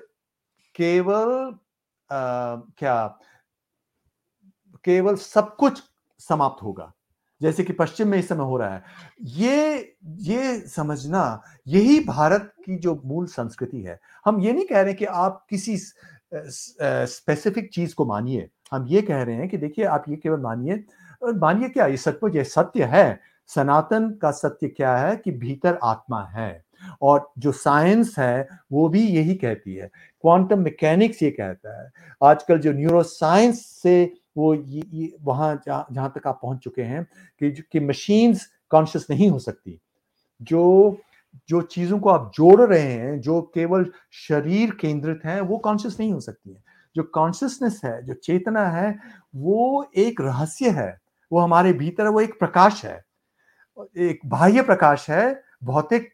[0.75, 1.55] केवल
[2.11, 3.07] आ, क्या
[4.85, 5.83] केवल सब कुछ
[6.21, 6.93] समाप्त होगा।
[7.41, 8.83] जैसे कि पश्चिम में इस समय हो रहा है।
[9.23, 14.95] ये ये समझना यही भारत की जो मूल संस्कृति है। हम ये नहीं कह रहे
[14.95, 15.77] कि आप किसी
[16.33, 20.85] स्पेसिफिक चीज़ को मानिए। हम ये कह रहे हैं कि देखिए आप ये केवल मानिए।
[21.23, 25.79] और मानिए क्या ये सचमुच ये सत्य है। सनातन का सत्य क्या है कि भीतर
[25.85, 26.65] आत्मा है।
[27.03, 29.87] और जो साइंस है वो भी यही कहती है।
[30.23, 31.91] क्वांटम मैकेनिक्स ये कहता है।
[32.23, 37.05] आजकल जो न्यूरो साइंस से वो ये, ये वहाँ जहाँ तक आप पहुँच चुके हैं
[37.41, 39.79] कि कि मशीन्स कॉन्शियस नहीं हो सकती।
[40.43, 40.99] जो
[41.49, 43.85] जो चीज़ों को आप जोड़ रहे हैं, जो केवल
[44.29, 46.63] शरीर केंद्रित हैं, वो कॉन्शियस नहीं हो सकती है।
[46.97, 48.99] जो कॉन्शियसनेस है, जो चेतना है,
[49.37, 50.99] वो एक रहस्य है।
[51.33, 53.01] वो हमारे भीतर वो एक प्रकाश है।
[53.99, 56.09] एक बाह्य प्रकाश है, भौतिक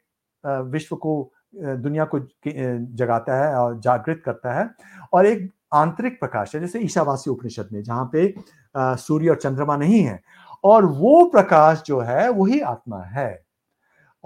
[0.45, 4.69] विश्व को दुनिया को जगाता है और जागृत करता है
[5.13, 8.35] और एक आंतरिक प्रकाश है, जैसे ईशावासी उपनिषद में, जहाँ पे
[8.75, 10.21] सूर्य और चंद्रमा नहीं है
[10.65, 13.46] और वो प्रकाश जो है, वही आत्मा है।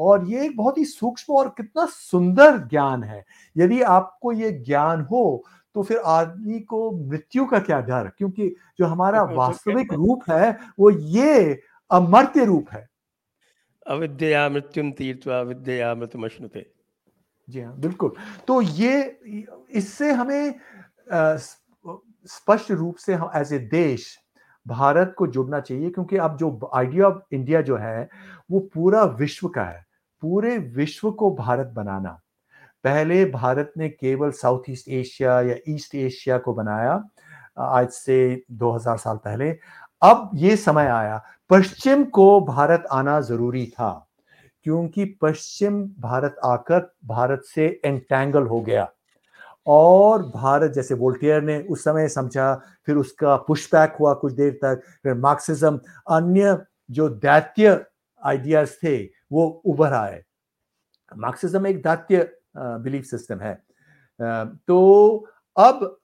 [0.01, 3.24] और ये एक बहुत ही सूक्ष्म और कितना सुंदर ज्ञान है।
[3.56, 5.44] यदि आपको ये ज्ञान हो
[5.74, 8.10] तो फिर आदमी को मृत्यु का क्या डर?
[8.18, 8.48] क्योंकि
[8.78, 11.60] जो हमारा वास्तविक रूप है वो ये
[11.90, 12.89] अमर्त्य रूप है।
[13.86, 16.66] अविद्या मृत्युम तीर्थवा विद्या मृत्युमश्नुते
[17.48, 18.12] जी हाँ बिल्कुल।
[18.48, 19.20] तो ये
[19.72, 20.55] इससे हमें
[22.28, 24.06] स्पष्ट रूप से हम एज ए देश
[24.66, 28.09] भारत को जुड़ना चाहिए क्योंकि अब जो आइडिया ऑफ़ इंडिया जो है
[28.51, 29.85] वो पूरा विश्व का है।
[30.23, 32.21] पूरे विश्व को भारत बनाना।
[32.85, 37.03] पहले भारत ने केवल साउथ ईस्ट एशिया या ईस्ट एशिया को बनाया
[37.59, 39.51] आज से 2000 साल पहले।
[40.03, 44.07] अब ये समय आया, पश्चिम को भारत आना ज़रूरी था,
[44.67, 48.89] क्योंकि पश्चिम भारत आकर भारत से एंटेंगल हो गया।
[49.67, 52.55] और भारत, जैसे वोल्टियर ने उस समय समझा,
[52.87, 55.81] फिर उसका पुशबैक हुआ कुछ देर तक, फिर मार्क्सिज्म
[56.11, 56.59] अन्य
[56.91, 57.85] जो दैत्य
[58.23, 60.23] आइडियाज़ थे वो उभर आए।
[61.12, 63.55] मार्क्सिज्म एक दैत्य बिलीफ सिस्टम है।
[64.69, 65.27] तो
[65.57, 66.01] अब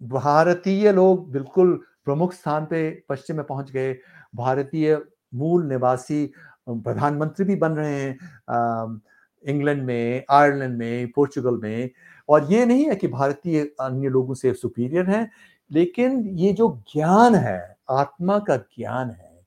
[0.00, 1.74] भारतीय लोग बिल्कुल
[2.04, 3.92] प्रमुख स्थान पे पश्चिम में पहुँच गए।
[4.34, 5.00] भारतीय
[5.34, 6.26] मूल निवासी
[6.68, 9.00] प्रधानमंत्री भी बन रहे हैं
[9.44, 11.90] इंग्लैंड में, आयरलैंड में, पोर्चुगल में।
[12.28, 15.30] और ये नहीं है कि भारतीय अन्य लोगों से सुपीरियर हैं,
[15.70, 19.46] लेकिन ये जो ज्ञान है, आत्मा का ज्ञान है,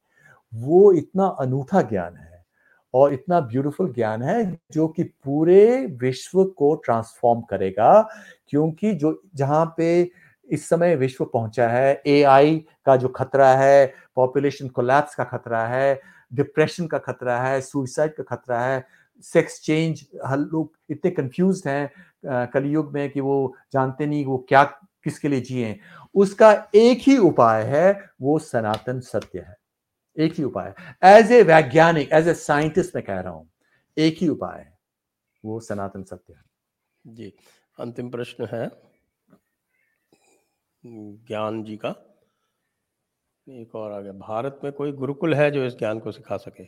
[0.53, 2.36] वो इतना अनूठा ज्ञान है
[2.93, 8.01] और इतना ब्यूटीफुल ज्ञान है जो कि पूरे विश्व को ट्रांसफॉर्म करेगा,
[8.49, 10.09] क्योंकि जो जहाँ पे
[10.49, 12.55] इस समय विश्व पहुँचा है एआई
[12.85, 15.99] का जो खतरा है पॉपुलेशन कोलैप्स का खतरा है
[16.33, 18.85] डिप्रेशन का खतरा है सुइसाइड का खतरा है
[19.23, 24.63] सेक्स चेंज हर लोग इतने कंफ्यूज हैं कलयुग में कि वो जानते नहीं वो क्या
[25.03, 25.77] किसके लिए जिए
[26.15, 29.55] उसका एक ही उपाय है, वो सनातन सत्य है।
[30.17, 30.73] एक ही उपाय
[31.05, 33.49] एज ए वैज्ञानिक एज ए साइंटिस्ट मैं कह रहा हूँ
[33.97, 34.77] एक ही उपाय है
[35.43, 36.43] वो सनातन सत्य है।
[37.05, 37.33] जी
[37.77, 38.69] अंतिम प्रश्न है
[40.83, 41.95] ज्ञान जी का।
[43.47, 46.63] एक और आगे भारत में कोई गुरुकुल है जो इस ज्ञान को सिखा सके?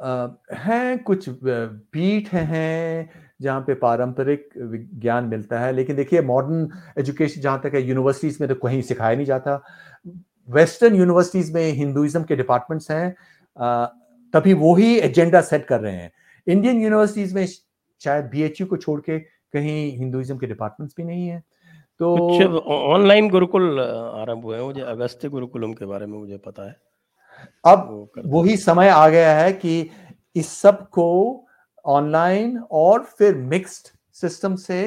[0.00, 3.10] आ, हैं कुछ पीठ हैं
[3.42, 6.68] जहाँ पे पारंपरिक ज्ञान मिलता है लेकिन देखिए मॉडर्न
[6.98, 9.60] एजुकेशन जहाँ तक है यूनिवर्सिटीज में तो कहीं सिखाया नहीं जाता।
[10.48, 13.14] वेस्टर्न यूनिवर्सिटीज में हिंदुइज्म के डिपार्टमेंट्स हैं
[14.34, 16.12] तभी वो ही एजेंडा सेट कर रहे हैं।
[16.46, 17.46] इंडियन यूनिवर्सिटीज में
[18.00, 21.42] शायद बी को छोड़ के कहीं हिंदुइज्म के डिपार्टमेंट्स भी नहीं है।
[22.00, 22.16] तो
[22.72, 26.76] ऑनलाइन गुरुकुल आरंभ हुए हैं मुझे अगस्त्य गुरुकुलम के बारे में मुझे पता है।
[27.64, 29.90] अब वही समय आ गया है कि
[30.36, 31.06] इस सबको
[31.84, 34.80] ऑनलाइन और फिर मिक्स्ड सिस्टम से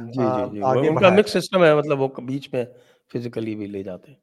[0.00, 2.66] जी जी जी आगे उनका मिक्स सिस्टम है मतलब वो बीच में
[3.10, 4.18] फिजिकली भी ले जाते हैं।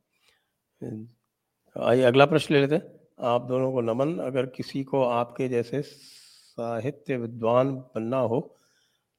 [0.81, 2.79] आइए, अगला प्रश्न ले लेते
[3.25, 8.39] आप दोनों को नमन। अगर किसी को आपके जैसे साहित्य विद्वान बनना हो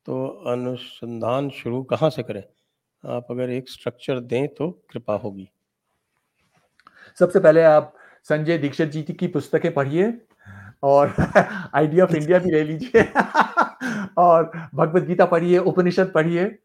[0.07, 2.43] तो अनुसंधान शुरू कहाँ से करें?
[3.05, 5.51] आप अगर एक स्ट्रक्चर दें तो कृपा होगी।
[7.19, 7.95] सबसे पहले आप
[8.25, 10.13] संजय दीक्षित जी की पुस्तकें पढ़िए
[10.83, 11.15] और
[11.75, 13.03] आइडिया ऑफ़ इंडिया भी ले लीजिए।
[14.19, 16.59] और भगवत गीता पढ़िए, उपनिषद पढ़िए।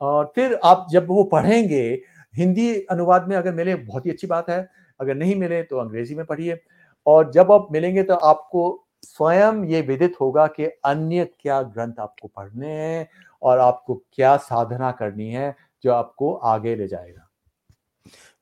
[0.00, 2.02] और फिर आप जब वो पढ़ेंगे
[2.34, 4.68] हिंदी अनुवाद में अगर मिले बहुत ही अच्छी बात है।
[5.00, 6.60] अगर नहीं मिले तो अंग्रेज़ी में पढ़िए।
[7.06, 12.28] और जब आप मिलेंगे तो आपको स्वयं ये विदित होगा कि अन्य क्या ग्रंथ आपको
[12.28, 13.08] पढ़ने हैं
[13.42, 17.24] और आपको क्या साधना करनी है जो आपको आगे ले जाएगा।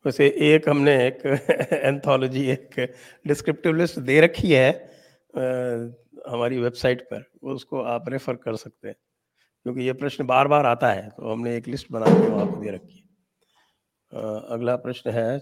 [0.04, 1.26] वैसे एक हमने एक
[1.72, 2.94] एंथोलॉजी एक
[3.26, 5.40] डिस्क्रिप्टिव लिस्ट दे रखी है आ,
[6.30, 8.96] हमारी वेबसाइट पर। उसको आप रेफर कर सकते हैं
[9.66, 12.60] क्योंकि ये प्रश्न बार बार आता है तो हमने एक लिस्ट बना के वहाँ पर
[12.60, 13.05] दे रखी है।
[14.12, 15.38] अगला प्रश्न है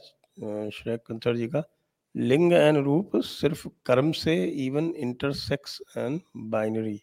[0.70, 1.62] श्रेय कंसर जी का।
[2.14, 4.34] लिंग एंड रूप सिर्फ़ कर्म से
[4.66, 6.20] इवन इंटरसेक्स एंड
[6.50, 7.00] बाइनरी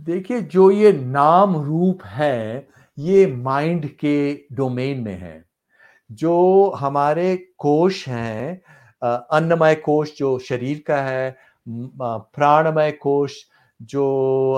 [0.00, 2.68] देखिए जो ये नाम रूप है
[2.98, 4.16] ये माइंड के
[4.52, 5.44] डोमेन में है।
[6.10, 8.60] जो हमारे कोश हैं
[9.02, 11.36] अन्नमय कोश जो शरीर का है
[11.66, 13.36] प्राणमय कोश
[13.80, 14.06] जो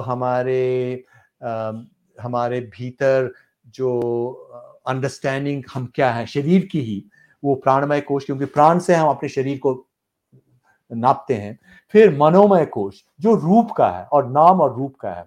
[0.07, 1.05] हमारे
[1.43, 1.73] आ,
[2.17, 3.33] हमारे भीतर
[3.67, 3.91] जो
[4.87, 7.05] अंडरस्टैंडिंग हम क्या है, शरीर की ही
[7.43, 9.75] वो प्राणमय कोश क्योंकि प्राण से हम अपने शरीर को
[10.91, 11.59] नापते हैं।
[11.95, 15.25] फिर मनोमय कोश जो रूप का है और नाम और रूप का है।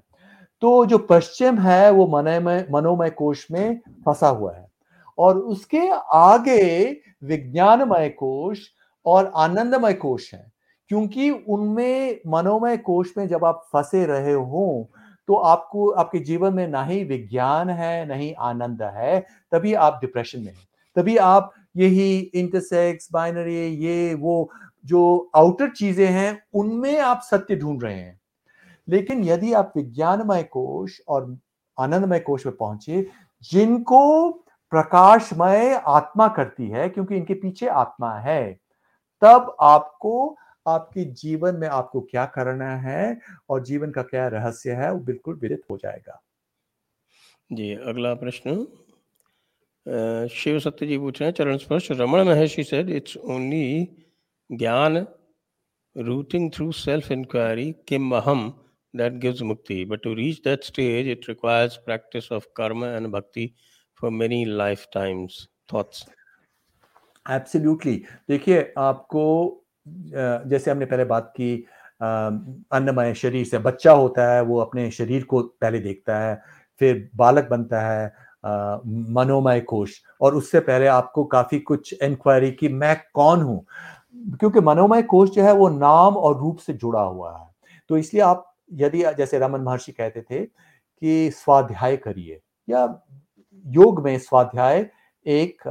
[0.62, 4.68] तो जो पश्चिम है, वो मनोमय मनोमय कोश में फंसा हुआ है।
[5.18, 8.70] और उसके आगे विज्ञानमय कोश
[9.06, 10.52] और आनंदमय कोश है,
[10.90, 14.90] क्योंकि उनमें, मनोमय कोश में जब आप फंसे रहे हो
[15.28, 19.98] तो आपको, आपके जीवन में ना ही विज्ञान है, ना ही आनंद है, तभी आप
[20.02, 24.50] डिप्रेशन में हैं। तभी आप यही इंटरसेक्स बाइनरी ये, वो,
[24.86, 28.20] जो आउटर चीज़ें हैं, उनमें आप सत्य ढूंढ रहे हैं।
[28.90, 31.38] लेकिन यदि आप विज्ञानमय कोश और
[31.80, 33.08] आनंदमय कोश में पहुँचे,
[33.52, 34.32] जिनको
[34.72, 38.60] प्रकाशमय आत्मा करती है, क्योंकि इनके पीछे आत्मा है,
[39.22, 43.20] तब आपको आपके जीवन में आपको क्या करना है
[43.50, 46.22] और जीवन का क्या रहस्य है वो बिल्कुल विदित हो जाएगा।
[47.52, 48.56] जी अगला प्रश्न।
[50.34, 53.88] शिव सत्य जी पूछ रहे हैं चरण स्पर्श Raman Maharshi said it's only
[54.50, 55.06] gyan
[55.96, 58.50] routing through self inquiry किम अहम
[58.94, 59.84] that gives mukti.
[59.86, 63.54] But to reach that stage it requires practice of karma and bhakti
[63.98, 65.36] for many lifetimes.
[65.72, 66.00] Thoughts?
[67.26, 67.96] Absolutely
[68.30, 69.22] देखिए आपको
[69.86, 71.56] जैसे हमने पहले बात की
[72.02, 76.42] अन्नमय शरीर से बच्चा होता है, वो अपने शरीर को पहले देखता है,
[76.82, 78.14] फिर बालक बनता है
[79.14, 83.66] मनोमय कोश। और उससे पहले आपको काफ़ी कुछ इंक्वायरी की मैं कौन हूँ?
[84.40, 87.48] क्योंकि मनोमय कोश जो है, वो नाम और रूप से जुड़ा हुआ है।
[87.90, 93.02] तो इसलिए आप यदि, जैसे रमन महर्षि कहते थे कि स्वाध्याय करिए, या
[93.66, 94.90] योग में स्वाध्याय
[95.26, 95.62] एक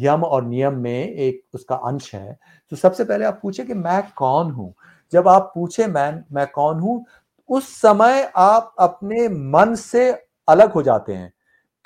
[0.00, 2.38] यम और नियम में एक उसका अंश है।
[2.72, 4.74] तो सबसे पहले आप पूछे कि मैं कौन हूँ?
[5.12, 7.04] जब आप पूछे मैं मैं कौन हूँ,
[7.50, 10.10] उस समय आप अपने मन से
[10.48, 11.32] अलग हो जाते हैं,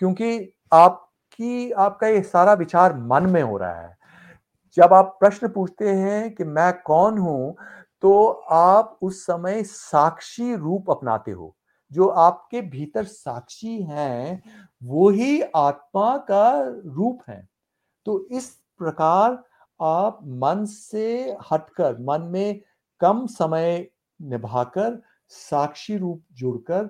[0.00, 3.96] क्योंकि आपकी, आपका ये सारा विचार मन में हो रहा है।
[4.76, 7.56] जब आप प्रश्न पूछते हैं कि मैं कौन हूँ
[8.02, 11.54] तो आप उस समय साक्षी रूप अपनाते हो।
[11.90, 14.42] जो आपके भीतर साक्षी हैं,
[14.82, 16.50] वो ही आत्मा का
[16.88, 17.48] रूप है।
[18.10, 18.46] तो इस
[18.78, 19.32] प्रकार
[19.80, 22.60] आप मन से हटकर, मन में
[23.00, 23.86] कम समय
[24.20, 26.86] निभाकर, साक्षी रूप जुड़कर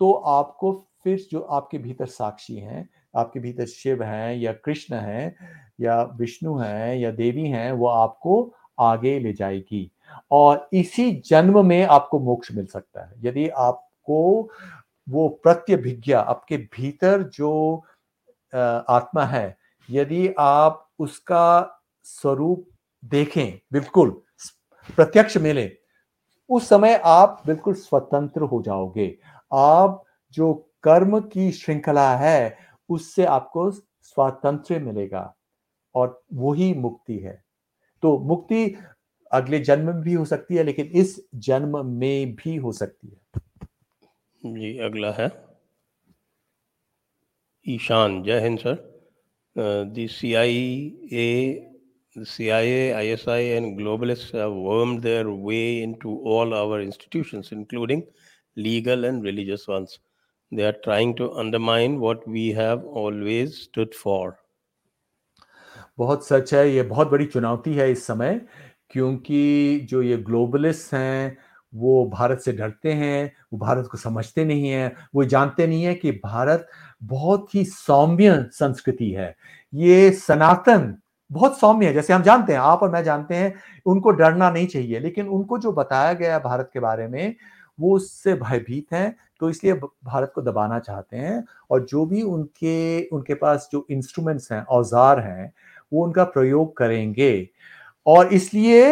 [0.00, 0.72] तो आपको
[1.04, 5.36] फिर जो आपके भीतर साक्षी हैं, आपके भीतर शिव हैं या कृष्ण हैं
[5.80, 9.90] या विष्णु हैं या देवी हैं, वो आपको आगे ले जाएगी।
[10.30, 14.50] और इसी जन्म में आपको मोक्ष मिल सकता है। यदि आपको
[15.08, 17.84] वो प्रत्यभिज्ञा, आपके भीतर जो
[18.54, 22.68] आत्मा है यदि आप उसका स्वरूप
[23.04, 24.22] देखें, बिल्कुल,
[24.96, 25.78] प्रत्यक्ष मिले,
[26.48, 29.18] उस समय आप बिल्कुल स्वतंत्र हो जाओगे।
[29.52, 32.58] आप जो कर्म की श्रृंखला है,
[32.88, 35.36] उससे आपको स्वातंत्र मिलेगा
[35.94, 37.44] और वही मुक्ति है।
[38.02, 38.76] तो मुक्ति
[39.32, 43.40] अगले जन्म में भी हो सकती है, लेकिन इस जन्म में भी हो सकती है।
[44.46, 45.44] जी, अगला है।
[47.68, 48.95] Ishan, Jai Hind, sir.
[49.56, 51.66] C I A
[52.16, 58.06] CIA, ISI, and globalists have wormed their way into all our institutions, including
[58.56, 59.98] legal and religious ones.
[60.52, 64.38] They are trying to undermine what we have always stood for.
[65.98, 68.40] बहुत सच है ये बहुत बड़ी चुनौती है इस समय
[68.90, 71.36] क्योंकि जो ये ग्लोबलिस्ट हैं
[71.72, 75.94] वो भारत से डरते हैं वो भारत को समझते नहीं है वो जानते नहीं है
[75.94, 76.68] कि भारत
[77.06, 79.34] बहुत ही सौम्य संस्कृति है।
[79.72, 80.94] ये सनातन
[81.30, 83.54] बहुत सौम्य है, जैसे हम जानते हैं, आप और मैं जानते हैं,
[83.86, 87.34] उनको डरना नहीं चाहिए, लेकिन उनको जो बताया गया भारत के बारे में,
[87.78, 93.08] वो उससे भयभीत हैं तो इसलिए भारत को दबाना चाहते हैं, और जो भी उनके
[93.08, 95.52] उनके पास जो इंस्ट्रूमेंट्स हैं, औज़ार हैं,
[95.92, 97.48] वो उनका प्रयोग करेंगे।
[98.06, 98.86] और इसलिए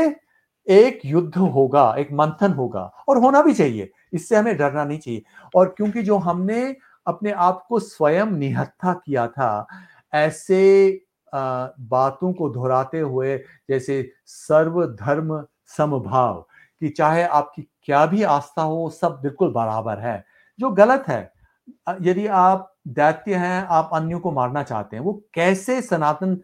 [0.67, 5.23] एक युद्ध होगा, एक मंथन होगा, और होना भी चाहिए, इससे हमें डरना नहीं चाहिए।
[5.55, 9.67] और क्योंकि जो हमने अपने आप को स्वयं निहत्था किया था।
[10.13, 11.01] ऐसे
[11.33, 13.37] बातों को दोहराते हुए,
[13.69, 15.45] जैसे सर्व धर्म
[15.77, 16.45] समभाव,
[16.81, 20.25] कि चाहे आपकी क्या भी आस्था हो सब बिल्कुल बराबर है।
[20.59, 21.33] जो गलत है
[22.01, 26.35] यदि आप दैत्य हैं, आप अन्यों को मारना चाहते हैं, वो कैसे सनातन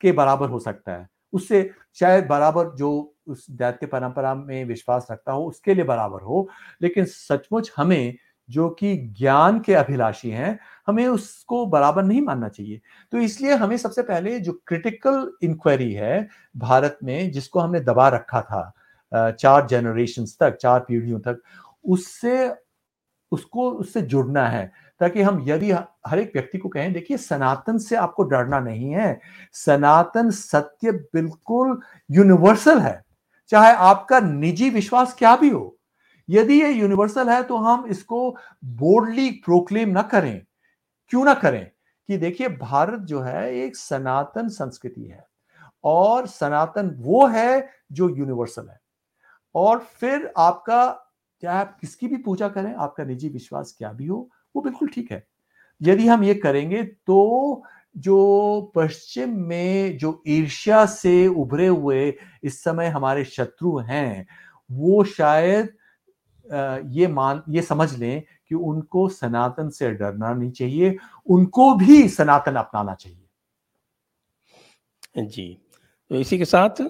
[0.00, 1.08] के बराबर हो सकता है?
[1.32, 2.90] उससे शायद बराबर जो
[3.28, 6.48] उस दैत्य परंपरा में विश्वास रखता हो, उसके लिए बराबर हो।
[6.82, 8.16] लेकिन सचमुच हमें
[8.52, 12.80] जो कि ज्ञान के अभिलाषी हैं, हमें उसको बराबर नहीं मानना चाहिए।
[13.12, 18.40] तो इसलिए हमें सबसे पहले जो क्रिटिकल इंक्वायरी है भारत में, जिसको हमने दबा रखा
[18.42, 21.42] था चार जनरेशन तक, चार पीढ़ियों तक,
[21.84, 22.54] उससे,
[23.32, 24.70] उसको, उससे जुड़ना है,
[25.00, 25.70] ताकि हम यदि
[26.06, 29.20] हर एक व्यक्ति को कहें, देखिए सनातन से आपको डरना नहीं है।
[29.52, 31.80] सनातन सत्य बिल्कुल
[32.10, 33.00] यूनिवर्सल है।
[33.50, 35.76] चाहे आपका निजी विश्वास क्या भी हो
[36.28, 40.42] यदि ये यूनिवर्सल है तो हम इसको बोल्डली प्रोक्लेम ना करें।
[41.10, 41.70] क्यों ना करें?
[42.08, 45.26] कि देखिए, भारत जो है, एक सनातन संस्कृति है
[45.84, 48.80] और सनातन वो है जो यूनिवर्सल है।
[49.54, 51.08] और फिर आपका
[51.42, 55.12] चाहे आप किसकी भी पूजा करें, आपका निजी विश्वास क्या भी हो, वो बिल्कुल ठीक
[55.12, 55.26] है।
[55.82, 57.62] यदि हम ये करेंगे तो
[57.96, 64.26] जो पश्चिम में, जो ईर्ष्या से उभरे हुए इस समय हमारे शत्रु हैं,
[64.70, 65.72] वो शायद
[66.46, 70.96] ये मान, ये समझ लें कि उनको सनातन से डरना नहीं चाहिए,
[71.26, 73.18] उनको भी सनातन अपनाना चाहिए।
[75.26, 75.58] जी
[76.10, 76.80] तो इसी के साथ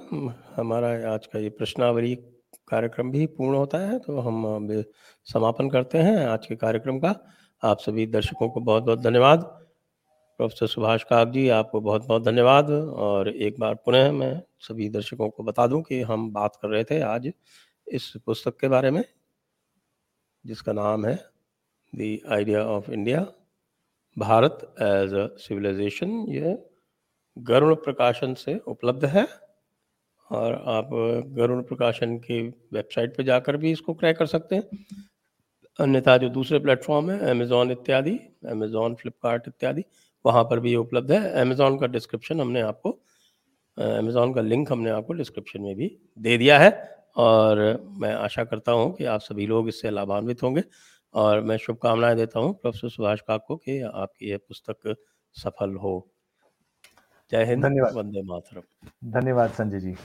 [0.56, 2.14] हमारा आज का ये प्रश्नावली
[2.68, 4.68] कार्यक्रम भी पूर्ण होता है तो हम
[5.26, 7.14] समापन करते हैं आज के कार्यक्रम का।
[7.62, 9.40] आप सभी दर्शकों को बहुत बहुत धन्यवाद।
[10.40, 15.28] प्रोफेसर सुभाष काक जी, आपको बहुत बहुत धन्यवाद। और एक बार पुनः मैं सभी दर्शकों
[15.30, 17.30] को बता दूँ कि हम बात कर रहे थे आज
[17.86, 19.02] इस पुस्तक के बारे में।
[20.44, 21.14] जिसका नाम है
[21.92, 23.20] the idea of India
[24.16, 26.56] Bharat as a civilization ये
[27.36, 29.26] गरुण प्रकाशन से उपलब्ध है।
[30.30, 30.88] और आप
[31.36, 32.40] गरुण प्रकाशन की
[32.72, 34.96] वेबसाइट पर जाकर भी इसको क्रय कर सकते हैं।
[35.78, 38.18] अन्यथा जो दूसरे प्लेटफॉर्म है अमेजोन इत्यादि
[38.50, 39.84] अमेजोन फ्लिपकार्ट इत्यादि,
[40.24, 42.90] वहाँ पर भी ये उपलब्ध है। अमेजोन का डिस्क्रिप्शन हमने आपको
[43.76, 46.70] अमेजोन का लिंक हमने आपको डिस्क्रिप्शन में भी दे दिया है।
[47.16, 47.58] और
[47.98, 50.64] मैं आशा करता हूँ कि आप सभी लोग इससे लाभान्वित होंगे
[51.14, 54.94] और मैं शुभकामनाएँ देता हूँ प्रोफेसर सुभाष काक को कि आपकी यह पुस्तक
[55.34, 55.94] सफल हो।
[57.32, 58.62] जय हिंद धन्यवाद। वंदे मातरम।
[59.10, 59.96] धन्यवाद संजय जी।